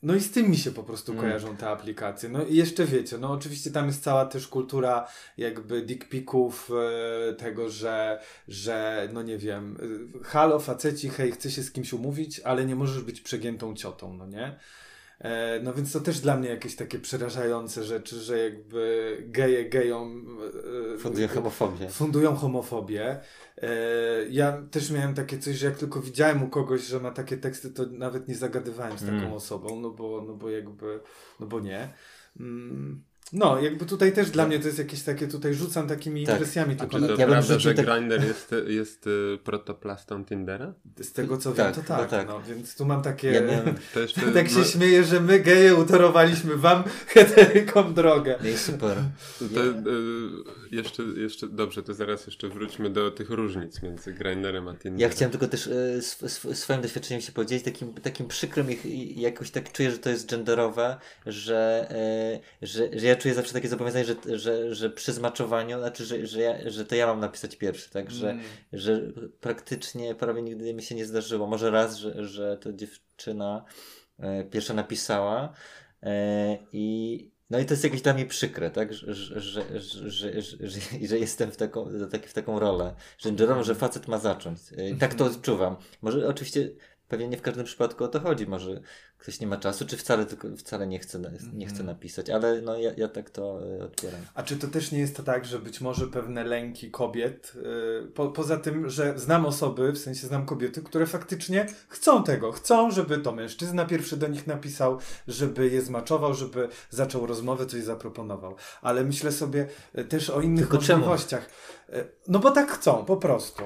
no 0.03 0.15
i 0.15 0.19
z 0.19 0.31
tym 0.31 0.49
mi 0.49 0.57
się 0.57 0.71
po 0.71 0.83
prostu 0.83 1.11
Mm. 1.11 1.23
kojarzą 1.23 1.55
te 1.57 1.69
aplikacje. 1.69 2.29
No 2.29 2.43
i 2.45 2.55
jeszcze 2.55 2.85
wiecie, 2.85 3.17
no 3.17 3.31
oczywiście 3.31 3.71
tam 3.71 3.87
jest 3.87 4.03
cała 4.03 4.25
też 4.25 4.47
kultura 4.47 5.07
jakby 5.37 5.81
dick 5.81 6.09
picków, 6.09 6.71
e, 7.29 7.33
tego, 7.33 7.69
że, 7.69 8.19
że 8.47 9.09
no 9.13 9.21
nie 9.21 9.37
wiem, 9.37 9.77
e, 10.21 10.23
halo 10.23 10.59
faceci, 10.59 11.09
hej, 11.09 11.31
chcę 11.31 11.51
się 11.51 11.63
z 11.63 11.71
kimś 11.71 11.93
umówić, 11.93 12.39
ale 12.39 12.65
nie 12.65 12.75
możesz 12.75 13.03
być 13.03 13.21
przegiętą 13.21 13.75
ciotą, 13.75 14.13
no 14.13 14.27
nie? 14.27 14.59
E, 15.21 15.59
No 15.63 15.73
więc 15.73 15.91
to 15.91 15.99
też 15.99 16.19
dla 16.19 16.37
mnie 16.37 16.49
jakieś 16.49 16.75
takie 16.75 16.99
przerażające 16.99 17.83
rzeczy, 17.83 18.19
że 18.19 18.37
jakby 18.37 19.17
geje 19.27 19.69
gejom 19.69 20.37
e, 20.95 20.97
Funduje 20.97 21.27
homofobię. 21.27 21.89
fundują 21.89 22.35
homofobię. 22.35 23.19
E, 23.57 23.69
ja 24.29 24.61
też 24.71 24.91
miałem 24.91 25.13
takie 25.13 25.39
coś, 25.39 25.55
że 25.55 25.65
jak 25.65 25.77
tylko 25.77 26.01
widziałem 26.01 26.43
u 26.43 26.49
kogoś, 26.49 26.81
że 26.81 26.99
ma 26.99 27.11
takie 27.11 27.37
teksty, 27.37 27.69
to 27.71 27.85
nawet 27.91 28.27
nie 28.27 28.35
zagadywałem 28.35 28.97
z 28.97 29.01
taką 29.01 29.11
Mm. 29.17 29.33
osobą, 29.33 29.79
no 29.79 29.89
bo, 29.89 30.23
no 30.27 30.33
bo 30.33 30.49
jakby, 30.49 30.99
no 31.39 31.47
bo 31.47 31.59
nie. 31.59 31.93
Mm, 32.39 33.03
No, 33.33 33.61
jakby 33.61 33.85
tutaj 33.85 34.13
też 34.13 34.29
dla 34.29 34.47
mnie 34.47 34.59
to 34.59 34.65
jest 34.67 34.79
jakieś 34.79 35.01
takie, 35.03 35.27
tutaj 35.27 35.53
rzucam 35.53 35.87
takimi 35.87 36.25
Tak. 36.25 36.35
impresjami 36.35 36.73
A 36.73 36.77
tylko 36.77 36.99
czy 36.99 37.07
to 37.07 37.15
Ja 37.21 37.27
prawda, 37.27 37.59
że 37.59 37.73
tak- 37.73 37.85
Grindr 37.85 38.23
jest, 38.23 38.55
jest 38.67 39.07
y, 39.07 39.39
protoplastą 39.43 40.25
Tindera? 40.25 40.73
Z 41.01 41.11
tego 41.13 41.37
co 41.37 41.51
Tak, 41.51 41.75
wiem, 41.75 41.83
to 41.85 41.87
tak, 41.95 42.09
tak. 42.09 42.27
No, 42.27 42.41
więc 42.41 42.75
tu 42.75 42.85
mam 42.85 43.01
takie... 43.01 43.31
Ja 43.31 43.41
miałem... 43.41 43.75
To 43.93 43.99
jeszcze, 43.99 44.21
tak 44.33 44.49
się 44.49 44.57
no, 44.57 44.63
śmieję, 44.63 45.03
że 45.03 45.19
my 45.19 45.39
geje 45.39 45.75
utorowaliśmy 45.75 46.57
wam 46.57 46.83
heterykom 47.13 47.93
drogę. 47.93 48.35
No 48.43 48.49
i 48.49 48.57
super. 48.57 48.97
to, 49.39 49.63
y, 49.65 49.75
jeszcze, 50.71 51.03
jeszcze, 51.03 51.47
dobrze, 51.47 51.83
to 51.83 51.93
zaraz 51.93 52.25
jeszcze 52.25 52.49
wróćmy 52.49 52.89
do 52.89 53.11
tych 53.11 53.29
różnic 53.29 53.81
między 53.83 54.13
Grindrem 54.13 54.67
a 54.67 54.73
Tinderem. 54.73 54.99
Ja 54.99 55.09
chciałem 55.09 55.31
tylko 55.31 55.47
też 55.47 55.67
sw- 55.97 56.25
sw- 56.25 56.55
swoim 56.55 56.81
doświadczeniem 56.81 57.21
się 57.21 57.31
podzielić, 57.31 57.65
takim, 57.65 57.93
takim 57.93 58.27
przykrym 58.27 58.67
jakoś 59.15 59.51
tak 59.51 59.71
czuję, 59.71 59.91
że 59.91 59.97
to 59.97 60.09
jest 60.09 60.29
genderowe, 60.29 60.97
że, 61.25 61.87
e, 62.61 62.65
że, 62.67 62.99
że 62.99 63.07
ja 63.07 63.15
czuję 63.21 63.33
zawsze 63.33 63.53
takie 63.53 63.67
zobowiązanie, 63.67 64.05
że, 64.05 64.15
że, 64.39 64.75
że 64.75 64.89
przy 64.89 65.13
zmaczowaniu, 65.13 65.79
znaczy, 65.79 66.05
że, 66.05 66.27
że, 66.27 66.41
ja, 66.41 66.69
że 66.69 66.85
to 66.85 66.95
ja 66.95 67.07
mam 67.07 67.19
napisać 67.19 67.55
pierwszy, 67.55 67.89
tak, 67.89 68.11
że, 68.11 68.29
Mm. 68.31 68.43
że 68.73 69.01
praktycznie 69.41 70.15
prawie 70.15 70.41
nigdy 70.41 70.73
mi 70.73 70.83
się 70.83 70.95
nie 70.95 71.05
zdarzyło. 71.05 71.47
Może 71.47 71.71
raz, 71.71 71.97
że, 71.97 72.25
że 72.27 72.57
to 72.57 72.73
dziewczyna 72.73 73.65
e, 74.19 74.43
pierwsza 74.43 74.73
napisała 74.73 75.53
e, 76.03 76.57
i 76.73 77.31
no 77.49 77.59
i 77.59 77.65
to 77.65 77.73
jest 77.73 77.83
jakieś 77.83 78.01
dla 78.01 78.13
mnie 78.13 78.25
przykre, 78.25 78.71
tak, 78.71 78.93
że, 78.93 79.13
że, 79.13 79.39
że, 79.41 79.63
że, 79.79 80.41
że, 80.41 80.41
że, 80.41 80.79
że 81.07 81.19
jestem 81.19 81.51
w 81.51 81.57
taką, 81.57 81.89
tak, 82.11 82.27
w 82.27 82.33
taką 82.33 82.59
rolę 82.59 82.95
genderową, 83.23 83.63
że 83.63 83.75
facet 83.75 84.07
ma 84.07 84.17
zacząć. 84.17 84.59
E, 84.77 84.95
Tak 84.95 85.13
to 85.13 85.25
odczuwam. 85.25 85.75
Może 86.01 86.27
oczywiście 86.27 86.69
pewnie 87.11 87.27
nie 87.27 87.37
w 87.37 87.41
każdym 87.41 87.65
przypadku 87.65 88.03
o 88.03 88.07
to 88.07 88.19
chodzi. 88.19 88.47
Może 88.47 88.81
ktoś 89.17 89.39
nie 89.39 89.47
ma 89.47 89.57
czasu, 89.57 89.85
czy 89.85 89.97
wcale, 89.97 90.25
tylko, 90.25 90.47
wcale 90.57 90.87
nie, 90.87 90.99
chce, 90.99 91.19
nie 91.53 91.67
chce 91.67 91.83
napisać, 91.83 92.29
ale 92.29 92.61
no 92.61 92.77
ja, 92.77 92.91
ja 92.97 93.07
tak 93.07 93.29
to 93.29 93.59
e, 93.79 93.83
odbieram. 93.83 94.21
A 94.33 94.43
czy 94.43 94.57
to 94.57 94.67
też 94.67 94.91
nie 94.91 94.99
jest 94.99 95.15
to 95.17 95.23
tak, 95.23 95.45
że 95.45 95.59
być 95.59 95.81
może 95.81 96.07
pewne 96.07 96.43
lęki 96.43 96.91
kobiet, 96.91 97.53
yy, 97.55 98.07
po, 98.13 98.27
poza 98.27 98.57
tym, 98.57 98.89
że 98.89 99.19
znam 99.19 99.45
osoby, 99.45 99.91
w 99.91 99.97
sensie 99.97 100.27
znam 100.27 100.45
kobiety, 100.45 100.81
które 100.81 101.05
faktycznie 101.05 101.67
chcą 101.87 102.23
tego, 102.23 102.51
chcą, 102.51 102.91
żeby 102.91 103.17
to 103.17 103.31
mężczyzna 103.31 103.85
pierwszy 103.85 104.17
do 104.17 104.27
nich 104.27 104.47
napisał, 104.47 104.99
żeby 105.27 105.69
je 105.69 105.81
zmaczował, 105.81 106.33
żeby 106.33 106.67
zaczął 106.89 107.25
rozmowę, 107.25 107.65
coś 107.65 107.83
zaproponował. 107.83 108.55
Ale 108.81 109.03
myślę 109.03 109.31
sobie 109.31 109.67
y, 109.97 110.05
też 110.05 110.29
o 110.29 110.41
innych 110.41 110.59
Tylko 110.69 110.77
czemu? 110.77 110.99
możliwościach. 110.99 111.49
Y, 111.89 112.07
No 112.27 112.39
bo 112.39 112.51
tak 112.51 112.71
chcą, 112.71 113.05
po 113.05 113.17
prostu. 113.17 113.63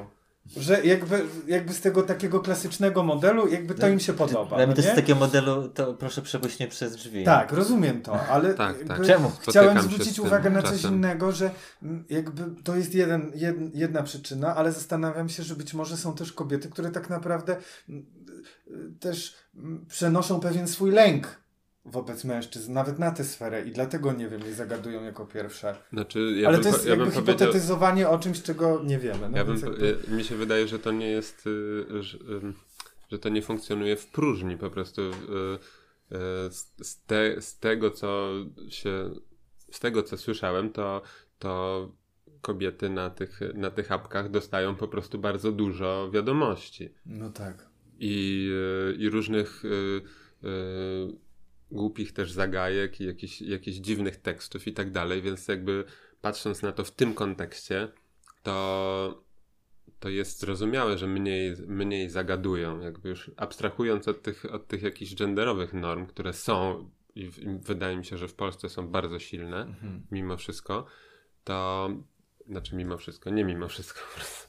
Że 0.58 0.86
jakby, 0.86 1.26
jakby 1.48 1.74
z 1.74 1.82
tego 1.82 2.04
takiego 2.04 2.40
klasycznego 2.40 3.04
modelu, 3.04 3.48
jakby 3.48 3.76
to 3.76 3.88
im 3.88 4.00
się 4.00 4.14
podoba. 4.14 4.46
Dla 4.46 4.58
mnie 4.58 4.68
no 4.68 4.74
to 4.74 4.80
jest 4.82 4.88
nie? 4.90 4.94
z 4.94 4.96
takiego 4.96 5.20
modelu, 5.20 5.70
to 5.70 5.94
proszę 5.94 6.22
przepuść 6.22 6.60
mnie 6.60 6.68
przez 6.68 6.96
drzwi. 6.96 7.24
Tak, 7.24 7.52
rozumiem 7.52 8.02
to, 8.02 8.26
ale 8.28 8.54
Tak, 8.54 8.84
tak. 8.88 9.06
Czemu? 9.06 9.32
chciałem 9.40 9.70
Spotykam 9.72 9.92
zwrócić 9.92 10.20
uwagę 10.20 10.50
na 10.50 10.62
coś 10.62 10.72
czasem. 10.72 10.94
innego, 10.94 11.32
że 11.32 11.52
jakby 12.10 12.62
to 12.64 12.76
jest 12.76 12.96
jeden, 12.96 13.32
jed, 13.36 13.76
jedna 13.76 14.04
przyczyna, 14.04 14.56
ale 14.56 14.72
zastanawiam 14.72 15.30
się, 15.30 15.44
że 15.44 15.56
być 15.56 15.74
może 15.74 15.98
są 15.98 16.16
też 16.16 16.34
kobiety, 16.34 16.70
które 16.70 16.92
tak 16.92 17.10
naprawdę 17.10 17.56
też 19.00 19.36
przenoszą 19.88 20.40
pewien 20.40 20.68
swój 20.68 20.92
lęk 20.92 21.45
wobec 21.86 22.24
mężczyzn, 22.24 22.74
nawet 22.74 23.00
na 23.00 23.12
tę 23.12 23.24
sferę 23.24 23.66
i 23.66 23.72
dlatego, 23.72 24.14
nie 24.14 24.28
wiem, 24.28 24.42
je 24.42 24.54
zagadują 24.54 25.04
jako 25.04 25.26
pierwsze. 25.26 25.76
Znaczy, 25.94 26.36
ja 26.38 26.48
ale 26.48 26.58
bym, 26.58 26.64
to 26.64 26.70
jest 26.70 26.86
ja 26.86 26.96
jakby 26.96 27.12
hipotetyzowanie 27.12 28.10
o 28.10 28.20
czymś, 28.20 28.42
czego 28.42 28.82
nie 28.84 29.00
wiemy. 29.00 29.30
No 29.30 29.38
ja 29.38 29.46
bym, 29.46 29.58
jakby... 29.60 29.98
y, 30.08 30.12
mi 30.12 30.24
się 30.24 30.36
wydaje, 30.36 30.68
że 30.68 30.80
to 30.80 30.92
nie 30.92 31.10
jest, 31.10 31.48
y, 31.48 32.04
że, 32.04 32.18
że 33.12 33.20
to 33.20 33.30
nie 33.30 33.42
funkcjonuje 33.42 33.96
w 33.96 34.08
próżni, 34.08 34.58
po 34.58 34.70
prostu 34.70 35.02
y, 35.02 35.14
z, 36.82 37.04
te, 37.06 37.42
z 37.42 37.60
tego, 37.60 37.92
co 37.92 38.32
się, 38.70 39.12
z 39.72 39.80
tego, 39.80 40.04
co 40.04 40.18
słyszałem, 40.18 40.70
to, 40.70 41.02
to 41.40 41.92
kobiety 42.42 42.90
na 42.90 43.10
tych, 43.10 43.40
na 43.54 43.72
tych 43.72 43.92
apkach 43.92 44.32
dostają 44.32 44.76
po 44.76 44.88
prostu 44.88 45.20
bardzo 45.20 45.52
dużo 45.52 46.12
wiadomości. 46.12 46.94
No 47.06 47.30
tak. 47.30 47.68
i, 48.00 48.50
i 48.98 49.10
różnych 49.10 49.66
y, 49.66 50.02
y, 50.44 51.25
głupich 51.72 52.14
też 52.14 52.32
zagajek 52.32 53.02
i 53.02 53.06
jakichś, 53.06 53.42
jakichś 53.42 53.78
dziwnych 53.78 54.18
tekstów 54.18 54.68
i 54.68 54.74
tak 54.74 54.92
dalej, 54.92 55.22
więc 55.22 55.48
jakby 55.48 55.84
patrząc 56.22 56.62
na 56.62 56.72
to 56.72 56.84
w 56.84 56.92
tym 56.92 57.14
kontekście, 57.14 57.88
to, 58.44 59.24
to 60.00 60.10
jest 60.10 60.40
zrozumiałe, 60.40 60.98
że 60.98 61.08
mniej, 61.08 61.56
mniej 61.68 62.10
zagadują, 62.10 62.80
jakby 62.80 63.10
już 63.10 63.32
abstrahując 63.38 64.08
od 64.08 64.22
tych, 64.22 64.46
od 64.54 64.68
tych 64.68 64.82
jakichś 64.82 65.16
genderowych 65.16 65.74
norm, 65.74 66.06
które 66.06 66.34
są 66.34 66.90
i, 67.16 67.32
w, 67.32 67.44
i 67.44 67.60
wydaje 67.60 67.98
mi 67.98 68.06
się, 68.06 68.18
że 68.18 68.28
w 68.28 68.34
Polsce 68.34 68.70
są 68.70 68.88
bardzo 68.88 69.20
silne, 69.20 69.62
Mhm. 69.62 70.02
mimo 70.12 70.38
wszystko, 70.38 70.86
to 71.44 71.90
znaczy 72.48 72.76
mimo 72.76 72.98
wszystko, 72.98 73.30
nie 73.30 73.44
mimo 73.44 73.68
wszystko, 73.68 74.00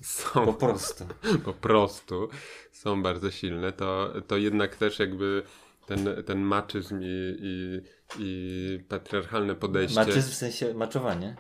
są 0.03 0.47
Po 0.47 0.55
prostu. 0.55 1.05
po 1.45 1.53
prostu 1.53 2.29
są 2.73 3.03
bardzo 3.03 3.31
silne, 3.31 3.73
to, 3.73 4.13
to 4.27 4.37
jednak 4.37 4.77
też 4.77 4.99
jakby 4.99 5.43
ten, 5.87 6.09
ten 6.27 6.39
maczyzm 6.39 7.01
i, 7.03 7.37
i, 7.41 7.81
i 8.19 8.85
patriarchalne 8.89 9.55
podejście. 9.55 10.01
Maczyzm 10.01 10.31
w 10.31 10.35
sensie 10.35 10.75
maczowanie. 10.75 11.37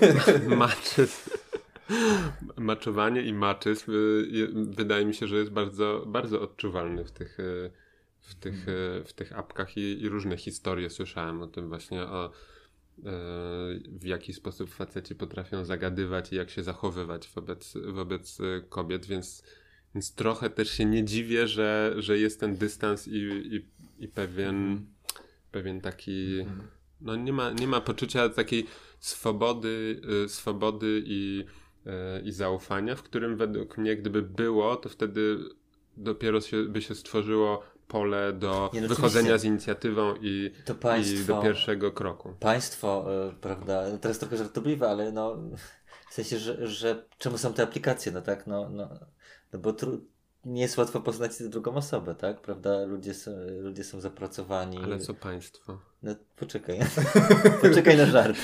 maczyzm. 0.56 1.30
Maczowanie 2.56 3.22
i 3.22 3.32
maczyzm 3.32 3.90
y, 3.90 4.26
je- 4.30 4.48
wydaje 4.54 5.04
mi 5.04 5.14
się, 5.14 5.26
że 5.26 5.36
jest 5.36 5.50
bardzo, 5.50 6.04
bardzo 6.06 6.40
odczuwalny 6.40 7.04
w 7.04 7.10
tych, 7.10 7.40
y, 7.40 7.70
w 8.20 8.34
tych, 8.34 8.68
y, 8.68 9.04
w 9.04 9.12
tych 9.12 9.38
apkach 9.38 9.76
i, 9.76 10.02
i 10.02 10.08
różne 10.08 10.36
historie 10.36 10.90
słyszałem 10.90 11.42
o 11.42 11.46
tym 11.46 11.68
właśnie, 11.68 12.02
o 12.02 12.30
w 13.90 14.04
jaki 14.04 14.32
sposób 14.32 14.70
faceci 14.70 15.14
potrafią 15.14 15.64
zagadywać 15.64 16.32
i 16.32 16.36
jak 16.36 16.50
się 16.50 16.62
zachowywać 16.62 17.28
wobec, 17.28 17.74
wobec 17.92 18.38
kobiet, 18.68 19.06
więc, 19.06 19.42
więc 19.94 20.14
trochę 20.14 20.50
też 20.50 20.70
się 20.70 20.84
nie 20.84 21.04
dziwię, 21.04 21.48
że, 21.48 21.94
że 21.98 22.18
jest 22.18 22.40
ten 22.40 22.56
dystans 22.56 23.08
i, 23.08 23.16
i, 23.16 23.66
i 23.98 24.08
pewien, 24.08 24.86
pewien 25.50 25.80
taki 25.80 26.44
no 27.00 27.16
nie 27.16 27.32
ma, 27.32 27.50
nie 27.50 27.66
ma 27.66 27.80
poczucia 27.80 28.28
takiej 28.28 28.66
swobody, 29.00 30.00
y, 30.24 30.28
swobody 30.28 31.02
i, 31.04 31.44
y, 31.86 31.90
i 32.24 32.32
zaufania, 32.32 32.96
w 32.96 33.02
którym 33.02 33.36
według 33.36 33.78
mnie 33.78 33.96
gdyby 33.96 34.22
było, 34.22 34.76
to 34.76 34.88
wtedy 34.88 35.38
dopiero 35.96 36.40
się, 36.40 36.64
by 36.64 36.82
się 36.82 36.94
stworzyło 36.94 37.62
pole 37.88 38.32
do 38.32 38.70
Nie, 38.74 38.80
no 38.80 38.88
wychodzenia 38.88 39.38
z 39.38 39.44
inicjatywą 39.44 40.14
i, 40.20 40.50
To 40.64 40.72
i 40.72 40.76
państwo, 40.76 41.34
do 41.36 41.42
pierwszego 41.42 41.92
kroku. 41.92 42.34
państwo, 42.40 43.06
e, 43.28 43.34
prawda, 43.40 43.98
teraz 43.98 44.18
trochę 44.18 44.36
żartobliwe, 44.36 44.88
ale 44.88 45.12
no, 45.12 45.36
w 46.10 46.14
sensie, 46.14 46.38
że, 46.38 46.66
że 46.66 47.04
czemu 47.18 47.38
są 47.38 47.52
te 47.52 47.62
aplikacje, 47.62 48.12
no 48.12 48.22
tak, 48.22 48.46
no, 48.46 48.70
no, 48.70 48.88
no 49.52 49.58
bo 49.58 49.72
tru, 49.72 50.06
nie 50.48 50.62
jest 50.62 50.78
łatwo 50.78 51.00
poznać 51.00 51.32
drugą 51.42 51.74
osobę, 51.74 52.14
tak, 52.14 52.40
prawda, 52.40 52.84
ludzie 52.84 53.14
są, 53.14 53.30
ludzie 53.60 53.84
są 53.84 54.00
zapracowani. 54.00 54.78
Ale 54.84 54.98
co 54.98 55.14
państwo? 55.14 55.78
No, 56.02 56.14
poczekaj, 56.36 56.78
poczekaj 57.62 57.96
na 57.96 58.06
żart. 58.06 58.36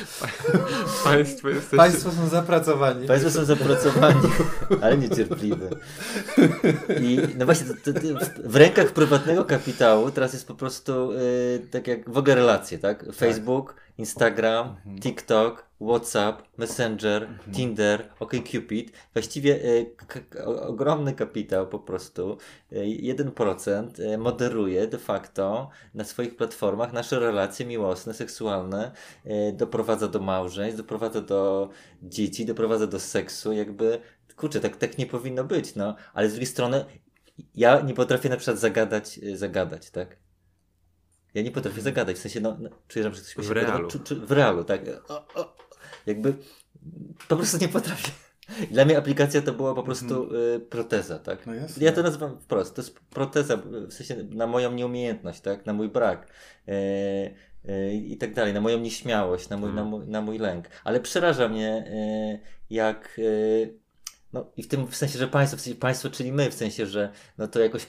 Państwo 1.05 1.49
jesteście... 1.49 1.77
Państwo 1.77 2.11
są 2.11 2.29
zapracowani. 2.29 3.07
Państwo 3.07 3.31
są 3.31 3.45
zapracowani, 3.45 4.21
ale 4.83 4.99
niecierpliwe. 4.99 5.71
I 7.01 7.19
no 7.37 7.45
właśnie, 7.45 7.67
to, 7.67 7.93
to, 7.93 8.01
to 8.01 8.01
w- 8.01 8.53
w 8.53 8.57
rękach 8.57 8.93
prywatnego 8.93 9.45
kapitału 9.45 10.11
teraz 10.11 10.33
jest 10.33 10.49
po 10.49 10.55
prostu 10.55 11.13
y, 11.13 11.67
tak 11.71 11.87
jak 11.87 12.11
w 12.11 12.19
ogóle 12.19 12.35
relacje, 12.35 12.79
tak? 12.79 13.05
Facebook, 13.15 13.75
Instagram, 13.99 14.77
TikTok, 15.01 15.67
WhatsApp, 15.87 16.43
Messenger, 16.59 17.29
Tinder, 17.53 18.09
OkCupid. 18.21 18.93
Właściwie 19.13 19.61
o- 20.47 20.63
ogromny 20.67 21.15
kapitał 21.15 21.69
po 21.69 21.79
prostu, 21.79 22.39
y, 22.73 22.77
1% 22.87 23.99
y, 24.01 24.19
moderuje 24.19 24.87
de 24.87 24.99
facto 24.99 25.71
na 25.95 26.05
swoich 26.05 26.37
platformach 26.37 26.93
nasze 26.93 27.19
relacje 27.21 27.67
miłosne, 27.67 28.15
seksualne, 28.15 28.93
doprowadza 29.53 30.09
do 30.09 30.21
małżeństw, 30.21 30.77
doprowadza 30.81 31.21
do 31.21 31.69
dzieci, 32.03 32.47
doprowadza 32.47 32.87
do 32.87 33.01
seksu, 33.01 33.53
jakby 33.53 34.01
kurczę, 34.37 34.61
tak, 34.61 34.77
tak 34.77 34.99
nie 34.99 35.07
powinno 35.07 35.45
być, 35.45 35.75
no. 35.75 35.97
Ale 36.15 36.29
z 36.29 36.33
drugiej 36.33 36.47
strony 36.47 36.85
ja 37.55 37.81
nie 37.81 37.95
potrafię 37.95 38.29
na 38.29 38.37
przykład 38.37 38.59
zagadać, 38.59 39.21
zagadać, 39.35 39.91
tak? 39.91 40.17
Ja 41.35 41.43
nie 41.43 41.51
potrafię 41.51 41.81
zagadać, 41.81 42.17
w 42.17 42.21
sensie, 42.21 42.41
no, 42.41 42.57
no 42.61 42.69
czuję, 42.89 43.03
że 43.05 43.11
ktoś 43.11 43.37
mi 43.37 43.45
W 43.45 43.47
się 43.49 43.55
realu. 43.55 43.71
podoba, 43.73 43.89
czu, 43.91 43.99
czu, 43.99 44.27
w 44.27 44.33
realu, 44.33 44.65
tak. 44.65 44.81
O, 45.09 45.27
o, 45.35 45.57
jakby 46.07 46.35
po 47.29 47.37
prostu 47.37 47.59
nie 47.59 47.69
potrafię. 47.69 48.11
Dla 48.71 48.85
mnie 48.85 48.99
aplikacja 48.99 49.43
to 49.43 49.53
była 49.53 49.75
po 49.75 49.83
prostu 49.83 50.35
y, 50.35 50.61
proteza, 50.61 51.19
tak? 51.19 51.47
No. 51.47 51.53
Ja 51.81 51.93
to 51.93 52.03
nazywam 52.03 52.41
wprost. 52.41 52.75
To 52.75 52.83
jest 52.83 53.01
proteza, 53.01 53.57
w 53.89 53.93
sensie 53.93 54.17
na 54.31 54.47
moją 54.47 54.73
nieumiejętność, 54.73 55.41
tak? 55.41 55.67
Na 55.67 55.73
mój 55.73 55.89
brak. 55.89 56.27
E, 56.69 57.95
I 57.95 58.17
tak 58.17 58.35
dalej, 58.35 58.55
na 58.55 58.61
moją 58.61 58.79
nieśmiałość, 58.79 59.49
na 59.49 59.57
mój, 59.57 59.73
na 59.73 59.85
mój, 59.85 60.07
na 60.07 60.21
mój 60.21 60.39
lęk. 60.39 60.69
Ale 60.85 61.01
przeraża 61.01 61.49
mnie, 61.49 61.69
e, 61.69 62.39
jak. 62.71 63.21
No 64.33 64.53
i 64.57 64.63
w 64.63 64.69
tym 64.69 64.87
w 64.87 64.97
sensie, 64.97 65.19
że 65.19 65.29
państwo, 65.29 65.57
w 65.57 65.61
sensie 65.61 65.79
państwo, 65.79 66.11
czyli 66.11 66.33
my, 66.33 66.51
w 66.51 66.55
sensie, 66.55 66.87
że 66.87 67.13
no 67.39 67.49
to 67.49 67.61
jakoś 67.61 67.87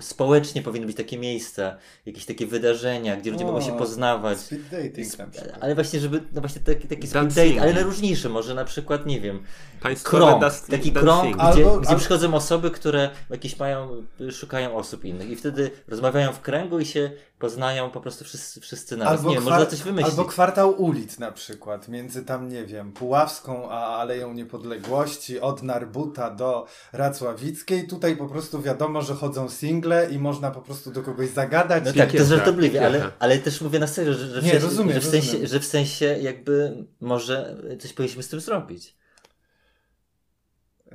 społecznie 0.00 0.62
powinny 0.62 0.86
być 0.86 0.96
takie 0.96 1.18
miejsca, 1.18 1.76
jakieś 2.06 2.24
takie 2.26 2.46
wydarzenia, 2.46 3.16
gdzie 3.16 3.30
ludzie 3.30 3.44
O, 3.44 3.46
mogą 3.46 3.60
się 3.60 3.78
poznawać. 3.78 4.38
Speed 4.38 4.62
dating 4.82 5.18
na 5.18 5.26
przykład. 5.26 5.58
Ale 5.60 5.74
właśnie, 5.74 6.00
żeby, 6.00 6.22
no 6.32 6.40
właśnie 6.40 6.60
taki, 6.60 6.88
taki 6.88 7.08
speed 7.08 7.28
date, 7.34 7.62
ale 7.62 7.72
najróżniejsze, 7.72 8.28
może 8.28 8.54
na 8.54 8.64
przykład, 8.64 9.06
nie 9.06 9.20
wiem, 9.20 9.42
Państwowe 9.80 10.18
krąg, 10.26 10.42
das- 10.42 10.66
taki 10.70 10.92
krąg, 10.92 11.34
gdzie, 11.36 11.42
Albo- 11.44 11.80
gdzie 11.80 11.90
al- 11.90 11.98
przychodzą 11.98 12.34
osoby, 12.34 12.70
które 12.70 13.10
jakieś 13.30 13.58
mają, 13.58 14.06
szukają 14.32 14.76
osób 14.76 15.04
innych 15.04 15.30
i 15.30 15.36
wtedy 15.36 15.70
rozmawiają 15.88 16.32
w 16.32 16.40
kręgu 16.40 16.80
i 16.80 16.86
się 16.86 17.10
poznają 17.40 17.90
po 17.90 18.00
prostu 18.00 18.24
wszyscy, 18.24 18.60
wszyscy 18.60 18.96
naraz. 18.96 19.24
nie 19.24 19.34
wiem, 19.34 19.44
można 19.44 19.66
coś 19.66 19.82
wymyślić. 19.82 20.10
albo 20.18 20.24
kwartał 20.24 20.82
ulic 20.82 21.18
na 21.18 21.32
przykład, 21.32 21.88
między 21.88 22.24
tam, 22.24 22.48
nie 22.48 22.64
wiem, 22.66 22.92
Puławską 22.92 23.70
a 23.70 23.96
Aleją 23.96 24.32
Niepodległości, 24.34 25.40
od 25.40 25.62
Narbuta 25.62 26.30
do 26.30 26.66
Racławickiej. 26.92 27.86
Tutaj 27.88 28.16
po 28.16 28.26
prostu 28.28 28.62
wiadomo, 28.62 29.02
że 29.02 29.14
chodzą 29.14 29.48
single 29.48 30.10
i 30.10 30.18
można 30.18 30.50
po 30.50 30.60
prostu 30.60 30.90
do 30.90 31.02
kogoś 31.02 31.28
zagadać. 31.28 31.84
No 31.84 31.90
i- 31.90 31.94
tak, 31.94 32.12
to 32.12 32.24
żartobliwie, 32.24 32.86
ale, 32.86 33.10
ale 33.18 33.38
też 33.38 33.60
mówię 33.60 33.78
na 33.78 33.86
serio, 33.86 34.12
że, 34.14 34.26
że, 34.26 34.40
w, 34.40 34.44
Nie, 34.44 34.50
sensie, 34.50 34.66
rozumiem, 34.66 34.94
że, 34.94 35.00
w 35.00 35.04
sensie, 35.04 35.26
rozumiem. 35.26 35.46
że 35.46 35.60
w 35.60 35.66
sensie 35.66 36.06
jakby 36.20 36.84
może 37.00 37.56
coś 37.80 37.92
powinniśmy 37.92 38.22
z 38.22 38.28
tym 38.28 38.40
zrobić. 38.40 38.99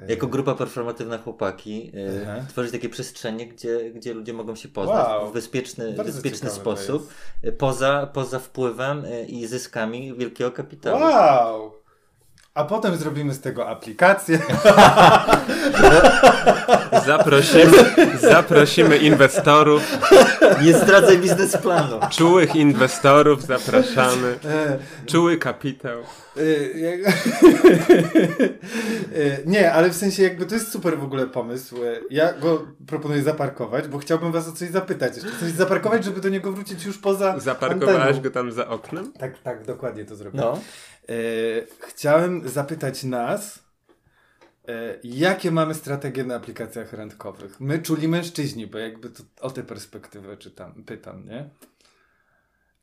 Jako 0.08 0.28
grupa 0.28 0.56
performatywna 0.56 1.18
chłopaki 1.18 1.92
y, 1.96 2.28
Aha. 2.30 2.46
tworzyć 2.50 2.72
takie 2.72 2.90
przestrzenie, 2.90 3.48
gdzie, 3.48 3.92
gdzie 3.92 4.14
ludzie 4.14 4.34
mogą 4.34 4.56
się 4.56 4.70
poznać 4.70 5.08
Wow. 5.08 5.30
w 5.30 5.34
bezpieczny, 5.34 5.94
Bardzo 5.94 6.14
bezpieczny 6.14 6.50
sposób, 6.50 7.10
y, 7.46 7.52
poza, 7.52 8.08
poza 8.14 8.40
wpływem 8.40 9.04
i 9.28 9.48
zyskami 9.48 10.14
wielkiego 10.18 10.52
kapitału. 10.52 11.02
Wow! 11.02 11.85
A 12.56 12.64
potem 12.64 12.96
zrobimy 12.96 13.34
z 13.34 13.42
tego 13.42 13.70
aplikację. 13.70 14.40
Zaprosimy, 17.06 17.72
zaprosimy 18.22 18.98
inwestorów, 18.98 19.98
Nie 20.64 20.74
zdradzaj 20.74 21.18
biznesplanu. 21.18 22.00
czułych 22.12 22.56
inwestorów 22.56 23.42
zapraszamy, 23.46 24.40
E, 24.46 24.78
czuły 25.06 25.38
kapitał. 25.38 26.00
e, 26.00 26.04
E, 29.16 29.38
Nie, 29.46 29.74
ale 29.74 29.90
w 29.90 29.96
sensie 29.96 30.24
jakby 30.24 30.46
to 30.46 30.56
jest 30.56 30.72
super 30.72 30.98
w 31.00 31.04
ogóle 31.04 31.28
pomysł. 31.28 31.76
Ja 32.10 32.34
go 32.34 32.66
proponuję 32.88 33.24
zaparkować, 33.24 33.88
bo 33.88 33.98
chciałbym 33.98 34.32
was 34.32 34.48
o 34.48 34.52
coś 34.52 34.70
zapytać. 34.70 35.16
Jeszcze 35.16 35.32
coś 35.40 35.52
zaparkować, 35.52 36.04
żeby 36.04 36.22
do 36.22 36.30
niego 36.30 36.52
wrócić 36.52 36.86
już 36.86 36.98
poza 36.98 37.40
Zaparkowałeś 37.40 38.02
anteną. 38.02 38.22
go 38.22 38.32
tam 38.32 38.52
za 38.52 38.68
oknem? 38.68 39.14
Tak, 39.20 39.38
tak, 39.40 39.66
dokładnie 39.66 40.06
to 40.06 40.16
zrobiłem. 40.16 40.46
No, 40.48 40.60
chciałem 41.80 42.50
zapytać 42.50 43.04
nas, 43.04 43.64
e, 44.68 45.00
jakie 45.04 45.52
mamy 45.52 45.74
strategie 45.74 46.24
na 46.24 46.36
aplikacjach 46.36 46.94
randkowych? 46.94 47.60
My, 47.60 47.80
czuli 47.80 48.08
mężczyźni, 48.08 48.68
bo 48.68 48.78
jakby 48.78 49.10
to 49.10 49.24
o 49.42 49.50
tę 49.52 49.64
perspektywę 49.64 50.38
czytam, 50.38 50.84
pytam, 50.84 51.26
nie? 51.26 51.50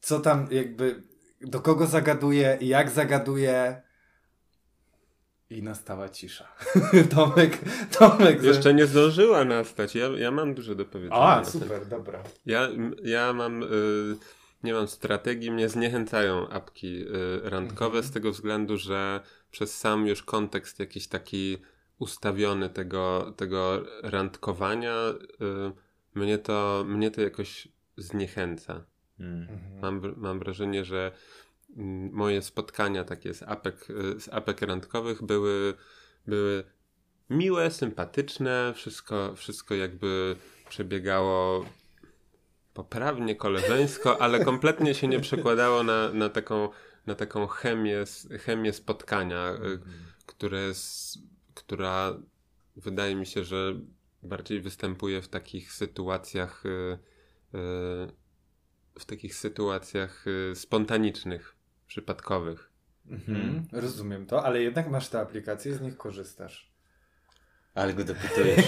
Co 0.01 0.21
tam 0.21 0.49
jakby, 0.51 1.03
do 1.41 1.61
kogo 1.61 1.87
zagaduje, 1.87 2.59
jak 2.61 2.91
zagaduje? 2.91 3.83
I 5.51 5.63
nastała 5.63 6.09
cisza. 6.09 6.49
Tomek, 7.15 7.59
Tomek. 7.99 8.41
ze- 8.41 8.47
Jeszcze 8.47 8.75
nie 8.75 8.87
zdążyła 8.87 9.45
nastać. 9.45 9.95
Ja, 9.95 10.07
ja 10.17 10.31
mam 10.31 10.55
dużo 10.55 10.75
do 10.75 10.85
powiedzenia. 10.85 11.21
A, 11.21 11.45
super, 11.45 11.87
dobra. 11.87 12.23
Ja, 12.47 12.69
ja 13.03 13.33
mam, 13.33 13.63
y, 13.63 13.67
nie 14.65 14.73
mam 14.73 14.89
strategii, 14.89 15.51
mnie 15.51 15.69
zniechęcają 15.69 16.49
apki 16.49 17.03
y, 17.03 17.41
randkowe 17.43 18.03
z 18.03 18.11
tego 18.11 18.33
względu, 18.33 18.77
że 18.77 19.21
przez 19.51 19.79
sam 19.79 20.07
już 20.07 20.23
kontekst 20.23 20.79
jakiś 20.79 21.09
taki 21.09 21.59
ustawiony 21.99 22.71
tego, 22.71 23.35
tego 23.37 23.83
randkowania, 24.03 24.95
y, 25.11 25.73
mnie, 26.15 26.39
to, 26.39 26.85
mnie 26.87 27.11
to 27.11 27.21
jakoś 27.21 27.69
zniechęca. 27.97 28.85
Mm. 29.21 29.47
Mam, 29.83 30.01
wr- 30.01 30.17
mam 30.17 30.39
wrażenie, 30.39 30.85
że 30.85 31.13
mm, 31.77 32.13
moje 32.13 32.43
spotkania 32.43 33.05
takie 33.05 33.35
z 33.35 33.43
apek, 33.43 33.91
y, 33.91 34.21
z 34.21 34.29
apek 34.29 34.63
randkowych 34.63 35.23
były, 35.23 35.75
były 36.27 36.65
miłe, 37.31 37.71
sympatyczne, 37.71 38.73
wszystko, 38.77 39.35
wszystko 39.37 39.75
jakby 39.75 40.37
przebiegało 40.69 41.65
poprawnie, 42.75 43.37
koleżeńsko, 43.37 44.23
ale 44.23 44.45
kompletnie 44.45 44.95
się 44.95 45.09
nie 45.09 45.21
przekładało 45.21 45.83
na, 45.83 46.13
na, 46.13 46.29
taką, 46.29 46.69
na 47.07 47.15
taką 47.15 47.47
chemię, 47.47 48.05
chemię 48.41 48.73
spotkania, 48.73 49.53
y, 49.53 49.79
które 50.27 50.61
jest, 50.61 51.19
która 51.55 52.17
wydaje 52.77 53.17
mi 53.17 53.27
się, 53.27 53.45
że 53.45 53.75
bardziej 54.23 54.61
występuje 54.61 55.23
w 55.23 55.29
takich 55.29 55.73
sytuacjach 55.73 56.67
y, 56.67 56.69
y, 56.69 57.59
w 58.99 59.05
takich 59.07 59.35
sytuacjach 59.35 60.25
spontanicznych, 60.55 61.57
przypadkowych. 61.87 62.73
Mhm. 63.07 63.67
Rozumiem 63.73 64.27
to, 64.27 64.45
ale 64.45 64.63
jednak 64.63 64.91
masz 64.91 65.09
te 65.09 65.21
aplikacje, 65.21 65.75
z 65.75 65.81
nich 65.81 65.97
korzystasz. 65.97 66.72
Ale 67.75 67.95
go 67.95 68.05
dopytujesz. 68.05 68.57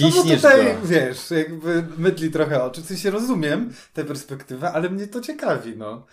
no 0.00 0.10
bo 0.10 0.12
Ciśniesz 0.12 0.42
tutaj, 0.42 0.64
go. 0.64 0.86
wiesz, 0.86 1.30
jakby 1.30 1.84
mydli 1.98 2.30
trochę 2.30 2.62
oczy, 2.62 2.82
w 2.82 2.86
sensie 2.86 3.10
rozumiem 3.10 3.72
tę 3.94 4.04
perspektywę, 4.04 4.72
ale 4.72 4.90
mnie 4.90 5.06
to 5.06 5.20
ciekawi, 5.20 5.76
no. 5.76 6.06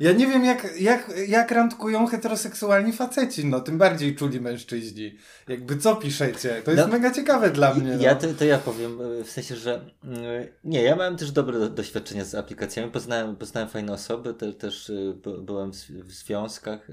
Ja 0.00 0.12
nie 0.12 0.26
wiem, 0.26 0.44
jak, 0.44 0.80
jak, 0.80 1.10
jak 1.28 1.50
randkują 1.50 2.06
heteroseksualni 2.06 2.92
faceci, 2.92 3.46
no, 3.46 3.60
tym 3.60 3.78
bardziej 3.78 4.16
czuli 4.16 4.40
mężczyźni. 4.40 5.16
Jakby 5.48 5.76
co 5.76 5.96
piszecie? 5.96 6.62
To 6.64 6.70
jest 6.70 6.82
No, 6.82 6.88
mega 6.92 7.10
ciekawe 7.10 7.50
dla 7.50 7.74
mnie. 7.74 7.96
No. 7.96 8.02
Ja 8.02 8.14
to, 8.14 8.26
to 8.38 8.44
ja 8.44 8.58
powiem, 8.58 9.00
y, 9.20 9.24
w 9.24 9.30
sensie, 9.30 9.56
że 9.56 9.90
y, 10.04 10.52
nie, 10.64 10.82
ja 10.82 10.96
miałem 10.96 11.16
też 11.16 11.30
dobre 11.30 11.58
do- 11.58 11.68
doświadczenia 11.70 12.24
z 12.24 12.34
aplikacjami, 12.34 12.90
poznałem, 12.90 13.36
poznałem 13.36 13.68
fajne 13.68 13.92
osoby, 13.92 14.34
te, 14.34 14.52
też 14.52 14.92
by- 15.24 15.42
byłem 15.42 15.72
w, 15.72 15.76
w 15.76 16.12
związkach. 16.12 16.88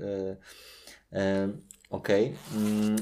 Okej. 1.96 2.36
Mm, 2.56 2.96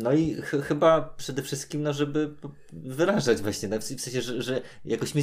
No 0.00 0.12
i 0.12 0.34
ch 0.34 0.50
chyba 0.68 1.00
przede 1.16 1.42
wszystkim, 1.42 1.82
no, 1.82 1.92
żeby 1.92 2.34
wyrażać 2.72 3.42
właśnie, 3.42 3.68
tak? 3.68 3.80
w 3.80 3.84
sensie, 3.84 4.22
że, 4.22 4.42
że 4.42 4.60
jakoś 4.84 5.14
mi, 5.14 5.22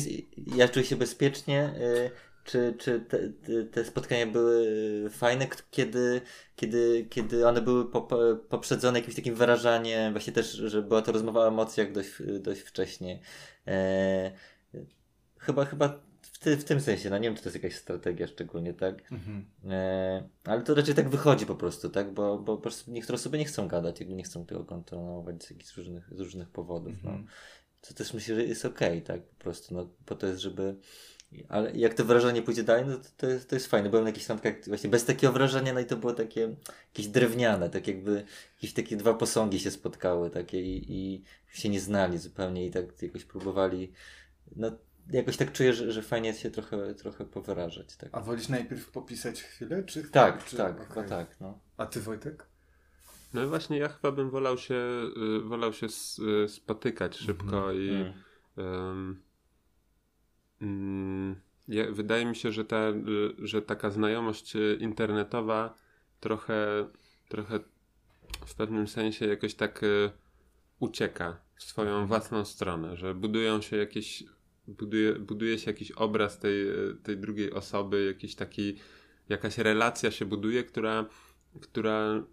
ja 0.56 0.68
czuję 0.70 0.86
się 0.86 0.96
bezpiecznie, 0.96 1.74
y, 1.78 2.12
czy, 2.44 2.76
czy 2.80 3.00
te, 3.02 3.18
te, 3.72 3.86
spotkania 3.86 4.26
były 4.28 5.10
fajne, 5.10 5.48
kiedy, 5.72 6.22
kiedy, 6.56 7.08
kiedy 7.10 7.48
one 7.48 7.62
były 7.62 7.92
po, 7.92 8.08
poprzedzone 8.50 9.00
jakimś 9.00 9.16
takim 9.16 9.36
wyrażaniem, 9.36 10.14
właśnie 10.14 10.34
też, 10.34 10.52
że 10.52 10.82
była 10.82 11.02
to 11.02 11.12
rozmowa 11.12 11.40
o 11.40 11.48
emocjach 11.48 11.92
dość, 11.92 12.12
dość 12.40 12.62
wcześnie. 12.62 13.20
E, 13.68 14.32
chyba, 15.38 15.66
chyba 15.66 16.09
w, 16.40 16.44
ty, 16.44 16.58
w 16.58 16.64
tym 16.64 16.82
sensie, 16.82 17.10
no 17.10 17.18
nie 17.18 17.28
wiem, 17.28 17.36
czy 17.36 17.44
to 17.44 17.50
jest 17.50 17.64
jakaś 17.64 17.80
strategia 17.80 18.28
szczególnie, 18.28 18.74
tak? 18.74 19.12
Mhm. 19.12 19.46
E, 19.70 20.30
ale 20.44 20.62
to 20.62 20.76
raczej 20.76 20.96
tak 20.96 21.10
wychodzi 21.10 21.46
po 21.46 21.56
prostu, 21.56 21.90
tak? 21.90 22.14
Bo, 22.14 22.38
bo 22.38 22.56
po 22.56 22.62
prostu 22.62 22.92
niektóre 22.92 23.16
osoby 23.16 23.38
nie 23.38 23.46
chcą 23.46 23.68
gadać, 23.68 24.00
jakby 24.00 24.16
nie 24.16 24.24
chcą 24.24 24.46
tego 24.46 24.66
kontynuować 24.66 25.44
z 25.44 25.50
jakichś 25.50 25.78
różnych, 25.78 26.10
z 26.12 26.20
różnych 26.20 26.50
powodów, 26.50 26.94
no. 27.04 27.10
Mhm. 27.10 27.28
Co 27.82 27.94
też 27.94 28.14
myślę, 28.14 28.36
że 28.36 28.44
jest 28.44 28.66
okej, 28.66 29.02
tak? 29.02 29.22
Po 29.22 29.44
prostu, 29.44 29.74
no, 29.74 29.90
po 30.06 30.16
to 30.16 30.28
jest, 30.28 30.40
żeby... 30.40 30.76
Ale 31.50 31.72
jak 31.72 31.94
to 31.94 32.06
wrażenie 32.06 32.42
pójdzie 32.42 32.64
dalej, 32.64 32.86
no 32.88 32.98
to, 32.98 33.10
to, 33.18 33.28
jest, 33.28 33.50
to 33.50 33.56
jest 33.56 33.68
fajne. 33.68 33.90
Byłem 33.90 34.04
na 34.04 34.10
jakichś 34.10 34.30
randkach 34.30 34.54
właśnie 34.68 34.90
bez 34.90 35.06
takiego 35.06 35.34
wrażenia, 35.34 35.74
no 35.74 35.80
i 35.80 35.86
to 35.86 35.98
było 35.98 36.14
takie 36.14 36.56
jakieś 36.88 37.08
drewniane, 37.08 37.70
tak 37.70 37.88
jakby 37.88 38.26
jakieś 38.56 38.74
takie 38.74 38.98
dwa 38.98 39.14
posągi 39.14 39.60
się 39.60 39.72
spotkały 39.72 40.30
takie 40.30 40.62
i, 40.62 40.86
i 40.92 41.24
się 41.52 41.70
nie 41.70 41.80
znali 41.80 42.18
zupełnie 42.18 42.66
i 42.66 42.72
tak 42.72 43.02
jakoś 43.02 43.26
próbowali, 43.26 43.92
no 44.56 44.72
jakoś 45.12 45.38
tak 45.38 45.52
czuję, 45.52 45.74
że, 45.74 45.92
że 45.92 46.02
fajnie 46.02 46.34
się 46.34 46.52
trochę, 46.52 46.96
trochę 46.96 47.26
powyrażać, 47.26 47.96
tak. 47.96 48.10
A 48.12 48.22
wolisz 48.22 48.50
najpierw 48.50 48.92
popisać 48.92 49.44
chwilę, 49.44 49.84
czy... 49.84 50.04
Tak, 50.04 50.46
czy... 50.46 50.58
tak, 50.58 50.88
chyba 50.88 51.04
tak, 51.08 51.36
no. 51.40 51.60
A 51.78 51.86
ty, 51.86 52.02
Wojtek? 52.02 52.46
No 53.34 53.44
i 53.44 53.48
właśnie 53.48 53.78
ja 53.78 53.90
chyba 53.90 54.12
bym 54.12 54.30
wolał 54.30 54.58
się, 54.58 54.76
y, 55.38 55.42
wolał 55.42 55.74
się 55.74 55.88
y, 56.46 56.48
spotykać 56.50 57.18
szybko 57.18 57.74
i 57.74 57.90
Mm. 57.90 58.14
ym, 58.58 59.22
mm, 60.62 61.36
ja, 61.68 61.92
wydaje 61.92 62.26
mi 62.26 62.36
się, 62.36 62.52
że, 62.52 62.66
ta, 62.66 62.90
y, 62.90 63.48
że 63.48 63.62
taka 63.62 63.90
znajomość 63.90 64.54
internetowa 64.80 65.76
trochę, 66.20 66.90
trochę 67.30 67.60
w 68.46 68.56
pewnym 68.56 68.88
sensie 68.88 69.28
jakoś 69.28 69.56
tak 69.56 69.82
ucieka 70.80 71.38
w 71.56 71.64
swoją 71.64 72.08
własną 72.08 72.46
stronę, 72.46 72.96
że 72.98 73.16
budują 73.16 73.62
się 73.62 73.78
jakieś 73.78 74.24
buduje, 74.70 75.14
buduje 75.14 75.60
się 75.60 75.72
jakiś 75.72 75.92
obraz 75.92 76.40
tej, 76.40 76.66
tej 77.04 77.18
drugiej 77.18 77.52
osoby, 77.52 78.06
jakiś 78.06 78.36
taki 78.36 78.76
jakaś 79.30 79.58
relacja 79.58 80.12
się 80.12 80.26
buduje, 80.26 80.64
która, 80.64 81.06
która 81.62 82.24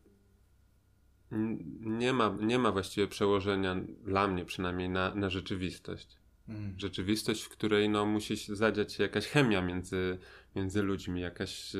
nie 1.80 2.12
ma, 2.12 2.36
nie 2.40 2.58
ma 2.58 2.72
właściwie 2.72 3.08
przełożenia 3.08 3.76
dla 4.04 4.28
mnie 4.28 4.44
przynajmniej 4.44 4.88
na, 4.88 5.14
na 5.14 5.30
rzeczywistość. 5.30 6.16
Mm. 6.48 6.74
Rzeczywistość, 6.78 7.42
w 7.42 7.48
której 7.48 7.88
no, 7.88 8.06
musi 8.06 8.36
się 8.36 8.56
zadziać 8.56 8.92
się 8.92 9.02
jakaś 9.02 9.26
chemia 9.26 9.62
między, 9.62 10.18
między 10.56 10.82
ludźmi, 10.82 11.20
jakaś, 11.20 11.72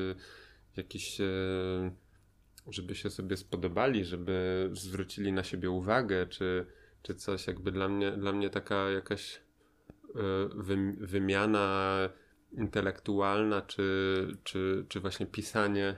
jakiś, 0.77 1.21
e, 1.21 1.91
żeby 2.69 2.95
się 2.95 3.09
sobie 3.09 3.37
spodobali, 3.37 4.05
żeby 4.05 4.69
zwrócili 4.73 5.33
na 5.33 5.43
siebie 5.43 5.69
uwagę, 5.69 6.27
czy, 6.27 6.65
czy 7.01 7.15
coś. 7.15 7.47
Jakby 7.47 7.71
dla 7.71 7.89
mnie, 7.89 8.11
dla 8.11 8.33
mnie 8.33 8.49
taka 8.49 8.89
jakaś 8.89 9.41
wymiana 10.97 11.95
intelektualna, 12.51 13.61
czy, 13.61 14.37
czy, 14.43 14.85
czy 14.89 14.99
właśnie 14.99 15.25
pisanie 15.25 15.95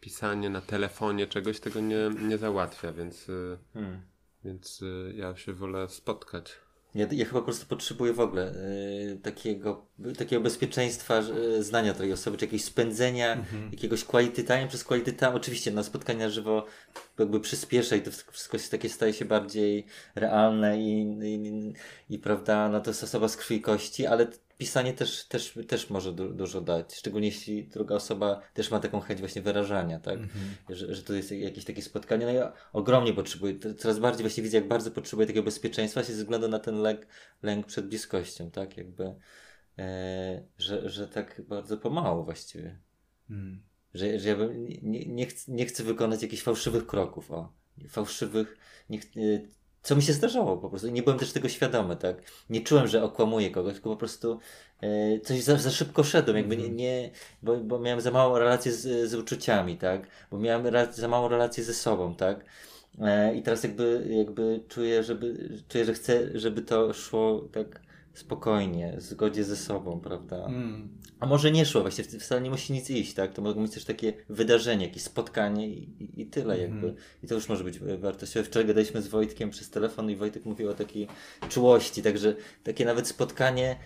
pisanie 0.00 0.50
na 0.50 0.60
telefonie 0.60 1.26
czegoś 1.26 1.60
tego 1.60 1.80
nie, 1.80 2.10
nie 2.28 2.38
załatwia, 2.38 2.92
więc, 2.92 3.28
y, 3.28 3.58
Hmm. 3.72 4.00
więc 4.44 4.82
y, 4.82 5.12
ja 5.16 5.36
się 5.36 5.52
wolę 5.52 5.88
spotkać. 5.88 6.56
Ja, 6.94 7.06
ja 7.10 7.24
chyba 7.24 7.40
po 7.40 7.44
prostu 7.44 7.66
potrzebuję 7.66 8.12
w 8.12 8.20
ogóle 8.20 8.54
y, 8.54 9.18
takiego, 9.22 9.86
takiego 10.18 10.42
bezpieczeństwa 10.42 11.20
y, 11.20 11.62
znania 11.62 11.94
tej 11.94 12.12
osoby, 12.12 12.36
czy 12.36 12.44
jakiegoś 12.44 12.64
spędzenia 12.64 13.32
Mhm. 13.32 13.70
jakiegoś 13.72 14.04
quality 14.04 14.44
time 14.44 14.68
przez 14.68 14.84
quality 14.84 15.12
time. 15.12 15.34
Oczywiście 15.34 15.70
na 15.70 15.82
spotkania 15.82 16.30
żywo 16.30 16.66
jakby 17.18 17.40
przyspiesza 17.40 17.96
i 17.96 18.02
to 18.02 18.10
wszystko 18.10 18.58
się 18.58 18.68
takie 18.68 18.88
staje 18.88 19.12
się 19.12 19.24
bardziej 19.24 19.86
realne 20.14 20.80
i, 20.80 21.02
i, 21.22 21.72
i 22.14 22.18
prawda, 22.18 22.68
no 22.68 22.80
to 22.80 22.90
jest 22.90 23.02
osoba 23.02 23.28
z 23.28 23.36
krwi 23.36 23.56
i 23.56 23.60
kości, 23.60 24.06
ale 24.06 24.26
pisanie 24.58 24.92
też, 24.92 25.24
też, 25.24 25.58
też 25.68 25.90
może 25.90 26.12
du 26.12 26.34
dużo 26.34 26.60
dać, 26.60 26.94
szczególnie 26.94 27.26
jeśli 27.26 27.64
druga 27.64 27.94
osoba 27.94 28.40
też 28.54 28.70
ma 28.70 28.80
taką 28.80 29.00
chęć 29.00 29.20
właśnie 29.20 29.42
wyrażania, 29.42 30.00
tak? 30.00 30.18
Mhm. 30.18 30.54
że, 30.68 30.94
że 30.94 31.02
to 31.02 31.14
jest 31.14 31.32
jakieś 31.32 31.64
takie 31.64 31.82
spotkanie. 31.82 32.26
No 32.26 32.32
ja 32.32 32.52
ogromnie 32.72 33.12
potrzebuję, 33.12 33.54
coraz 33.78 33.98
bardziej 33.98 34.22
właśnie 34.22 34.42
widzę, 34.42 34.58
jak 34.58 34.68
bardzo 34.68 34.90
potrzebuję 34.90 35.26
takiego 35.26 35.44
bezpieczeństwa 35.44 36.04
się 36.04 36.12
ze 36.12 36.22
względu 36.22 36.48
na 36.48 36.58
ten 36.58 36.74
lęk, 36.82 37.06
lęk 37.42 37.66
przed 37.66 37.88
bliskością, 37.88 38.50
tak? 38.50 38.76
Jakby, 38.76 39.14
e, 39.78 40.42
że, 40.58 40.88
że 40.88 41.08
tak 41.08 41.42
bardzo 41.48 41.76
pomału 41.76 42.24
właściwie. 42.24 42.78
Mm. 43.30 43.62
Że, 43.94 44.18
że 44.18 44.28
ja 44.28 44.36
bym 44.36 44.68
nie, 44.82 45.06
nie, 45.06 45.26
chcę, 45.26 45.52
nie 45.52 45.66
chcę 45.66 45.84
wykonać 45.84 46.22
jakichś 46.22 46.42
fałszywych 46.42 46.86
kroków, 46.86 47.30
o. 47.30 47.52
Fałszywych, 47.88 48.56
nie, 48.90 48.98
e, 48.98 49.57
co 49.88 49.96
mi 49.96 50.02
się 50.02 50.12
zdarzało 50.12 50.56
po 50.56 50.68
prostu. 50.68 50.88
Nie 50.88 51.02
byłem 51.02 51.18
też 51.18 51.32
tego 51.32 51.48
świadomy, 51.48 51.96
tak? 51.96 52.16
Nie 52.50 52.60
czułem, 52.60 52.86
że 52.86 53.02
okłamuję 53.02 53.50
kogoś, 53.50 53.72
tylko 53.74 53.90
po 53.90 53.96
prostu 53.96 54.38
e, 54.80 55.20
coś 55.20 55.42
za, 55.42 55.56
za 55.56 55.70
szybko 55.70 56.04
szedłem, 56.04 56.36
jakby 56.36 56.56
nie, 56.56 56.68
nie 56.68 57.10
bo, 57.42 57.56
bo 57.56 57.78
miałem 57.78 58.00
za 58.00 58.10
małą 58.10 58.38
relację 58.38 58.72
z, 58.72 59.10
z 59.10 59.14
uczuciami, 59.14 59.76
tak? 59.76 60.08
Bo 60.30 60.38
miałem 60.38 60.66
za 60.92 61.08
małą 61.08 61.28
relację 61.28 61.64
ze 61.64 61.74
sobą, 61.74 62.14
tak? 62.14 62.44
E, 63.00 63.34
I 63.34 63.42
teraz 63.42 63.62
jakby, 63.62 64.06
jakby 64.10 64.60
czuję, 64.68 65.02
żeby, 65.02 65.48
czuję, 65.68 65.84
że 65.84 65.94
chcę, 65.94 66.38
żeby 66.38 66.62
to 66.62 66.92
szło 66.92 67.48
tak 67.52 67.80
spokojnie, 68.18 68.94
w 68.96 69.02
zgodzie 69.02 69.44
ze 69.44 69.56
sobą, 69.56 70.00
prawda? 70.00 70.46
Mm. 70.46 70.88
A 71.20 71.26
może 71.26 71.50
nie 71.50 71.66
szło, 71.66 71.80
właśnie 71.80 72.04
wcale 72.04 72.40
nie 72.40 72.50
musi 72.50 72.72
nic 72.72 72.90
iść, 72.90 73.14
tak? 73.14 73.32
To 73.32 73.42
mogą 73.42 73.62
być 73.62 73.74
też 73.74 73.84
takie 73.84 74.12
wydarzenie, 74.28 74.86
jakieś 74.86 75.02
spotkanie 75.02 75.68
i, 75.68 76.20
i, 76.22 76.26
tyle 76.26 76.54
Mhm. 76.54 76.72
jakby. 76.72 76.94
I 77.22 77.26
to 77.26 77.34
już 77.34 77.48
może 77.48 77.64
być 77.64 77.78
wartościowe. 77.78 78.44
Wczoraj 78.44 78.66
gadaliśmy 78.66 79.02
z 79.02 79.08
Wojtkiem 79.08 79.50
przez 79.50 79.70
telefon 79.70 80.10
i 80.10 80.16
Wojtek 80.16 80.44
mówił 80.44 80.70
o 80.70 80.74
takiej 80.74 81.08
czułości, 81.48 82.02
także 82.02 82.34
takie 82.62 82.84
nawet 82.84 83.08
spotkanie, 83.08 83.76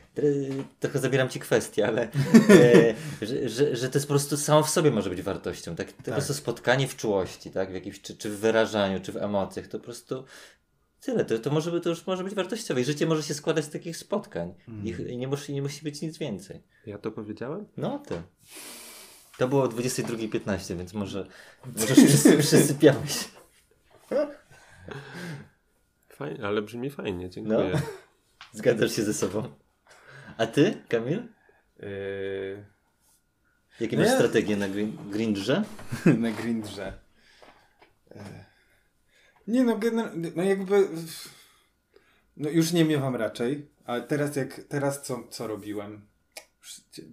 trochę 0.80 0.98
zabieram 0.98 1.28
Ci 1.28 1.40
kwestię, 1.40 1.86
ale 1.86 2.02
e, 2.50 2.94
że, 3.22 3.48
że, 3.48 3.76
że 3.76 3.88
to 3.88 3.98
jest 3.98 4.06
po 4.06 4.12
prostu 4.14 4.36
samo 4.36 4.62
w 4.62 4.70
sobie 4.70 4.90
może 4.90 5.10
być 5.10 5.22
wartością, 5.22 5.76
tak? 5.76 5.92
To 5.92 6.02
po 6.04 6.12
prostu 6.12 6.34
spotkanie 6.34 6.88
w 6.88 6.96
czułości, 6.96 7.50
tak? 7.50 7.70
W 7.70 7.74
jakimś, 7.74 8.00
czy, 8.00 8.16
czy 8.16 8.30
w 8.30 8.38
wyrażaniu, 8.38 9.00
czy 9.00 9.12
w 9.12 9.16
emocjach, 9.16 9.66
to 9.66 9.78
po 9.78 9.84
prostu 9.84 10.24
Tyle, 11.02 11.24
to, 11.24 11.38
to, 11.38 11.50
może, 11.50 11.70
by- 11.70 11.80
to 11.80 11.88
już 11.88 12.06
może 12.06 12.24
być 12.24 12.34
wartościowe 12.34 12.80
i 12.80 12.84
życie 12.84 13.06
może 13.06 13.22
się 13.22 13.34
składać 13.34 13.64
z 13.64 13.70
takich 13.70 13.96
spotkań 13.96 14.54
I, 14.84 14.88
i 14.88 15.16
nie, 15.16 15.28
musi, 15.28 15.52
nie 15.54 15.62
musi 15.62 15.84
być 15.84 16.02
nic 16.02 16.18
więcej. 16.18 16.62
Ja 16.86 16.98
to 16.98 17.10
powiedziałem? 17.10 17.66
No 17.76 17.98
to. 17.98 18.22
To 19.38 19.48
było 19.48 19.62
o 19.62 19.68
22.15, 19.68 20.76
więc 20.76 20.94
może, 20.94 21.26
może 21.76 21.94
wszyscy 21.94 22.38
przysypiałeś. 22.38 23.28
Fajnie, 26.08 26.46
ale 26.46 26.62
brzmi 26.62 26.90
fajnie, 26.90 27.30
dziękuję. 27.30 27.70
No. 27.74 27.80
Zgadzasz 28.52 28.92
się 28.96 29.02
ze 29.02 29.14
sobą. 29.14 29.48
A 30.38 30.46
ty, 30.46 30.82
Kamil? 30.88 31.22
Yy, 31.78 32.64
Jakie 33.80 33.96
No 33.96 34.02
masz 34.02 34.12
strategie 34.14 34.56
na 34.56 34.66
Grindrze? 35.10 35.64
na 36.18 36.30
Grindrze. 36.30 36.92
E, 38.10 38.44
Nie 39.46 39.64
no, 39.64 39.76
gener- 39.78 40.32
no 40.36 40.42
jakby... 40.42 40.88
No 42.36 42.50
już 42.50 42.72
nie 42.72 42.84
miewam 42.84 43.16
raczej, 43.16 43.66
ale 43.84 44.02
teraz 44.02 44.36
jak, 44.36 44.60
teraz 44.68 45.02
co, 45.02 45.28
co 45.30 45.46
robiłem? 45.46 46.00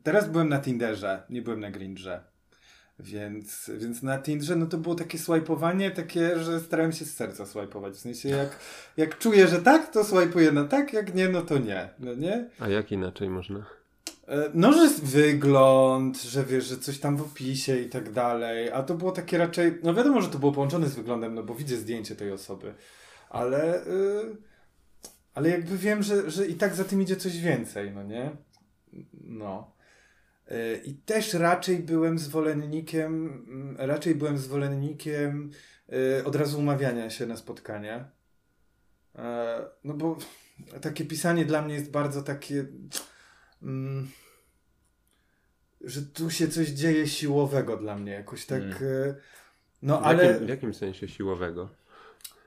Teraz 0.04 0.30
byłem 0.30 0.50
na 0.50 0.60
Tinderze, 0.60 1.24
nie 1.30 1.42
byłem 1.42 1.60
na 1.60 1.72
Grindrze. 1.72 2.24
Więc, 3.00 3.72
więc 3.78 4.04
na 4.04 4.22
Tinderze 4.22 4.56
no 4.56 4.66
to 4.66 4.78
było 4.78 4.96
takie 4.96 5.18
swajpowanie, 5.18 5.92
takie, 5.92 6.40
że 6.40 6.60
starałem 6.60 6.92
się 6.92 7.06
z 7.06 7.16
serca 7.16 7.46
swajpować. 7.46 7.94
W 7.94 8.00
sensie 8.00 8.30
jak, 8.30 8.60
jak 8.98 9.18
czuję, 9.18 9.48
że 9.48 9.62
tak, 9.62 9.92
to 9.92 10.04
swajpuję 10.04 10.52
na 10.52 10.64
tak, 10.64 10.94
jak 10.94 11.16
nie, 11.16 11.30
no 11.30 11.42
to 11.42 11.58
nie. 11.58 11.90
No 12.00 12.14
nie? 12.14 12.50
A 12.60 12.68
jak 12.68 12.92
inaczej 12.92 13.30
można? 13.30 13.66
E, 14.30 14.52
No, 14.54 14.74
że 14.74 14.90
wygląd, 15.04 16.22
że 16.22 16.46
wiesz, 16.46 16.66
że 16.66 16.78
coś 16.78 17.00
tam 17.00 17.18
w 17.18 17.22
opisie 17.22 17.78
i 17.80 17.90
tak 17.90 18.12
dalej, 18.12 18.72
a 18.72 18.84
to 18.84 18.96
było 18.96 19.12
takie 19.12 19.38
raczej, 19.38 19.80
no 19.84 19.94
wiadomo, 19.94 20.22
że 20.22 20.30
to 20.30 20.40
było 20.40 20.52
połączone 20.52 20.88
z 20.90 20.96
wyglądem, 20.96 21.36
no 21.36 21.44
bo 21.44 21.56
widzę 21.56 21.78
zdjęcie 21.78 22.16
tej 22.16 22.32
osoby, 22.32 22.74
ale, 23.30 23.88
y, 23.88 24.38
ale 25.34 25.50
jakby 25.50 25.78
wiem, 25.78 26.04
że, 26.04 26.32
że 26.32 26.48
i 26.48 26.56
tak 26.56 26.76
za 26.76 26.84
tym 26.84 27.02
idzie 27.02 27.16
coś 27.16 27.38
więcej, 27.38 27.92
no 27.92 28.04
nie? 28.04 28.32
No. 29.14 29.76
Y, 30.52 30.82
I 30.86 30.94
też 30.94 31.34
raczej 31.34 31.80
byłem 31.80 32.20
zwolennikiem, 32.20 33.28
mm, 33.50 33.76
raczej 33.80 34.16
byłem 34.16 34.38
zwolennikiem 34.38 35.52
y, 36.20 36.26
od 36.26 36.36
razu 36.36 36.60
umawiania 36.60 37.10
się 37.10 37.26
na 37.26 37.38
spotkanie. 37.38 38.06
E, 39.16 39.62
No 39.84 39.94
bo 39.94 40.18
takie 40.82 41.06
pisanie 41.06 41.46
dla 41.46 41.62
mnie 41.62 41.74
jest 41.76 41.92
bardzo 41.92 42.22
takie. 42.24 42.66
Mm, 43.64 44.08
że 45.82 46.02
tu 46.02 46.30
się 46.30 46.48
coś 46.48 46.68
dzieje 46.68 47.08
siłowego 47.08 47.78
dla 47.78 47.96
mnie, 47.96 48.12
jakoś 48.12 48.46
tak. 48.46 48.62
Mm. 48.62 48.74
e, 48.74 49.16
No 49.82 49.98
W, 50.02 50.06
ale. 50.06 50.26
jakim, 50.26 50.46
w 50.46 50.50
jakim 50.50 50.74
sensie 50.74 51.08
siłowego? 51.08 51.70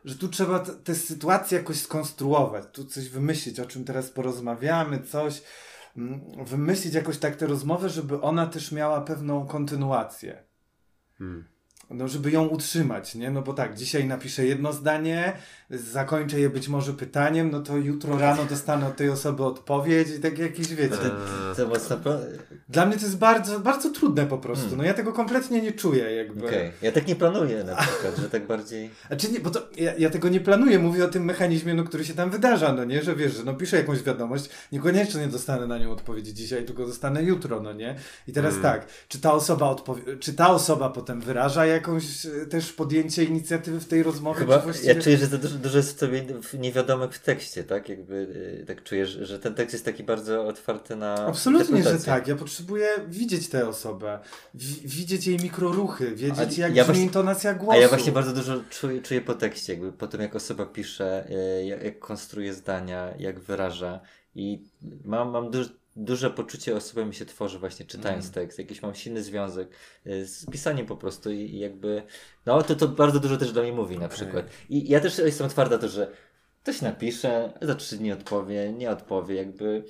Że 0.04 0.14
tu 0.14 0.28
trzeba 0.28 0.58
tę 0.60 0.94
sytuację 0.94 1.58
jakoś 1.58 1.76
skonstruować, 1.80 2.64
tu 2.72 2.84
coś 2.84 3.08
wymyślić, 3.08 3.60
o 3.60 3.66
czym 3.66 3.84
teraz 3.84 4.10
porozmawiamy, 4.10 5.02
coś. 5.02 5.42
mm, 5.96 6.20
Wymyślić 6.44 6.94
jakoś 6.94 7.18
tak 7.18 7.36
tę 7.36 7.46
rozmowę, 7.46 7.88
żeby 7.88 8.20
ona 8.20 8.46
też 8.46 8.72
miała 8.72 9.00
pewną 9.00 9.46
kontynuację. 9.46 10.42
Hmm. 11.18 11.44
No, 11.90 12.08
żeby 12.08 12.30
ją 12.30 12.46
utrzymać, 12.46 13.14
nie? 13.14 13.30
No 13.30 13.42
bo 13.42 13.54
tak, 13.54 13.76
dzisiaj 13.76 14.06
napiszę 14.06 14.46
jedno 14.46 14.72
zdanie, 14.72 15.36
zakończę 15.72 16.40
je 16.40 16.50
być 16.50 16.68
może 16.68 16.92
pytaniem, 16.92 17.50
no 17.50 17.60
to 17.60 17.76
jutro 17.76 18.18
rano 18.18 18.44
dostanę 18.44 18.86
od 18.86 18.96
tej 18.96 19.10
osoby 19.10 19.44
odpowiedź 19.44 20.08
i 20.18 20.20
tak 20.20 20.38
jakieś, 20.38 20.68
wiecie. 20.74 20.94
Eee, 20.94 21.54
To. 22.04 22.18
Dla 22.68 22.86
mnie 22.86 22.96
to 22.96 23.02
jest 23.02 23.18
bardzo, 23.18 23.60
bardzo 23.60 23.90
trudne 23.90 24.26
po 24.26 24.38
prostu. 24.38 24.64
Hmm. 24.64 24.78
No 24.78 24.84
ja 24.84 24.94
tego 24.94 25.12
kompletnie 25.12 25.62
nie 25.62 25.72
czuję 25.72 26.12
jakby. 26.12 26.46
Okej, 26.46 26.72
ja 26.82 26.92
tak 26.92 27.06
nie 27.06 27.16
planuję 27.16 27.64
na 27.64 27.76
przykład, 27.76 28.16
że 28.16 28.30
tak 28.30 28.46
bardziej... 28.46 28.90
Znaczy 29.06 29.32
nie, 29.32 29.40
bo 29.40 29.50
to 29.50 29.68
ja, 29.76 29.92
ja 29.98 30.10
tego 30.10 30.28
nie 30.28 30.40
planuję, 30.40 30.78
mówię 30.78 31.04
o 31.04 31.08
tym 31.08 31.24
mechanizmie, 31.24 31.74
no, 31.74 31.84
który 31.84 32.04
się 32.04 32.14
tam 32.14 32.30
wydarza, 32.30 32.72
no 32.72 32.84
nie, 32.84 33.02
że 33.02 33.16
wiesz, 33.16 33.36
że 33.36 33.44
no 33.44 33.54
piszę 33.54 33.76
jakąś 33.76 34.02
wiadomość, 34.02 34.48
niekoniecznie 34.72 35.26
dostanę 35.26 35.66
na 35.66 35.78
nią 35.78 35.90
odpowiedzi 35.90 36.34
dzisiaj, 36.34 36.64
tylko 36.64 36.86
dostanę 36.86 37.22
jutro, 37.22 37.60
no 37.60 37.72
nie. 37.72 37.96
I 38.28 38.32
teraz 38.32 38.52
Mm. 38.52 38.62
tak, 38.62 38.86
czy 39.08 39.20
ta 39.20 39.32
osoba 39.32 39.68
odpowie, 39.68 40.02
czy 40.20 40.34
ta 40.34 40.50
osoba 40.50 40.90
potem 40.90 41.20
wyraża 41.20 41.66
jakąś 41.66 42.26
e, 42.26 42.46
też 42.46 42.72
podjęcie 42.72 43.24
inicjatywy 43.24 43.80
w 43.80 43.88
tej 43.88 44.02
rozmowie, 44.02 44.38
Chyba, 44.40 44.58
czy 44.58 44.64
właściwie... 44.64 44.94
ja 44.94 45.02
czuję, 45.02 45.16
że 45.16 45.28
to 45.28 45.38
dużo, 45.38 45.58
dużo 45.62 45.76
jest 45.76 45.96
w 45.96 45.98
sobie 46.00 46.22
w- 46.42 46.58
niewiadomych 46.58 47.14
w 47.14 47.18
tekście, 47.18 47.64
tak? 47.64 47.88
Jakby 47.88 48.14
y, 48.62 48.64
tak 48.66 48.82
czujesz, 48.82 49.10
że 49.10 49.38
ten 49.38 49.54
tekst 49.54 49.72
jest 49.72 49.84
taki 49.84 50.04
bardzo 50.04 50.46
otwarty 50.46 50.96
na 50.96 51.26
Absolutnie, 51.26 51.82
że 51.82 51.98
tak. 51.98 52.28
Ja 52.28 52.36
potrzebuję 52.36 52.88
widzieć 53.08 53.48
tę 53.48 53.68
osobę, 53.68 54.18
wi- 54.54 54.88
widzieć 54.88 55.26
jej 55.26 55.36
mikroruchy, 55.38 56.14
wiedzieć 56.14 56.58
jak 56.58 56.74
ja 56.76 56.82
brzmi 56.82 56.84
właśnie- 56.84 57.02
intonacja 57.02 57.54
głosu. 57.54 57.72
A 57.72 57.76
ja 57.76 57.88
właśnie 57.88 58.12
bardzo 58.12 58.32
dużo 58.32 58.60
czuję, 58.70 59.02
czuję 59.02 59.20
po 59.20 59.34
tekście, 59.34 59.72
jakby 59.72 59.92
po 59.92 60.06
tym 60.06 60.20
jak 60.20 60.36
osoba 60.36 60.66
pisze, 60.66 61.24
y, 61.60 61.64
jak, 61.64 61.82
jak 61.84 61.98
konstruuje 61.98 62.54
zdania, 62.54 63.14
jak 63.18 63.40
wyraża 63.40 64.00
i 64.34 64.64
mam, 65.04 65.30
mam 65.30 65.50
duż, 65.50 65.66
duże 65.96 66.30
poczucie 66.30 66.76
osoby 66.76 67.04
mi 67.06 67.14
się 67.14 67.26
tworzy 67.26 67.58
właśnie 67.58 67.86
czytając 67.86 68.24
Mm. 68.24 68.34
tekst, 68.34 68.58
jakiś 68.58 68.82
mam 68.82 68.94
silny 68.94 69.22
związek 69.22 69.68
y, 70.06 70.26
z 70.26 70.46
pisaniem 70.50 70.86
po 70.86 70.96
prostu 70.96 71.30
i, 71.30 71.58
jakby, 71.58 72.02
no 72.46 72.62
to, 72.62 72.74
to 72.74 72.88
bardzo 72.88 73.20
dużo 73.20 73.36
też 73.36 73.52
dla 73.52 73.62
mnie 73.62 73.72
mówi 73.72 73.98
na 73.98 74.06
Okej. 74.06 74.16
przykład. 74.16 74.46
I 74.68 74.88
ja 74.90 75.00
też 75.00 75.18
jestem 75.18 75.46
otwarta 75.46 75.78
to, 75.78 75.88
że 75.88 76.12
ktoś 76.62 76.80
napisze, 76.82 77.52
za 77.62 77.74
trzy 77.74 77.96
dni 77.96 78.12
odpowie, 78.12 78.72
nie 78.72 78.90
odpowie, 78.90 79.34
jakby 79.34 79.84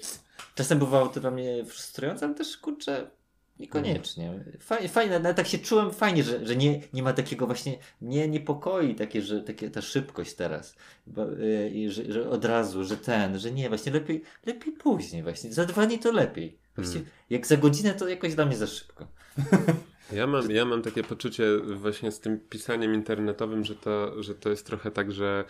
czasem 0.55 0.79
bywało 0.79 1.09
to 1.09 1.21
dla 1.21 1.31
mnie 1.31 1.65
frustrujące, 1.65 2.27
ale 2.27 2.35
też 2.35 2.57
kurczę 2.57 3.11
Niekoniecznie. 3.59 4.45
Fajnie, 4.61 4.89
fajne, 4.89 5.21
nawet 5.21 5.37
tak 5.37 5.47
się 5.47 5.59
czułem 5.59 5.91
fajnie, 5.91 6.23
że, 6.23 6.47
że 6.47 6.57
nie, 6.57 6.81
nie 6.93 7.03
ma 7.03 7.13
takiego 7.13 7.47
właśnie, 7.47 7.79
mnie 8.01 8.29
niepokoi 8.29 8.95
takie, 8.95 9.23
że 9.23 9.43
takie, 9.43 9.71
ta 9.71 9.83
szybkość 9.83 10.35
teraz. 10.35 10.77
Bo, 11.07 11.27
yy, 11.27 11.71
i 11.71 11.91
że, 11.91 12.13
że 12.13 12.31
od 12.31 12.45
razu, 12.45 12.85
że 12.85 12.97
ten, 12.97 13.39
że 13.39 13.53
nie, 13.53 13.69
właśnie 13.69 13.93
lepiej, 13.93 14.23
lepiej 14.47 14.73
później 14.73 15.23
właśnie. 15.23 15.53
Za 15.53 15.65
dwa 15.65 15.87
dni 15.87 15.99
to 15.99 16.13
lepiej. 16.13 16.59
Właśnie, 16.77 16.93
Hmm. 16.93 17.11
Jak 17.31 17.47
za 17.47 17.57
godzinę 17.57 17.95
to 17.95 18.09
jakoś 18.09 18.35
dla 18.35 18.47
mnie 18.47 18.57
za 18.57 18.67
szybko. 18.67 19.07
Ja 20.13 20.27
mam, 20.27 20.51
ja 20.51 20.65
mam 20.65 20.83
takie 20.83 21.03
poczucie 21.03 21.45
właśnie 21.59 22.13
z 22.13 22.21
tym 22.21 22.41
pisaniem 22.41 22.95
internetowym, 22.95 23.65
że 23.65 23.75
to, 23.75 24.23
że 24.23 24.35
to 24.35 24.51
jest 24.51 24.67
trochę 24.67 24.91
tak, 24.91 25.13
że 25.13 25.45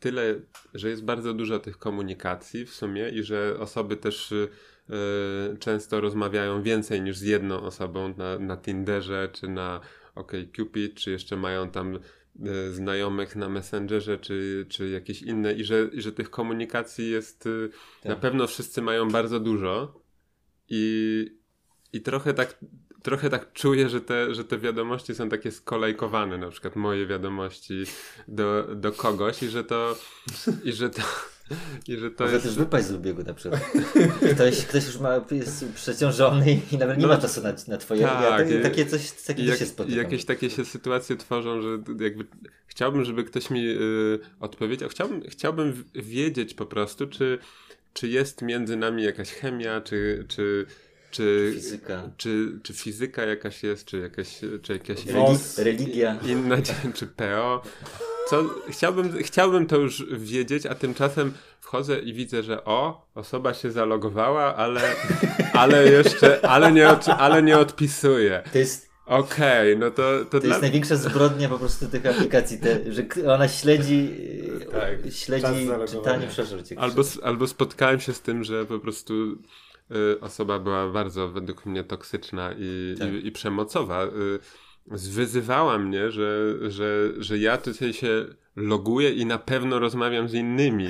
tyle, 0.00 0.40
że 0.74 0.88
jest 0.88 1.04
bardzo 1.04 1.34
dużo 1.34 1.58
tych 1.58 1.78
komunikacji 1.78 2.66
w 2.66 2.74
sumie 2.74 3.08
i 3.08 3.22
że 3.22 3.56
osoby 3.58 3.96
też 3.96 4.32
y, 4.32 4.48
często 5.58 6.00
rozmawiają 6.00 6.62
więcej 6.62 7.02
niż 7.02 7.16
z 7.16 7.22
jedną 7.22 7.60
osobą 7.60 8.14
na, 8.16 8.38
na 8.38 8.56
Tinderze 8.56 9.28
czy 9.32 9.48
na 9.48 9.80
OkCupid, 10.14 10.94
czy 10.94 11.10
jeszcze 11.10 11.36
mają 11.36 11.70
tam 11.70 11.98
y, 12.46 12.72
znajomych 12.72 13.36
na 13.36 13.48
Messengerze, 13.48 14.18
czy, 14.18 14.66
czy 14.68 14.88
jakieś 14.88 15.22
inne 15.22 15.52
i 15.52 15.64
że, 15.64 15.88
i 15.92 16.02
że 16.02 16.12
tych 16.12 16.30
komunikacji 16.30 17.10
jest 17.10 17.46
y, 17.46 17.70
Tak. 18.02 18.10
na 18.10 18.16
pewno 18.16 18.46
wszyscy 18.46 18.82
mają 18.82 19.10
bardzo 19.10 19.40
dużo 19.40 20.00
i, 20.68 21.26
i 21.92 22.00
trochę 22.00 22.34
tak 22.34 22.58
trochę 23.02 23.30
tak 23.30 23.52
czuję, 23.52 23.88
że 23.88 24.00
te, 24.00 24.34
że 24.34 24.44
te 24.44 24.58
wiadomości 24.58 25.14
są 25.14 25.28
takie 25.28 25.50
skolejkowane, 25.50 26.38
na 26.38 26.48
przykład 26.50 26.76
moje 26.76 27.06
wiadomości 27.06 27.84
do, 28.28 28.74
do 28.74 28.92
kogoś 28.92 29.42
i 29.42 29.48
że 29.48 29.64
to 29.64 29.96
i 30.64 30.72
że 30.72 30.90
to 30.90 31.02
i 31.88 31.96
że 31.96 32.10
to 32.10 32.24
Może 32.24 32.34
jest 32.36 32.46
też 32.46 32.54
wypaść 32.56 32.86
z 32.86 32.92
ubiegu 32.92 33.22
na 33.22 33.34
przykład. 33.34 33.60
Ktoś, 34.34 34.64
ktoś 34.66 34.86
już 34.86 34.98
ma, 34.98 35.20
jest 35.30 35.64
przeciążony 35.74 36.60
i 36.72 36.78
nawet 36.78 36.96
nie 36.98 37.02
No, 37.02 37.08
ma 37.08 37.18
czasu 37.18 37.42
na, 37.42 37.54
na 37.68 37.76
twoje... 37.76 38.02
tak, 38.02 38.50
ja, 38.50 38.58
i- 38.58 38.62
takie 38.62 38.86
coś, 38.86 39.10
takie 39.12 39.44
jak, 39.44 39.58
się 39.58 39.64
i 39.64 39.68
spotykam. 39.68 39.98
jakieś 39.98 40.24
takie 40.24 40.50
się 40.50 40.64
sytuacje 40.64 41.16
tworzą, 41.16 41.60
że 41.62 41.68
jakby 42.04 42.24
chciałbym, 42.66 43.04
żeby 43.04 43.24
ktoś 43.24 43.50
mi 43.50 43.68
y, 43.68 44.18
odpowiedział. 44.40 44.88
Chciałbym, 44.88 45.22
chciałbym 45.28 45.84
wiedzieć 45.94 46.54
po 46.54 46.66
prostu, 46.66 47.06
czy, 47.06 47.38
czy 47.94 48.08
jest 48.08 48.42
między 48.42 48.76
nami 48.76 49.02
jakaś 49.02 49.28
chemia, 49.32 49.80
czy, 49.80 50.24
czy, 50.28 50.66
czy, 51.12 51.52
Fizyka. 51.54 52.02
czy, 52.16 52.58
czy 52.62 52.74
fizyka 52.74 53.24
jakaś 53.24 53.62
jest, 53.62 53.84
czy 53.84 53.98
jakaś, 53.98 54.40
czy 54.62 54.72
jakaś 54.72 55.06
religia. 55.58 56.18
inna, 56.26 56.56
czy, 56.94 57.06
PO. 57.06 57.62
Co, 58.30 58.44
chciałbym, 58.68 59.22
chciałbym 59.22 59.66
to 59.66 59.76
już 59.76 60.06
wiedzieć, 60.10 60.66
a 60.66 60.74
tymczasem 60.74 61.32
wchodzę 61.60 61.98
i 61.98 62.12
widzę, 62.14 62.42
że 62.42 62.64
o, 62.64 63.06
osoba 63.14 63.54
się 63.54 63.70
zalogowała, 63.70 64.56
ale, 64.56 64.80
ale 65.52 65.88
jeszcze, 65.88 66.48
ale 66.48 66.72
nie, 66.72 66.88
od, 66.88 67.08
ale 67.08 67.42
nie 67.42 67.58
odpisuje. 67.58 68.42
To 68.52 68.58
jest 68.58 68.92
Okej, 69.06 69.76
no 69.78 69.90
to, 69.90 70.18
to, 70.18 70.24
To 70.24 70.40
dla 70.40 70.48
jest 70.48 70.62
największa 70.62 70.96
zbrodnia 70.96 71.48
po 71.48 71.58
prostu 71.58 71.88
tych 71.88 72.06
aplikacji, 72.06 72.58
te, 72.58 72.92
że 72.92 73.02
ona 73.32 73.48
śledzi, 73.48 74.10
Tak, 74.72 75.12
śledzi 75.12 75.68
czytanie, 75.88 76.28
cię. 76.64 76.78
Albo, 76.78 77.02
albo 77.22 77.46
spotkałem 77.46 78.00
się 78.00 78.12
z 78.12 78.20
tym, 78.20 78.44
że 78.44 78.66
po 78.66 78.78
prostu 78.78 79.38
osoba 80.20 80.58
była 80.58 80.88
bardzo 80.88 81.28
według 81.28 81.66
mnie 81.66 81.84
toksyczna 81.84 82.54
i, 82.58 82.94
Tak. 82.98 83.12
i, 83.12 83.26
i 83.26 83.32
przemocowa. 83.32 84.04
Y, 84.04 84.98
zwyzywała 84.98 85.78
mnie, 85.78 86.10
że, 86.10 86.54
że, 86.70 87.12
że 87.18 87.38
ja 87.38 87.58
tutaj 87.58 87.92
się 87.92 88.26
loguję 88.56 89.10
i 89.10 89.26
na 89.26 89.38
pewno 89.38 89.78
rozmawiam 89.78 90.28
z 90.28 90.34
innymi. 90.34 90.88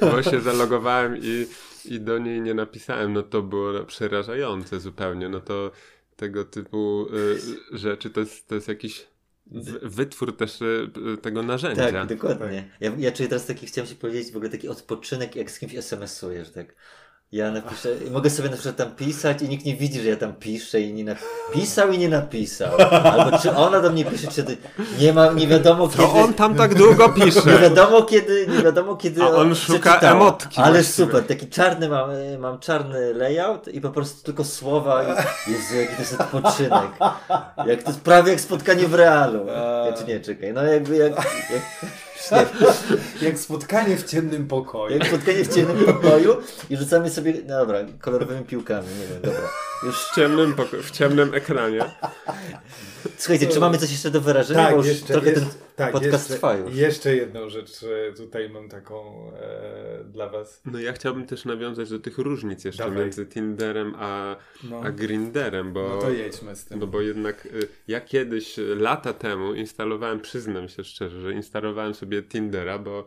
Bo 0.00 0.22
się 0.22 0.40
zalogowałem 0.40 1.16
i, 1.22 1.46
i 1.84 2.00
do 2.00 2.18
niej 2.18 2.40
nie 2.40 2.54
napisałem. 2.54 3.12
No 3.12 3.22
to 3.22 3.42
było 3.42 3.84
przerażające 3.84 4.80
zupełnie. 4.80 5.28
No 5.28 5.40
to 5.40 5.70
tego 6.16 6.44
typu 6.44 7.06
y, 7.72 7.78
rzeczy 7.78 8.10
to 8.10 8.20
jest, 8.20 8.48
to 8.48 8.54
jest 8.54 8.68
jakiś 8.68 9.06
wytwór 9.82 10.36
też 10.36 10.62
y, 10.62 10.90
tego 11.22 11.42
narzędzia. 11.42 11.92
Tak, 11.92 12.08
dokładnie. 12.08 12.70
Ja, 12.80 12.92
ja 12.98 13.12
czuję 13.12 13.28
teraz 13.28 13.46
taki, 13.46 13.66
chciałem 13.66 13.88
ci 13.88 13.96
powiedzieć, 13.96 14.32
w 14.32 14.36
ogóle 14.36 14.50
taki 14.50 14.68
odpoczynek, 14.68 15.36
jak 15.36 15.50
z 15.50 15.58
kimś 15.58 15.74
SMS-ujesz, 15.74 16.50
tak? 16.50 16.74
Ja 17.32 17.50
napiszę, 17.50 17.88
mogę 18.10 18.30
sobie 18.30 18.48
na 18.48 18.54
przykład 18.56 18.76
tam 18.76 18.90
pisać 18.90 19.42
i 19.42 19.48
nikt 19.48 19.64
nie 19.64 19.76
widzi, 19.76 20.00
że 20.02 20.08
ja 20.08 20.16
tam 20.16 20.32
piszę 20.34 20.80
i 20.80 20.92
nie 20.92 21.04
napisał 21.04 21.92
i 21.92 21.98
nie 21.98 22.08
napisał. 22.08 22.76
Albo 23.04 23.38
czy 23.38 23.56
ona 23.56 23.80
do 23.80 23.90
mnie 23.90 24.04
pisze, 24.04 24.28
czy 24.28 24.44
ty, 24.44 24.56
nie 25.00 25.12
ma, 25.12 25.32
nie 25.32 25.46
wiadomo 25.46 25.88
kiedy. 25.88 26.02
To 26.02 26.12
on 26.12 26.34
tam 26.34 26.54
tak 26.54 26.74
długo 26.74 27.14
Nie 27.16 27.24
pisze. 27.24 27.58
wiadomo 27.62 28.02
kiedy, 28.02 28.46
nie 28.46 28.62
wiadomo 28.62 28.96
kiedy 28.96 29.22
A 29.22 29.28
on 29.28 29.54
szuka 29.54 29.78
przeczytała. 29.78 30.12
emotki 30.12 30.60
Ale 30.60 30.72
właściwie. 30.72 31.06
super, 31.06 31.26
taki 31.26 31.46
czarny 31.48 31.88
mam, 31.88 32.10
mam 32.38 32.58
czarny 32.58 33.14
layout 33.14 33.68
i 33.68 33.80
po 33.80 33.90
prostu 33.90 34.22
tylko 34.24 34.44
słowa 34.44 35.02
i 35.02 35.06
Jezu, 35.52 35.76
jaki 35.76 35.94
to 35.94 36.00
jest 36.02 36.20
odpoczynek. 36.20 36.90
Jak 37.66 37.82
to 37.82 37.90
jest 37.90 38.00
prawie 38.00 38.30
jak 38.32 38.40
spotkanie 38.40 38.88
w 38.88 38.94
realu. 38.94 39.46
Ja, 39.86 39.92
czy 39.98 40.04
nie, 40.04 40.20
czekaj, 40.20 40.52
no 40.52 40.62
jakby 40.64 40.96
jak, 40.96 41.16
jak 41.16 41.62
Jak 43.22 43.38
spotkanie 43.38 43.96
w 43.96 44.04
ciemnym 44.04 44.46
pokoju. 44.48 44.94
Jak 44.98 45.06
spotkanie 45.08 45.44
w 45.44 45.54
ciemnym 45.54 45.84
pokoju 45.84 46.36
i 46.70 46.76
rzucamy 46.76 47.10
sobie, 47.10 47.34
no 47.46 47.58
dobra, 47.58 47.78
kolorowymi 48.00 48.44
piłkami, 48.44 48.88
nie 49.00 49.06
wiem, 49.06 49.22
dobra. 49.22 49.48
Już... 49.82 49.96
W 49.96 50.14
ciemnym, 50.14 50.54
poko- 50.54 50.82
w 50.82 50.90
ciemnym 50.90 51.34
ekranie. 51.34 51.84
Słuchajcie, 53.18 53.46
czy 53.46 53.60
mamy 53.60 53.78
coś 53.78 53.90
jeszcze 53.90 54.10
do 54.10 54.20
wyrażenia? 54.20 54.60
Tak, 54.64 54.70
Bo 54.70 54.76
już 54.76 54.86
jeszcze, 54.86 55.12
trochę 55.12 55.30
jeszcze, 55.30 55.40
ten 55.40 55.50
tak, 55.76 55.92
podcast 55.92 56.12
jeszcze, 56.12 56.34
trwa 56.34 56.54
już. 56.56 56.74
Jeszcze 56.76 57.16
jedną 57.16 57.48
rzecz 57.48 57.82
e, 57.82 58.12
tutaj 58.12 58.50
mam 58.50 58.68
taką 58.68 59.30
e, 59.32 60.04
dla 60.04 60.28
was. 60.28 60.60
No 60.64 60.78
ja 60.80 60.92
chciałbym 60.92 61.26
też 61.26 61.44
nawiązać 61.44 61.90
do 61.90 61.98
tych 61.98 62.18
różnic 62.18 62.64
jeszcze 62.64 62.84
Dawaj. 62.84 62.98
między 62.98 63.26
Tinderem 63.26 63.94
a, 63.98 64.36
No, 64.70 64.80
a 64.84 64.90
Grinderem, 64.90 65.72
bo... 65.72 65.88
no 65.88 65.98
to 65.98 66.10
jedźmy 66.10 66.56
z 66.56 66.64
tym. 66.64 66.78
No 66.80 66.86
bo 66.86 67.00
jednak 67.00 67.46
y, 67.46 67.68
ja 67.88 68.00
kiedyś 68.00 68.58
y, 68.58 68.74
lata 68.76 69.12
temu 69.12 69.54
instalowałem, 69.54 70.20
przyznam 70.20 70.68
się 70.68 70.84
szczerze, 70.84 71.20
że 71.20 71.32
instalowałem 71.32 71.94
sobie 71.94 72.05
Tindera, 72.28 72.78
bo, 72.78 73.06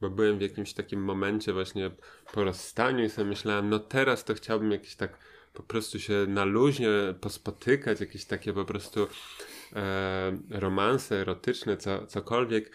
bo 0.00 0.10
byłem 0.10 0.38
w 0.38 0.40
jakimś 0.40 0.72
takim 0.72 1.04
momencie 1.04 1.52
właśnie 1.52 1.90
po 2.32 2.44
rozstaniu 2.44 3.04
i 3.04 3.10
sobie 3.10 3.28
myślałem, 3.28 3.68
no 3.68 3.78
teraz 3.78 4.24
to 4.24 4.34
chciałbym 4.34 4.72
jakieś 4.72 4.96
tak 4.96 5.18
po 5.54 5.62
prostu 5.62 5.98
się 6.00 6.26
na 6.28 6.44
luźnie 6.44 6.88
pospotykać, 7.20 8.00
jakieś 8.00 8.24
takie 8.24 8.52
po 8.52 8.64
prostu 8.64 9.08
e, 9.76 10.38
romanse 10.50 11.16
erotyczne, 11.20 11.76
co, 11.76 12.06
cokolwiek. 12.06 12.70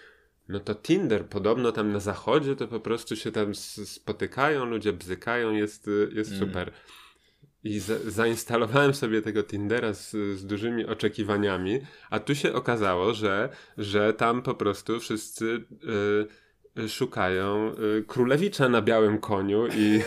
No 0.49 0.59
to 0.59 0.75
Tinder, 0.75 1.25
podobno 1.25 1.71
tam 1.71 1.91
na 1.91 1.99
zachodzie 1.99 2.55
to 2.55 2.67
po 2.67 2.79
prostu 2.79 3.15
się 3.15 3.31
tam 3.31 3.55
spotykają, 3.85 4.65
ludzie 4.65 4.93
bzykają, 4.93 5.51
jest, 5.51 5.89
jest 6.11 6.31
Mm. 6.31 6.47
super. 6.47 6.71
I 7.63 7.79
za, 7.79 7.93
zainstalowałem 8.07 8.93
sobie 8.93 9.21
tego 9.21 9.43
Tindera 9.43 9.93
z, 9.93 10.11
z 10.11 10.45
dużymi 10.45 10.85
oczekiwaniami, 10.85 11.79
a 12.09 12.19
tu 12.19 12.35
się 12.35 12.53
okazało, 12.53 13.13
że, 13.13 13.49
że 13.77 14.13
tam 14.13 14.41
po 14.41 14.53
prostu 14.53 14.99
wszyscy 14.99 15.45
y, 16.77 16.81
y, 16.81 16.89
szukają 16.89 17.71
y, 17.99 18.03
królewicza 18.07 18.69
na 18.69 18.81
białym 18.81 19.17
koniu 19.17 19.67
i, 19.67 19.99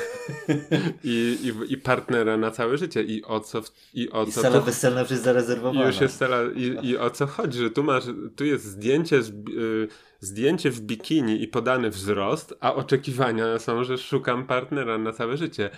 i, 1.04 1.38
i, 1.68 1.72
i 1.72 1.76
partnera 1.76 2.36
na 2.36 2.50
całe 2.50 2.78
życie. 2.78 3.02
I 3.02 3.24
o 3.24 3.40
co, 3.40 3.62
w- 3.62 3.72
i 3.94 4.10
o 4.10 4.24
I 4.24 4.32
co 4.32 4.40
sala 4.42 4.58
tu- 4.58 4.64
weselna 4.66 5.00
już 5.00 5.10
jest 5.10 5.22
zarezerwowana. 5.22 5.86
już 5.86 6.00
jest 6.00 6.18
cela, 6.18 6.38
i, 6.56 6.86
I 6.86 6.98
o 6.98 7.10
co 7.10 7.26
chodzi, 7.26 7.58
że 7.58 7.70
tu 7.70 7.82
masz, 7.82 8.04
tu 8.36 8.44
jest 8.44 8.64
zdjęcie, 8.64 9.22
z, 9.22 9.28
y, 9.30 9.88
zdjęcie 10.20 10.70
w 10.70 10.80
bikini 10.80 11.42
i 11.42 11.48
podany 11.48 11.90
wzrost, 11.90 12.54
a 12.60 12.74
oczekiwania 12.74 13.58
są, 13.58 13.84
że 13.84 13.98
szukam 13.98 14.46
partnera 14.46 14.98
na 14.98 15.12
całe 15.12 15.36
życie. 15.36 15.70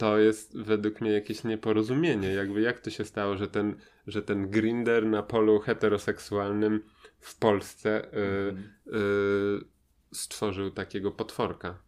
To 0.00 0.18
jest 0.18 0.58
według 0.58 1.00
mnie 1.00 1.10
jakieś 1.12 1.44
nieporozumienie. 1.44 2.28
Jakby 2.28 2.60
jak 2.60 2.80
to 2.80 2.90
się 2.90 3.04
stało, 3.04 3.36
że 3.36 3.48
ten, 3.48 3.76
że 4.06 4.22
ten 4.22 4.50
grinder 4.50 5.06
na 5.06 5.22
polu 5.22 5.60
heteroseksualnym 5.60 6.84
w 7.18 7.38
Polsce 7.38 8.04
y, 8.04 8.16
y, 8.86 9.64
stworzył 10.12 10.70
takiego 10.70 11.10
potworka. 11.10 11.78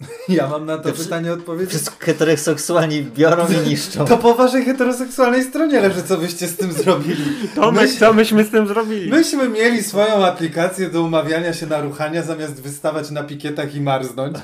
Ja 0.28 0.48
mam 0.48 0.66
na 0.66 0.78
to 0.78 0.92
pytanie 0.92 1.32
odpowiedź. 1.32 1.68
Wszystko 1.70 1.96
heteroseksualni 2.00 3.02
biorą 3.02 3.46
i 3.48 3.56
niszczą. 3.70 4.04
To 4.04 4.18
po 4.18 4.34
waszej 4.34 4.64
heteroseksualnej 4.64 5.42
stronie 5.44 5.80
leży, 5.80 6.02
co 6.02 6.16
byście 6.18 6.48
z 6.48 6.56
tym 6.56 6.72
zrobili. 6.72 7.24
To 7.54 7.72
my, 7.72 7.88
co 7.88 8.12
myśmy 8.12 8.44
z 8.44 8.50
tym 8.50 8.68
zrobili? 8.68 9.10
Myśmy 9.10 9.48
mieli 9.48 9.82
swoją 9.82 10.24
aplikację 10.26 10.88
do 10.90 11.02
umawiania 11.02 11.52
się 11.52 11.66
na 11.66 11.80
ruchania, 11.80 12.22
zamiast 12.22 12.62
wystawać 12.62 13.10
na 13.10 13.22
pikietach 13.22 13.74
i 13.74 13.80
marznąć. 13.80 14.36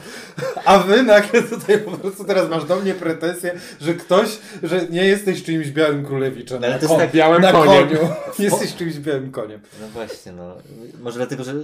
A 0.65 0.79
wy 0.79 1.03
nagle 1.03 1.43
tutaj 1.43 1.79
po 1.79 1.91
prostu 1.91 2.25
teraz 2.25 2.51
masz 2.51 2.65
do 2.65 2.77
mnie 2.77 2.95
pretensje, 2.95 3.55
że 3.81 3.95
ktoś, 3.95 4.29
że 4.63 4.87
nie 4.91 5.05
jesteś 5.05 5.43
czyimś 5.43 5.69
białym 5.71 6.05
królewiczem. 6.07 6.61
No, 6.61 6.67
ale 6.67 6.75
na 6.75 6.81
to 6.81 6.87
jest 6.87 6.99
tak- 7.01 7.13
białym 7.13 7.43
na 7.43 7.53
koniem. 7.53 7.89
koniu. 7.89 8.09
Jesteś 8.39 8.75
czymś 8.75 8.95
białym 8.99 9.31
koniem. 9.31 9.61
No 9.81 9.89
właśnie, 9.89 10.33
no. 10.33 10.57
Może 11.03 11.17
dlatego, 11.17 11.45
że... 11.45 11.53
e, 11.53 11.55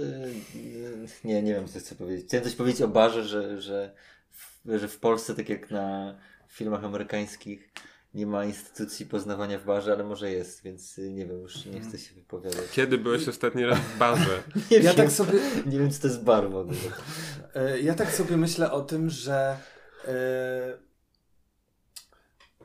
Nie, 1.23 1.41
nie 1.43 1.53
wiem, 1.53 1.67
co 1.67 1.79
chcę 1.79 1.95
powiedzieć. 1.95 2.25
Chciałem 2.27 2.43
coś 2.43 2.55
powiedzieć 2.55 2.81
o 2.81 2.87
barze, 2.87 3.23
że, 3.23 3.61
że, 3.61 3.80
w, 4.31 4.77
że 4.79 4.87
w 4.87 4.99
Polsce, 4.99 5.35
tak 5.35 5.49
jak 5.49 5.71
na 5.71 6.15
filmach 6.47 6.83
amerykańskich, 6.83 7.69
nie 8.13 8.25
ma 8.27 8.45
instytucji 8.45 9.05
poznawania 9.05 9.59
w 9.59 9.65
barze, 9.65 9.93
ale 9.93 10.03
może 10.03 10.31
jest, 10.31 10.63
więc 10.63 10.97
y, 10.97 11.11
nie 11.11 11.25
wiem, 11.25 11.41
już 11.41 11.65
nie 11.65 11.81
chcę 11.81 11.97
się 11.97 12.15
wypowiadać. 12.15 12.71
Kiedy 12.71 12.97
byłeś 12.97 13.27
ostatni 13.27 13.65
raz 13.65 13.79
w 13.79 13.97
barze? 13.97 14.43
Nie 14.71 14.77
Ja 14.77 14.83
wiem, 14.83 14.95
tak 14.95 15.11
sobie, 15.11 15.39
nie 15.65 15.79
wiem, 15.79 15.91
co 15.91 16.01
to 16.01 16.07
jest 16.07 16.23
bar 16.23 16.49
w 16.49 16.55
ogóle. 16.55 16.77
e, 17.55 17.79
ja 17.81 17.93
tak 17.93 18.11
sobie 18.11 18.37
myślę 18.37 18.71
o 18.71 18.81
tym, 18.81 19.09
że 19.09 19.57
e, 20.07 20.77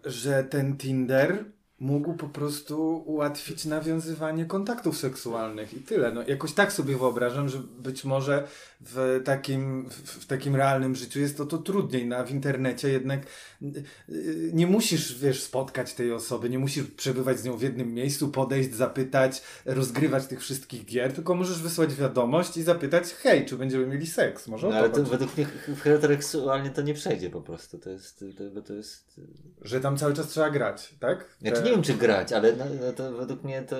że 0.04 0.44
ten 0.44 0.76
Tinder 0.76 1.44
mógł 1.80 2.14
po 2.14 2.28
prostu 2.28 3.02
ułatwić 3.06 3.64
nawiązywanie 3.64 4.44
kontaktów 4.44 4.96
seksualnych 4.96 5.74
i 5.74 5.80
tyle. 5.80 6.12
No, 6.12 6.22
jakoś 6.26 6.52
tak 6.52 6.72
sobie 6.72 6.96
wyobrażam, 6.96 7.48
że 7.48 7.58
być 7.58 8.04
może 8.04 8.48
w 8.80 9.20
takim, 9.24 9.88
w, 9.90 10.26
takim 10.26 10.56
realnym 10.56 10.94
życiu 10.94 11.20
jest 11.20 11.36
to 11.36 11.46
to 11.46 11.58
trudniej. 11.58 12.06
No, 12.06 12.16
a 12.16 12.24
w 12.24 12.30
internecie 12.30 12.88
jednak 12.88 13.26
y, 13.62 13.84
y, 14.08 14.50
nie 14.54 14.66
musisz, 14.66 15.18
wiesz, 15.18 15.42
spotkać 15.42 15.94
tej 15.94 16.12
osoby, 16.12 16.50
nie 16.50 16.58
musisz 16.58 16.86
przebywać 16.86 17.38
z 17.38 17.44
nią 17.44 17.56
w 17.56 17.62
jednym 17.62 17.94
miejscu, 17.94 18.28
podejść, 18.28 18.74
zapytać, 18.74 19.42
rozgrywać 19.64 20.26
tych 20.26 20.40
wszystkich 20.40 20.84
gier, 20.84 21.12
tylko 21.12 21.34
możesz 21.34 21.62
wysłać 21.62 21.94
wiadomość 21.94 22.56
i 22.56 22.62
zapytać, 22.62 23.04
hej, 23.04 23.46
czy 23.46 23.56
będziemy 23.56 23.86
mieli 23.86 24.06
seks? 24.06 24.48
Może 24.48 24.68
No, 24.68 24.76
ale 24.76 24.90
to 24.90 25.04
według 25.04 25.36
mnie 25.36 25.46
heteroseksualnie 25.82 26.70
to 26.70 26.82
nie 26.82 26.94
przejdzie 26.94 27.30
po 27.30 27.40
prostu. 27.40 27.78
To 27.78 27.90
jest, 27.90 28.24
to, 28.54 28.62
to 28.62 28.74
jest... 28.74 29.20
Że 29.62 29.80
tam 29.80 29.96
cały 29.96 30.14
czas 30.14 30.28
trzeba 30.28 30.50
grać, 30.50 30.94
tak? 31.00 31.36
Znaczy 31.40 31.65
nie 31.66 31.72
wiem, 31.72 31.82
czy 31.82 31.94
grać, 31.94 32.32
ale 32.32 32.56
no, 32.56 32.64
no 32.80 32.92
to 32.92 33.12
według 33.12 33.44
mnie 33.44 33.62
to... 33.62 33.76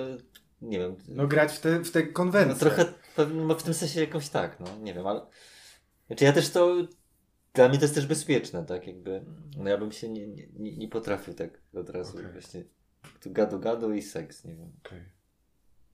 Nie 0.61 0.79
wiem. 0.79 0.95
No 1.07 1.27
grać 1.27 1.53
w 1.53 1.59
te, 1.59 1.79
w 1.79 1.91
te 1.91 2.03
konwencje. 2.03 2.53
No 2.53 2.59
trochę 2.59 2.85
no, 3.33 3.55
w 3.55 3.63
tym 3.63 3.73
sensie 3.73 4.01
jakoś 4.01 4.29
tak, 4.29 4.59
no 4.59 4.67
nie 4.81 4.93
wiem, 4.93 5.07
ale. 5.07 5.21
Znaczy 6.07 6.25
ja 6.25 6.33
też 6.33 6.49
to. 6.49 6.75
Dla 7.53 7.69
mnie 7.69 7.77
to 7.77 7.83
jest 7.83 7.95
też 7.95 8.07
bezpieczne, 8.07 8.65
tak? 8.65 8.87
Jakby. 8.87 9.25
No 9.57 9.69
ja 9.69 9.77
bym 9.77 9.91
się 9.91 10.09
nie, 10.09 10.27
nie, 10.27 10.77
nie 10.77 10.87
potrafił 10.87 11.33
tak 11.33 11.61
od 11.73 11.89
razu 11.89 12.17
Okej. 12.17 12.31
właśnie. 12.31 12.63
Tu 13.21 13.31
gadu 13.31 13.59
gadu 13.59 13.93
i 13.93 14.01
seks, 14.01 14.45
nie 14.45 14.55
wiem. 14.55 14.71
Okej. 14.85 15.01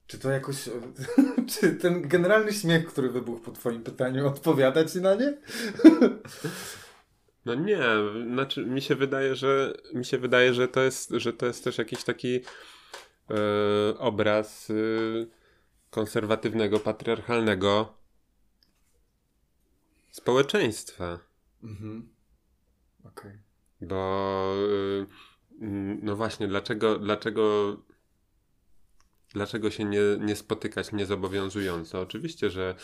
Czy 0.06 0.18
to 0.18 0.30
jakoś. 0.30 0.70
czy 1.60 1.74
ten 1.74 2.08
generalny 2.08 2.52
śmiech, 2.52 2.86
który 2.86 3.10
wybuchł 3.10 3.40
po 3.40 3.50
Twoim 3.50 3.82
pytaniu, 3.82 4.26
odpowiada 4.26 4.84
Ci 4.84 5.00
na 5.00 5.14
nie? 5.14 5.34
No 7.44 7.54
nie, 7.54 7.80
znaczy 8.32 8.66
mi 8.66 8.82
się 8.82 8.94
wydaje, 8.94 9.34
że 9.34 9.74
mi 9.94 10.04
się 10.04 10.18
wydaje, 10.18 10.54
że 10.54 10.68
to 10.68 10.82
jest, 10.82 11.10
że 11.10 11.32
to 11.32 11.46
jest 11.46 11.64
też 11.64 11.78
jakiś 11.78 12.04
taki 12.04 12.40
e, 13.30 13.98
obraz 13.98 14.70
e, 14.70 14.74
konserwatywnego, 15.90 16.80
patriarchalnego 16.80 17.94
społeczeństwa. 20.10 21.18
Mhm. 21.62 22.08
Okej. 23.04 23.38
Bo 23.80 24.54
y, 24.56 25.06
mm, 25.60 25.98
no 26.02 26.16
właśnie, 26.16 26.48
dlaczego, 26.48 26.98
dlaczego, 26.98 27.76
dlaczego 29.32 29.70
się 29.70 29.84
nie, 29.84 30.00
nie 30.20 30.36
spotykać 30.36 30.92
niezobowiązująco? 30.92 32.00
Oczywiście, 32.00 32.50
że, 32.50 32.74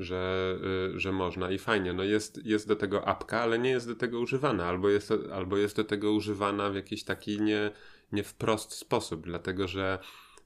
że, 0.00 0.56
y, 0.94 1.00
że 1.00 1.12
można 1.12 1.50
i 1.50 1.58
fajnie. 1.58 1.92
No 1.92 2.04
jest, 2.04 2.46
jest 2.46 2.68
do 2.68 2.76
tego 2.76 3.08
apka, 3.08 3.40
ale 3.40 3.58
nie 3.58 3.70
jest 3.70 3.88
do 3.88 3.96
tego 3.96 4.20
używana. 4.20 4.66
Albo 4.66 4.88
jest, 4.88 5.12
albo 5.32 5.56
jest 5.56 5.76
do 5.76 5.84
tego 5.84 6.12
używana 6.12 6.70
w 6.70 6.74
jakiś 6.74 7.04
taki 7.04 7.40
nie, 7.40 7.70
nie 8.12 8.22
wprost 8.22 8.72
sposób, 8.72 9.24
dlatego 9.24 9.68
że 9.68 9.98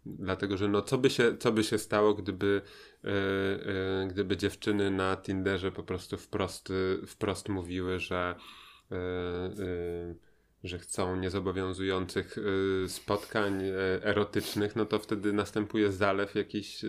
Dlatego, 0.07 0.57
że 0.57 0.69
no 0.69 0.83
co 0.83 0.99
by 0.99 1.11
się, 1.11 1.37
co 1.39 1.53
by 1.53 1.65
się 1.65 1.79
stało, 1.79 2.15
gdyby, 2.15 2.63
y, 3.05 3.09
y, 3.09 4.09
gdyby 4.09 4.37
dziewczyny 4.37 4.91
na 4.91 5.17
Tinderze 5.17 5.73
po 5.73 5.83
prostu 5.83 6.17
wprost, 6.17 6.71
y, 6.71 7.07
wprost 7.07 7.49
mówiły, 7.49 7.99
że, 7.99 8.35
y, 8.93 8.95
y, 9.63 10.17
że 10.65 10.79
chcą 10.79 11.17
niezobowiązujących 11.17 12.37
spotkań 12.89 13.63
y, 13.63 13.75
erotycznych, 14.03 14.77
no 14.77 14.87
to 14.87 14.99
wtedy 14.99 15.33
następuje 15.33 15.93
zalew 15.93 16.35
jakichś 16.35 16.85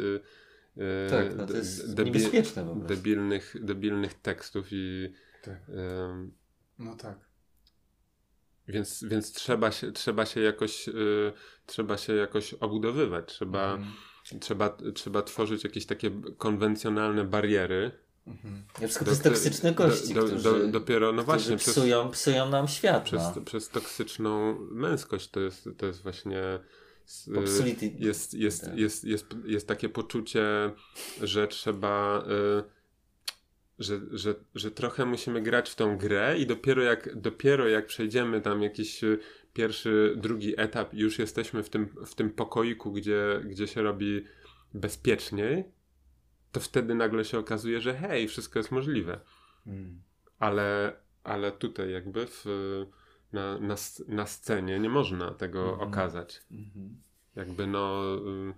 Tak, 1.10 1.36
no 1.36 1.46
to 1.46 1.54
de- 1.54 1.60
jest 1.60 1.98
niebezpieczne 1.98 2.66
po 2.66 2.76
debilnych, 2.76 3.56
debilnych 3.62 4.14
tekstów 4.14 4.68
i 4.72 5.14
Tak. 5.44 5.70
ym, 5.70 6.32
No 6.80 6.96
tak. 6.96 7.18
więc, 8.68 9.04
więc 9.04 9.32
trzeba 9.34 9.72
się, 9.72 9.92
trzeba 9.92 10.26
się 10.26 10.42
jakoś 10.42 10.88
y, 10.88 11.34
trzeba 11.66 11.98
się 11.98 12.14
jakoś 12.16 12.54
obudowywać, 12.54 13.26
trzeba, 13.28 13.74
Mhm. 13.74 13.94
trzeba, 14.42 14.78
trzeba 14.96 15.22
tworzyć 15.22 15.64
jakieś 15.64 15.86
takie 15.86 16.12
konwencjonalne 16.38 17.24
bariery. 17.24 17.92
Mhm. 18.28 18.64
Ja 18.82 18.88
wszystko 18.88 19.06
Do- 19.06 19.12
przez 19.12 19.24
toksyczne 19.24 19.72
do- 19.72 19.78
gości, 19.78 20.14
do- 20.14 20.24
którzy, 20.24 20.44
do- 20.44 20.68
dopiero, 20.68 21.12
no 21.12 21.24
właśnie, 21.24 21.58
przez, 21.58 21.74
psują, 21.74 22.10
psują 22.12 22.50
nam 22.50 22.68
świat. 22.68 23.04
przez, 23.04 23.22
no. 23.36 23.42
przez 23.42 23.70
toksyczną 23.70 24.60
męskość 24.72 25.30
to 25.30 25.40
jest, 25.40 25.70
to 25.78 25.86
jest 25.86 26.04
właśnie 26.04 26.42
s- 27.06 27.30
Popsuli 27.36 27.76
ty- 27.76 27.86
jest, 28.00 28.34
jest, 28.34 28.66
tak. 28.66 28.78
jest, 28.78 29.04
jest, 29.04 29.26
jest 29.46 29.68
takie 29.68 29.90
poczucie, 29.90 30.46
że 31.22 31.48
trzeba 31.48 32.24
y, 32.62 32.76
że, 33.80 34.00
że, 34.12 34.36
że 34.56 34.72
trochę 34.72 35.06
musimy 35.06 35.42
grać 35.42 35.70
w 35.70 35.76
tą 35.76 35.98
grę 35.98 36.38
i 36.38 36.46
dopiero 36.46 36.84
jak, 36.84 37.16
dopiero 37.16 37.68
jak 37.68 37.86
przejdziemy 37.86 38.42
tam 38.42 38.64
jakiś 38.64 39.04
y, 39.04 39.20
pierwszy, 39.54 40.14
drugi 40.18 40.54
etap 40.58 40.94
i 40.94 40.98
już 41.00 41.20
jesteśmy 41.20 41.64
w 41.64 41.70
tym, 41.70 41.88
w 42.06 42.16
tym 42.16 42.30
pokoiku, 42.30 42.92
gdzie, 42.92 43.42
gdzie 43.46 43.68
się 43.68 43.82
robi 43.82 44.26
bezpieczniej, 44.74 45.64
to 46.52 46.60
wtedy 46.60 46.96
nagle 46.96 47.26
się 47.26 47.40
okazuje, 47.40 47.82
że 47.82 47.94
hej, 47.94 48.28
wszystko 48.28 48.60
jest 48.60 48.72
możliwe. 48.72 49.20
Mm. 49.68 50.02
Ale, 50.40 50.94
ale 51.24 51.52
tutaj 51.52 51.92
jakby 51.92 52.28
w, 52.28 52.46
na, 53.36 53.60
na, 53.60 53.76
na 54.08 54.26
scenie 54.26 54.80
nie 54.80 54.90
można 54.90 55.32
tego 55.32 55.70
Mhm. 55.72 55.90
okazać. 55.90 56.42
Mhm. 56.52 57.02
Jakby 57.36 57.68
no... 57.68 58.04
ym, 58.28 58.54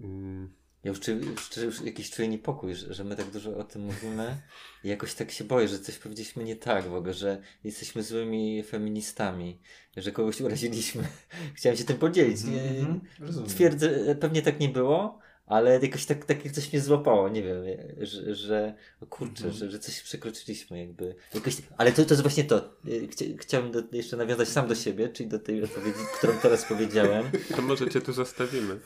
ym, 0.00 0.52
Ja 0.84 0.88
już, 0.90 1.00
czuję, 1.00 1.16
już, 1.64 1.80
jakiś 1.80 2.10
czuję 2.10 2.28
niepokój, 2.28 2.74
że, 2.74 2.94
że 2.94 3.04
my 3.04 3.16
tak 3.16 3.30
dużo 3.30 3.56
o 3.56 3.64
tym 3.64 3.82
mówimy 3.82 4.36
i 4.84 4.88
jakoś 4.88 5.14
tak 5.14 5.30
się 5.30 5.44
boję, 5.44 5.68
że 5.68 5.78
coś 5.78 5.98
powiedzieliśmy 5.98 6.44
nie 6.44 6.56
tak 6.56 6.84
w 6.88 6.94
ogóle, 6.94 7.14
że 7.14 7.42
jesteśmy 7.64 8.02
złymi 8.02 8.62
feministami, 8.62 9.58
że 9.96 10.12
kogoś 10.12 10.40
uraziliśmy. 10.40 11.04
Chciałem 11.56 11.78
się 11.78 11.84
tym 11.84 11.96
podzielić. 11.98 12.44
Nie, 12.44 12.62
Mhm. 12.62 13.00
Rozumiem. 13.20 13.50
Twierdzę, 13.50 14.14
pewnie 14.14 14.42
tak 14.42 14.60
nie 14.60 14.68
było, 14.68 15.18
ale 15.52 15.78
jakoś 15.82 16.06
tak, 16.06 16.24
tak 16.24 16.52
coś 16.52 16.72
mnie 16.72 16.82
złapało, 16.82 17.28
nie 17.28 17.42
wiem, 17.42 17.56
że, 18.00 18.34
że 18.34 18.74
o 19.02 19.06
kurczę, 19.06 19.44
Mhm. 19.44 19.54
że, 19.54 19.70
że 19.70 19.78
coś 19.78 20.00
przekroczyliśmy 20.02 20.78
jakby. 20.78 21.14
Jakoś, 21.34 21.56
ale 21.76 21.92
to, 21.92 22.04
to 22.04 22.10
jest 22.10 22.22
właśnie 22.22 22.44
to. 22.44 22.74
Chcia, 23.10 23.24
chciałem 23.38 23.70
do, 23.72 23.82
jeszcze 23.92 24.16
nawiązać 24.16 24.48
sam 24.48 24.68
do 24.68 24.74
siebie, 24.74 25.08
czyli 25.08 25.28
do 25.28 25.38
tej 25.38 25.64
odpowiedzi, 25.64 25.98
którą 26.18 26.32
teraz 26.42 26.64
powiedziałem. 26.64 27.24
to 27.56 27.62
może 27.62 27.90
cię 27.90 28.00
tu 28.00 28.12
zostawimy. 28.12 28.78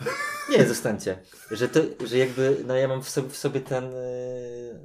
Nie, 0.50 0.66
zostańcie. 0.66 1.18
Że 1.50 1.68
to, 1.68 1.80
że 2.06 2.18
jakby, 2.18 2.56
no 2.66 2.76
ja 2.76 2.88
mam 2.88 3.02
w 3.02 3.08
sobie, 3.08 3.28
w 3.28 3.36
sobie 3.36 3.60
ten, 3.60 3.84
e, 3.84 3.88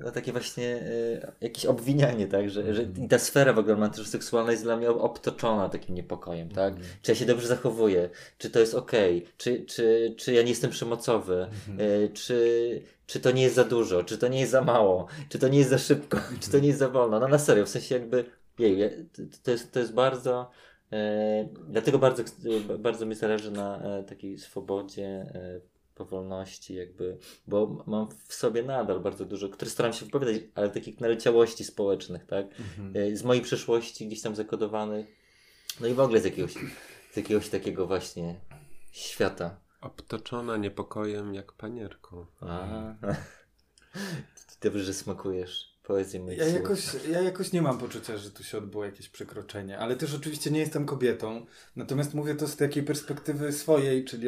no 0.03 0.11
takie 0.11 0.31
właśnie 0.31 0.75
e, 0.75 1.31
jakieś 1.41 1.65
obwinianie, 1.65 2.27
tak, 2.27 2.49
że, 2.49 2.73
że 2.73 2.85
i 3.03 3.07
ta 3.07 3.19
sfera 3.19 3.53
w 3.53 3.59
ogóle 3.59 3.73
romantyczno-seksualna 3.73 4.51
jest 4.51 4.63
dla 4.63 4.77
mnie 4.77 4.89
obtoczona 4.89 5.69
takim 5.69 5.95
niepokojem, 5.95 6.49
tak, 6.49 6.73
czy 7.01 7.11
ja 7.11 7.15
się 7.15 7.25
dobrze 7.25 7.47
zachowuję, 7.47 8.09
czy 8.37 8.49
to 8.49 8.59
jest 8.59 8.73
okej, 8.75 9.25
czy, 9.37 9.65
czy, 9.65 10.13
czy 10.17 10.33
ja 10.33 10.41
nie 10.41 10.49
jestem 10.49 10.71
przemocowy, 10.71 11.47
e, 11.79 12.09
czy, 12.09 12.81
czy 13.05 13.19
to 13.19 13.31
nie 13.31 13.41
jest 13.43 13.55
za 13.55 13.63
dużo, 13.63 14.03
czy 14.03 14.17
to 14.17 14.27
nie 14.27 14.39
jest 14.39 14.51
za 14.51 14.61
mało, 14.61 15.07
czy 15.29 15.39
to 15.39 15.47
nie 15.47 15.57
jest 15.57 15.69
za 15.69 15.77
szybko, 15.77 16.17
czy 16.41 16.51
to 16.51 16.59
nie 16.59 16.67
jest 16.67 16.79
za 16.79 16.89
wolno, 16.89 17.19
no 17.19 17.27
na 17.27 17.39
serio, 17.39 17.65
w 17.65 17.69
sensie 17.69 17.95
jakby, 17.95 18.25
jej, 18.59 18.77
to, 19.43 19.51
jest, 19.51 19.71
to 19.71 19.79
jest 19.79 19.93
bardzo, 19.93 20.49
e, 20.91 21.49
dlatego 21.67 21.99
bardzo, 21.99 22.23
bardzo 22.79 23.05
mi 23.05 23.15
zależy 23.15 23.51
na 23.51 23.81
e, 23.83 24.03
takiej 24.03 24.37
swobodzie, 24.37 25.05
e, 25.05 25.61
powolności 25.95 26.75
jakby, 26.75 27.17
bo 27.47 27.83
mam 27.87 28.07
w 28.27 28.33
sobie 28.33 28.63
nadal 28.63 28.99
bardzo 28.99 29.25
dużo, 29.25 29.49
które 29.49 29.71
staram 29.71 29.93
się 29.93 30.05
wypowiadać, 30.05 30.35
ale 30.55 30.69
takich 30.69 30.99
naleciałości 30.99 31.63
społecznych, 31.63 32.25
tak, 32.25 32.45
Mhm. 32.59 33.17
z 33.17 33.23
mojej 33.23 33.43
przeszłości 33.43 34.07
gdzieś 34.07 34.21
tam 34.21 34.35
zakodowanych, 34.35 35.05
no 35.81 35.87
i 35.87 35.93
w 35.93 35.99
ogóle 35.99 36.19
z 36.21 36.25
jakiegoś, 36.25 36.53
z 37.11 37.17
jakiegoś 37.17 37.49
takiego 37.49 37.87
właśnie 37.87 38.35
świata. 38.91 39.59
Obtoczona 39.81 40.57
niepokojem 40.57 41.33
jak 41.33 41.51
panierką. 41.51 42.25
A. 42.39 42.67
Dobrze, 44.61 44.83
że 44.83 44.93
smakujesz 44.93 45.71
poezję 45.91 46.19
moich 46.19 46.37
Ja 46.37 46.47
jakoś, 46.47 46.79
ja 47.11 47.21
jakoś 47.21 47.51
nie 47.51 47.61
mam 47.61 47.77
poczucia, 47.77 48.17
że 48.17 48.31
tu 48.31 48.43
się 48.43 48.57
odbyło 48.57 48.85
jakieś 48.85 49.09
przekroczenie, 49.09 49.79
ale 49.79 49.95
też 49.95 50.15
oczywiście 50.15 50.51
nie 50.51 50.59
jestem 50.59 50.85
kobietą. 50.85 51.45
Natomiast 51.75 52.13
mówię 52.13 52.35
to 52.35 52.47
z 52.47 52.55
takiej 52.55 52.83
perspektywy 52.83 53.51
swojej, 53.51 54.05
czyli 54.05 54.27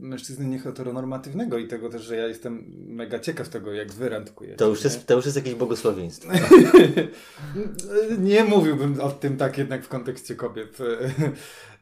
mężczyzny 0.00 0.46
nieheteronormatywnego 0.46 1.58
i 1.58 1.68
tego 1.68 1.88
też, 1.88 2.02
że 2.02 2.16
ja 2.16 2.26
jestem 2.26 2.64
mega 2.86 3.18
ciekaw 3.18 3.48
tego, 3.48 3.72
jak 3.72 3.92
wy 3.92 4.08
randkujecie. 4.08 4.56
To 4.56 4.68
już, 4.68 4.84
jest, 4.84 5.06
to 5.06 5.14
już 5.14 5.24
jest 5.24 5.36
jakieś 5.36 5.54
błogosławieństwo. 5.54 6.32
nie 8.18 8.44
mówiłbym 8.44 9.00
o 9.00 9.10
tym 9.10 9.36
tak 9.36 9.58
jednak 9.58 9.84
w 9.84 9.88
kontekście 9.88 10.34
kobiet. 10.34 10.78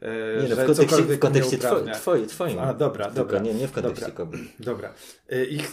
Nie 0.02 0.48
no, 0.48 0.56
że 0.56 0.64
w 0.64 0.66
kontekście, 0.66 1.02
w 1.02 1.18
kontekście 1.18 1.56
mnie 1.56 1.66
uprawnia. 1.66 1.94
two, 1.94 2.00
twoje, 2.00 2.26
twoim. 2.26 2.58
A, 2.58 2.74
dobra, 2.74 3.04
Tylko 3.04 3.20
dobra. 3.20 3.38
Nie, 3.38 3.54
nie 3.54 3.68
w 3.68 3.72
kontekście 3.72 4.12
kobiet. 4.12 4.40
Dobra. 4.60 4.94
E, 5.28 5.44
I 5.44 5.60
e, 5.60 5.64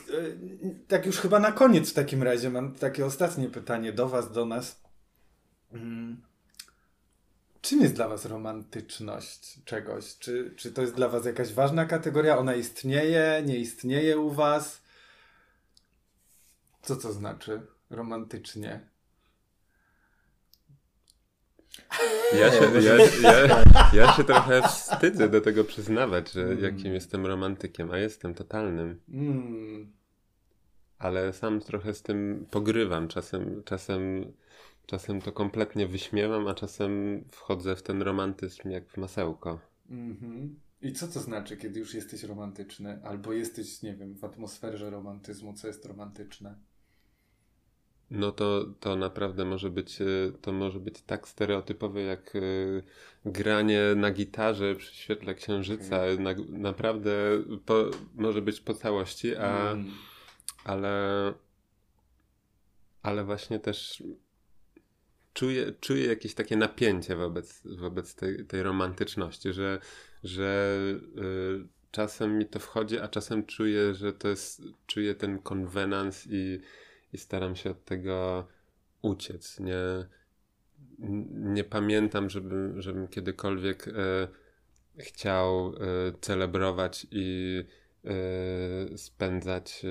tak 0.87 1.05
już 1.05 1.17
chyba 1.17 1.39
na 1.39 1.51
koniec 1.51 1.89
w 1.89 1.93
takim 1.93 2.23
razie 2.23 2.49
mam 2.49 2.73
takie 2.73 3.05
ostatnie 3.05 3.49
pytanie 3.49 3.93
do 3.93 4.09
Was, 4.09 4.31
do 4.31 4.45
nas. 4.45 4.81
Mm. 5.73 6.21
Czym 7.61 7.81
jest 7.81 7.93
dla 7.93 8.07
Was 8.07 8.25
romantyczność 8.25 9.63
czegoś? 9.65 10.17
Czy, 10.17 10.53
czy 10.55 10.71
to 10.71 10.81
jest 10.81 10.93
dla 10.93 11.09
Was 11.09 11.25
jakaś 11.25 11.53
ważna 11.53 11.85
kategoria? 11.85 12.37
Ona 12.37 12.55
istnieje, 12.55 13.43
nie 13.45 13.57
istnieje 13.57 14.17
u 14.17 14.31
Was? 14.31 14.81
Co 16.81 16.95
to 16.95 17.13
znaczy 17.13 17.61
romantycznie? 17.89 18.89
Ja 22.39 22.51
się, 22.51 22.71
Nie, 22.71 22.81
ja, 23.21 23.47
ja, 23.47 23.63
ja 23.93 24.13
się 24.13 24.23
trochę 24.23 24.61
wstydzę 24.61 25.29
do 25.29 25.41
tego 25.41 25.63
przyznawać, 25.63 26.31
że 26.31 26.43
Mm. 26.43 26.63
jakim 26.63 26.93
jestem 26.93 27.25
romantykiem, 27.25 27.91
a 27.91 27.97
jestem 27.97 28.33
totalnym. 28.33 28.99
Mm. 29.09 29.91
Ale 30.97 31.33
sam 31.33 31.59
trochę 31.61 31.93
z 31.93 32.01
tym 32.01 32.45
pogrywam. 32.51 33.07
Czasem, 33.07 33.63
czasem, 33.65 34.31
czasem 34.85 35.21
to 35.21 35.31
kompletnie 35.31 35.87
wyśmiewam, 35.87 36.47
a 36.47 36.53
czasem 36.53 37.23
wchodzę 37.31 37.75
w 37.75 37.83
ten 37.83 38.01
romantyzm 38.01 38.69
jak 38.69 38.89
w 38.89 38.97
masełko. 38.97 39.59
Mhm. 39.89 40.59
I 40.81 40.93
co 40.93 41.07
to 41.07 41.19
znaczy, 41.19 41.57
kiedy 41.57 41.79
już 41.79 41.93
jesteś 41.93 42.23
romantyczny? 42.23 42.99
Albo 43.03 43.33
jesteś, 43.33 43.81
nie 43.81 43.95
wiem, 43.95 44.15
w 44.15 44.23
atmosferze 44.23 44.89
romantyzmu, 44.89 45.53
co 45.53 45.67
jest 45.67 45.85
romantyczne? 45.85 46.55
No 48.11 48.31
to, 48.31 48.65
to 48.79 48.95
naprawdę 48.95 49.45
może 49.45 49.69
być, 49.69 50.01
e, 50.01 50.05
to 50.41 50.51
może 50.53 50.79
być 50.79 51.01
tak 51.01 51.27
stereotypowe 51.27 52.01
jak 52.01 52.35
e, 52.35 52.39
granie 53.25 53.81
na 53.95 54.11
gitarze 54.11 54.75
przy 54.75 54.95
świetle 54.95 55.35
księżyca. 55.35 56.01
Na, 56.19 56.33
naprawdę 56.49 57.13
po, 57.65 57.85
może 58.15 58.41
być 58.41 58.61
po 58.61 58.73
całości, 58.73 59.35
a, 59.35 59.71
Mm. 59.71 59.91
ale, 60.63 61.33
ale 63.01 63.23
właśnie 63.23 63.59
też 63.59 64.03
czuję, 65.33 65.73
czuję 65.81 66.05
jakieś 66.05 66.33
takie 66.33 66.57
napięcie 66.57 67.15
wobec, 67.15 67.61
wobec 67.65 68.15
tej, 68.15 68.45
tej 68.45 68.63
romantyczności, 68.63 69.53
że, 69.53 69.79
że 70.23 70.77
y, 71.17 71.67
czasem 71.91 72.37
mi 72.37 72.45
to 72.45 72.59
wchodzi, 72.59 72.99
a 72.99 73.07
czasem 73.07 73.45
czuję, 73.45 73.93
że 73.93 74.13
to 74.13 74.27
jest, 74.27 74.61
czuję 74.87 75.15
ten 75.15 75.39
konwenans 75.39 76.27
i, 76.29 76.59
i 77.13 77.17
staram 77.17 77.55
się 77.55 77.69
od 77.69 77.85
tego 77.85 78.47
uciec. 79.01 79.59
Nie, 79.59 79.75
nie 81.29 81.63
pamiętam, 81.63 82.29
żebym, 82.29 82.81
żebym 82.81 83.07
kiedykolwiek 83.07 83.87
e, 83.87 83.91
chciał 84.99 85.67
e, 85.67 85.71
celebrować 86.21 87.07
i 87.11 87.63
e, 88.05 88.97
spędzać 88.97 89.85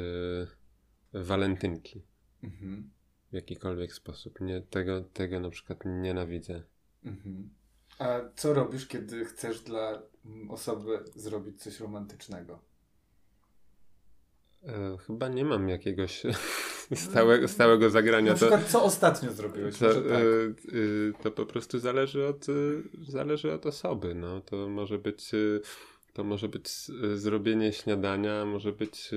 walentynki 1.13 2.03
Mhm. 2.43 2.91
w 3.31 3.35
jakikolwiek 3.35 3.93
sposób. 3.93 4.41
Nie, 4.41 4.61
tego, 4.61 5.01
tego 5.01 5.41
na 5.41 5.51
przykład 5.51 5.79
nienawidzę. 5.85 6.63
Mhm. 7.05 7.51
A 7.99 8.21
co 8.37 8.55
robisz, 8.55 8.87
kiedy 8.87 9.25
chcesz 9.25 9.61
dla 9.61 10.03
osoby 10.49 11.05
zrobić 11.17 11.63
coś 11.63 11.81
romantycznego? 11.81 12.63
Chyba 15.07 15.29
nie 15.29 15.45
mam 15.45 15.69
jakiegoś 15.69 16.23
stałe, 17.11 17.49
stałego 17.49 17.91
zagrania. 17.91 18.31
Na 18.31 18.37
przykład, 18.37 18.67
co 18.69 18.85
ostatnio 18.85 19.33
zrobiłeś? 19.33 19.79
To, 19.79 19.85
Może 19.85 20.03
tak. 20.03 20.19
e, 20.21 21.23
to 21.23 21.31
po 21.31 21.47
prostu 21.47 21.79
zależy 21.79 22.27
od, 22.27 22.47
e, 22.49 22.53
zależy 23.09 23.53
od 23.53 23.67
osoby. 23.67 24.15
No. 24.15 24.41
To 24.41 24.69
może 24.69 24.99
być, 24.99 25.31
to 26.13 26.25
może 26.25 26.49
być 26.49 26.69
zrobienie 27.15 27.73
śniadania, 27.73 28.43
a 28.43 28.45
może 28.45 28.73
być, 28.73 29.11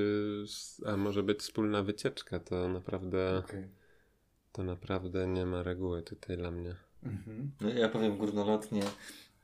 a 0.86 0.98
może 0.98 1.24
być 1.24 1.40
wspólna 1.40 1.84
wycieczka. 1.84 2.40
To 2.40 2.70
naprawdę, 2.70 3.42
Okej. 3.46 3.68
to 4.52 4.64
naprawdę 4.64 5.28
nie 5.28 5.46
ma 5.46 5.64
reguły 5.64 6.02
tutaj 6.02 6.38
dla 6.38 6.52
mnie. 6.52 6.76
Mhm. 7.04 7.52
No, 7.62 7.70
ja 7.70 7.90
powiem 7.90 8.18
górnolotnie, 8.18 8.84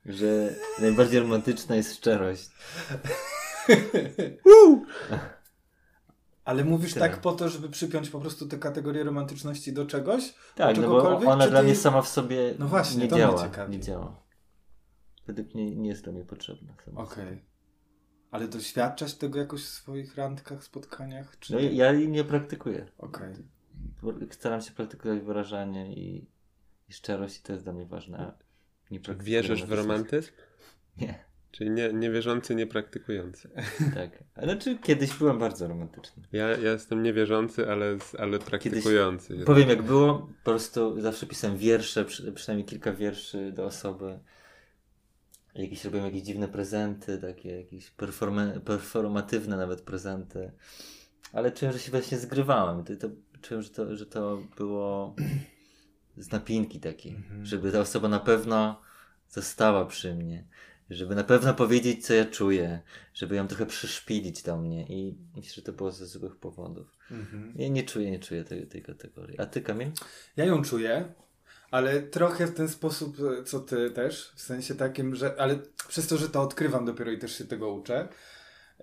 że 0.06 0.56
najbardziej 0.82 1.20
romantyczna 1.20 1.76
jest 1.76 1.96
szczerość. 1.98 2.50
Ale 6.46 6.64
mówisz 6.66 6.94
Tyle. 6.94 7.10
tak 7.10 7.22
po 7.22 7.32
to, 7.32 7.50
żeby 7.50 7.70
przypiąć 7.70 8.10
po 8.10 8.20
prostu 8.20 8.48
tę 8.48 8.58
kategorię 8.58 9.04
romantyczności 9.04 9.74
do 9.74 9.86
czegoś? 9.86 10.34
Tak, 10.56 10.78
no 10.78 10.82
bo 10.82 10.88
czegokolwiek, 10.98 11.30
ona 11.30 11.48
dla 11.48 11.60
ty- 11.60 11.66
mnie 11.66 11.76
sama 11.76 12.02
w 12.02 12.08
sobie 12.08 12.54
No 12.60 12.68
właśnie, 12.68 13.04
nie 13.04 13.10
to 13.10 13.18
działa. 13.18 13.50
Nie 13.70 13.80
działa. 13.80 14.24
Według 15.28 15.54
mnie 15.54 15.76
nie 15.76 15.90
jest 15.90 16.04
dla 16.04 16.14
mnie 16.14 16.26
potrzebna. 16.26 16.74
Okej. 16.96 17.26
sobie. 17.28 17.38
Ale 18.32 18.48
doświadczasz 18.48 19.14
tego 19.14 19.40
jakoś 19.40 19.64
w 19.64 19.70
swoich 19.70 20.16
randkach, 20.16 20.64
spotkaniach? 20.64 21.40
Czy 21.40 21.54
No 21.54 21.60
ja 21.60 21.92
jej 21.92 22.10
nie 22.10 22.24
praktykuję. 22.24 22.86
Okej. 22.98 23.34
Staram 24.30 24.62
się 24.62 24.72
praktykować 24.72 25.20
wyrażanie 25.20 25.94
i, 25.94 26.28
i 26.90 26.94
szczerość 26.94 27.40
i 27.40 27.42
to 27.42 27.54
jest 27.54 27.66
dla 27.66 27.74
mnie 27.74 27.86
ważne. 27.86 28.34
Nie 28.92 29.00
wierzysz 29.20 29.66
w 29.66 29.72
romantyzm? 29.72 30.32
Nie, 30.98 31.26
Czyli 31.54 31.70
nie, 31.72 31.94
niewierzący, 31.94 32.56
niepraktykujący. 32.56 33.50
tak. 33.96 34.24
Ale 34.36 34.52
Znaczy 34.54 34.78
kiedyś 34.78 35.14
byłem 35.18 35.40
bardzo 35.40 35.68
romantyczny. 35.68 36.24
Ja, 36.32 36.48
ja 36.48 36.72
jestem 36.72 37.04
niewierzący, 37.04 37.72
ale, 37.72 37.98
ale 38.20 38.40
praktykujący. 38.40 39.34
Jestem. 39.34 39.46
Powiem 39.46 39.70
jak 39.70 39.82
było, 39.82 40.14
po 40.20 40.52
prostu 40.52 41.02
zawsze 41.02 41.26
pisałem 41.26 41.58
wiersze, 41.58 42.06
przy, 42.06 42.32
przynajmniej 42.32 42.66
kilka 42.66 42.94
wierszy 42.94 43.52
do 43.52 43.66
osoby. 43.66 44.20
Jakieś 45.56 45.86
robiłem 45.86 46.06
jakieś 46.06 46.22
dziwne 46.22 46.48
prezenty, 46.48 47.18
takie 47.18 47.58
jakieś 47.58 47.92
performe, 47.92 48.60
performatywne 48.66 49.58
nawet 49.58 49.82
prezenty. 49.82 50.52
ale 51.34 51.52
czułem, 51.52 51.74
że 51.74 51.80
się 51.80 51.92
właśnie 51.92 52.18
zgrywałem. 52.18 52.84
To, 52.84 52.96
to, 52.96 53.08
czułem, 53.42 53.62
że 53.64 53.70
to, 53.70 53.96
że 53.96 54.06
to 54.06 54.44
było 54.58 55.16
z 56.18 56.32
napinki 56.32 56.80
takiej, 56.80 57.16
Mhm. 57.16 57.46
żeby 57.46 57.72
ta 57.72 57.80
osoba 57.80 58.08
na 58.10 58.20
pewno 58.20 58.82
została 59.30 59.86
przy 59.86 60.16
mnie, 60.16 60.48
żeby 60.90 61.16
na 61.16 61.24
pewno 61.24 61.54
powiedzieć, 61.54 62.06
co 62.06 62.14
ja 62.14 62.26
czuję, 62.26 62.82
żeby 63.14 63.36
ją 63.36 63.48
trochę 63.48 63.66
przyszpilić 63.66 64.44
do 64.44 64.58
mnie 64.58 64.86
i 64.88 65.18
myślę, 65.36 65.54
że 65.56 65.62
to 65.62 65.74
było 65.74 65.92
ze 65.92 66.06
złych 66.06 66.36
powodów. 66.36 66.98
Mhm. 67.12 67.54
Ja 67.56 67.68
nie 67.68 67.84
czuję, 67.84 68.12
nie 68.12 68.20
czuję 68.20 68.44
tej, 68.44 68.68
tej 68.68 68.82
kategorii. 68.82 69.40
A 69.40 69.46
ty, 69.46 69.62
Kamil? 69.62 69.92
Ja 70.38 70.46
ją 70.46 70.64
czuję, 70.64 71.14
ale 71.72 72.02
trochę 72.02 72.48
w 72.48 72.54
ten 72.54 72.70
sposób, 72.70 73.18
co 73.46 73.60
ty 73.60 73.92
też, 73.92 74.32
w 74.36 74.42
sensie 74.42 74.76
takim, 74.76 75.16
że, 75.16 75.36
ale 75.38 75.60
przez 75.88 76.08
to, 76.08 76.18
że 76.18 76.30
to 76.30 76.42
odkrywam 76.42 76.86
dopiero 76.86 77.12
i 77.12 77.18
też 77.18 77.38
się 77.38 77.46
tego 77.46 77.74
uczę, 77.74 78.08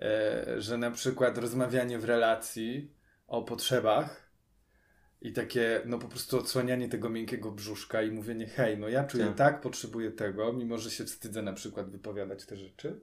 e, 0.01 0.45
że 0.57 0.77
na 0.77 0.91
przykład 0.91 1.37
rozmawianie 1.37 1.99
w 1.99 2.05
relacji 2.05 2.91
o 3.27 3.41
potrzebach 3.41 4.20
i 5.21 5.33
takie, 5.33 5.81
no 5.85 5.99
po 5.99 6.07
prostu 6.07 6.37
odsłanianie 6.37 6.89
tego 6.89 7.09
miękkiego 7.09 7.51
brzuszka 7.51 8.01
i 8.01 8.11
mówienie, 8.11 8.47
hej, 8.47 8.77
no 8.77 8.89
ja 8.89 9.03
czuję 9.03 9.25
Tak. 9.25 9.37
tak, 9.37 9.61
potrzebuję 9.61 10.11
tego, 10.11 10.53
mimo 10.53 10.77
że 10.77 10.91
się 10.91 11.05
wstydzę 11.05 11.41
na 11.41 11.53
przykład 11.53 11.89
wypowiadać 11.89 12.45
te 12.45 12.55
rzeczy. 12.55 13.01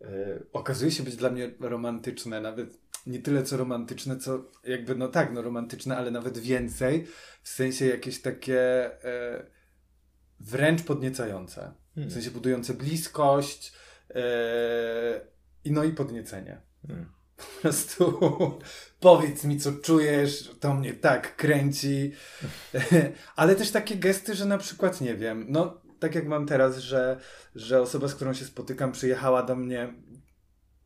E, 0.00 0.42
okazuje 0.52 0.90
się 0.90 1.02
być 1.02 1.16
dla 1.16 1.30
mnie 1.30 1.50
romantyczne, 1.60 2.40
nawet 2.40 2.80
nie 3.06 3.18
tyle 3.18 3.42
co 3.42 3.56
romantyczne, 3.56 4.16
co 4.16 4.50
jakby, 4.64 4.94
no 4.94 5.08
tak, 5.08 5.32
no 5.32 5.42
romantyczne, 5.42 5.96
ale 5.96 6.10
nawet 6.10 6.38
więcej, 6.38 7.06
w 7.42 7.48
sensie 7.48 7.86
jakieś 7.86 8.22
takie 8.22 8.60
e, 9.04 9.46
wręcz 10.40 10.82
podniecające. 10.82 11.72
W 11.96 12.12
sensie 12.12 12.30
budujące 12.30 12.74
bliskość 12.74 13.72
e, 14.10 15.20
i 15.64 15.72
no 15.72 15.84
i 15.84 15.92
podniecenie. 15.92 16.60
Hmm. 16.86 17.12
Po 17.40 17.60
prostu 17.62 18.20
powiedz 19.00 19.44
mi, 19.44 19.60
co 19.60 19.72
czujesz, 19.72 20.50
to 20.60 20.74
mnie 20.74 20.94
tak 20.94 21.36
kręci. 21.36 22.12
Ale 23.36 23.56
też 23.56 23.70
takie 23.70 23.96
gesty, 23.96 24.34
że 24.34 24.44
na 24.44 24.58
przykład, 24.58 25.00
nie 25.00 25.14
wiem, 25.16 25.46
no 25.48 25.80
tak 25.98 26.14
jak 26.14 26.26
mam 26.26 26.46
teraz, 26.46 26.78
że, 26.78 27.20
że 27.54 27.80
osoba, 27.80 28.08
z 28.08 28.14
którą 28.14 28.32
się 28.34 28.44
spotykam, 28.44 28.92
przyjechała 28.92 29.42
do 29.42 29.56
mnie 29.56 29.94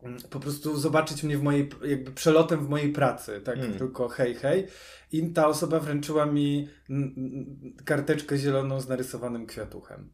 mm, 0.02 0.18
po 0.30 0.40
prostu 0.40 0.76
zobaczyć 0.76 1.22
mnie 1.22 1.38
w 1.38 1.42
mojej, 1.42 1.70
jakby 1.84 2.10
przelotem 2.10 2.66
w 2.66 2.68
mojej 2.68 2.92
pracy, 2.92 3.40
tak 3.44 3.58
Mm. 3.58 3.78
tylko 3.78 4.08
hej, 4.08 4.34
hej. 4.34 4.66
I 5.12 5.30
ta 5.32 5.46
osoba 5.48 5.80
wręczyła 5.80 6.26
mi 6.26 6.68
mm, 6.90 7.14
mm, 7.16 7.76
karteczkę 7.84 8.36
zieloną 8.38 8.80
z 8.80 8.88
narysowanym 8.88 9.46
kwiatuchem. 9.46 10.10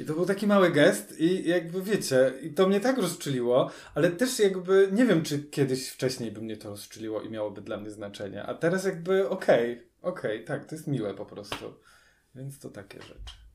I 0.00 0.04
to 0.04 0.14
był 0.14 0.26
taki 0.26 0.46
mały 0.46 0.70
gest 0.70 1.20
i 1.20 1.48
jakby 1.48 1.82
wiecie, 1.82 2.32
i 2.42 2.50
to 2.50 2.68
mnie 2.68 2.80
tak 2.80 2.98
rozczyliło, 2.98 3.70
ale 3.94 4.10
też 4.10 4.38
jakby 4.38 4.88
nie 4.92 5.06
wiem, 5.06 5.22
czy 5.22 5.38
kiedyś 5.38 5.88
wcześniej 5.88 6.32
by 6.32 6.40
mnie 6.40 6.56
to 6.56 6.70
rozczyliło 6.70 7.22
i 7.22 7.30
miałoby 7.30 7.60
dla 7.60 7.76
mnie 7.76 7.90
znaczenie, 7.90 8.42
a 8.42 8.54
teraz 8.54 8.84
jakby 8.84 9.28
okej, 9.28 9.82
okej, 10.02 10.44
tak, 10.44 10.64
to 10.64 10.74
jest 10.74 10.86
miłe 10.86 11.14
po 11.14 11.26
prostu. 11.26 11.74
Więc 12.34 12.58
to 12.58 12.70
takie 12.70 13.02
rzeczy. 13.02 13.49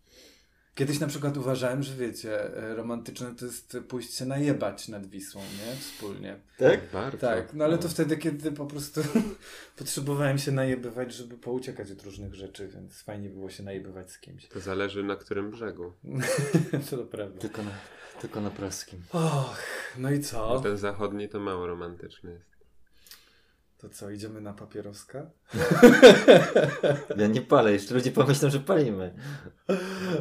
Kiedyś 0.76 1.00
na 1.00 1.08
przykład 1.08 1.38
uważałem, 1.38 1.84
że 1.84 1.96
wiecie, 1.96 2.56
e, 2.58 2.76
romantyczne 2.76 3.36
to 3.36 3.46
jest 3.46 3.78
pójść 3.88 4.14
się 4.14 4.26
najebać 4.26 4.88
nad 4.88 5.06
Wisłą, 5.06 5.42
nie? 5.42 5.76
Wspólnie. 5.76 6.40
Tak? 6.58 6.80
Bardzo. 6.94 7.18
Tak, 7.18 7.54
no 7.54 7.66
ale 7.66 7.78
to 7.78 7.90
wtedy, 7.90 8.18
kiedy 8.18 8.52
po 8.52 8.66
prostu 8.66 9.02
potrzebowałem 9.78 10.38
się 10.38 10.52
najebywać, 10.52 11.14
żeby 11.14 11.38
pouciekać 11.38 11.92
od 11.92 12.04
różnych 12.04 12.36
rzeczy, 12.36 12.68
więc 12.68 13.02
fajnie 13.02 13.30
było 13.30 13.50
się 13.50 13.64
najebywać 13.64 14.12
z 14.12 14.20
kimś. 14.20 14.48
To 14.48 14.60
zależy 14.60 15.04
na 15.04 15.16
którym 15.16 15.52
brzegu. 15.52 15.94
to 16.90 16.98
prawda. 16.98 17.40
Tylko 17.42 17.64
na, 17.64 17.72
tylko 18.22 18.42
na 18.42 18.50
praskim. 18.50 19.04
Och, 19.14 19.60
no 19.98 20.12
i 20.12 20.18
Bo 20.20 20.24
co? 20.24 20.60
ten 20.60 20.78
zachodni 20.78 21.30
to 21.30 21.40
mało 21.40 21.68
romantyczny 21.68 22.32
jest. 22.32 22.55
To 23.86 23.90
co, 23.90 24.10
idziemy 24.12 24.42
na 24.42 24.54
papieroska? 24.54 25.30
Ja 27.18 27.28
nie 27.28 27.42
palę, 27.42 27.72
jeszcze 27.72 27.96
ludzie 27.96 28.12
pomyślą, 28.12 28.50
że 28.50 28.60
palimy. 28.60 29.14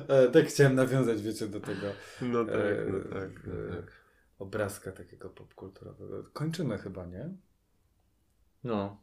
E, 0.09 0.29
tak 0.31 0.47
chciałem 0.47 0.75
nawiązać, 0.75 1.23
wiecie, 1.23 1.47
do 1.47 1.61
tego 1.61 1.87
No 2.23 2.45
tak, 2.45 2.55
e, 2.55 2.87
no 2.89 3.21
tak, 3.21 3.47
no 3.47 3.55
e, 3.55 3.77
tak. 3.77 3.93
obrazka 4.39 4.93
takiego 4.93 5.31
popkulturowego. 5.31 6.25
Kończymy 6.33 6.79
chyba, 6.79 7.07
nie? 7.07 7.31
No. 8.65 9.01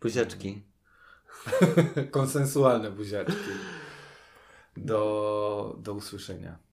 Buziaczki. 0.00 0.62
Konsensualne 2.10 2.90
buziaczki. 2.90 3.50
Do, 4.76 5.76
do 5.78 5.94
usłyszenia. 5.94 6.58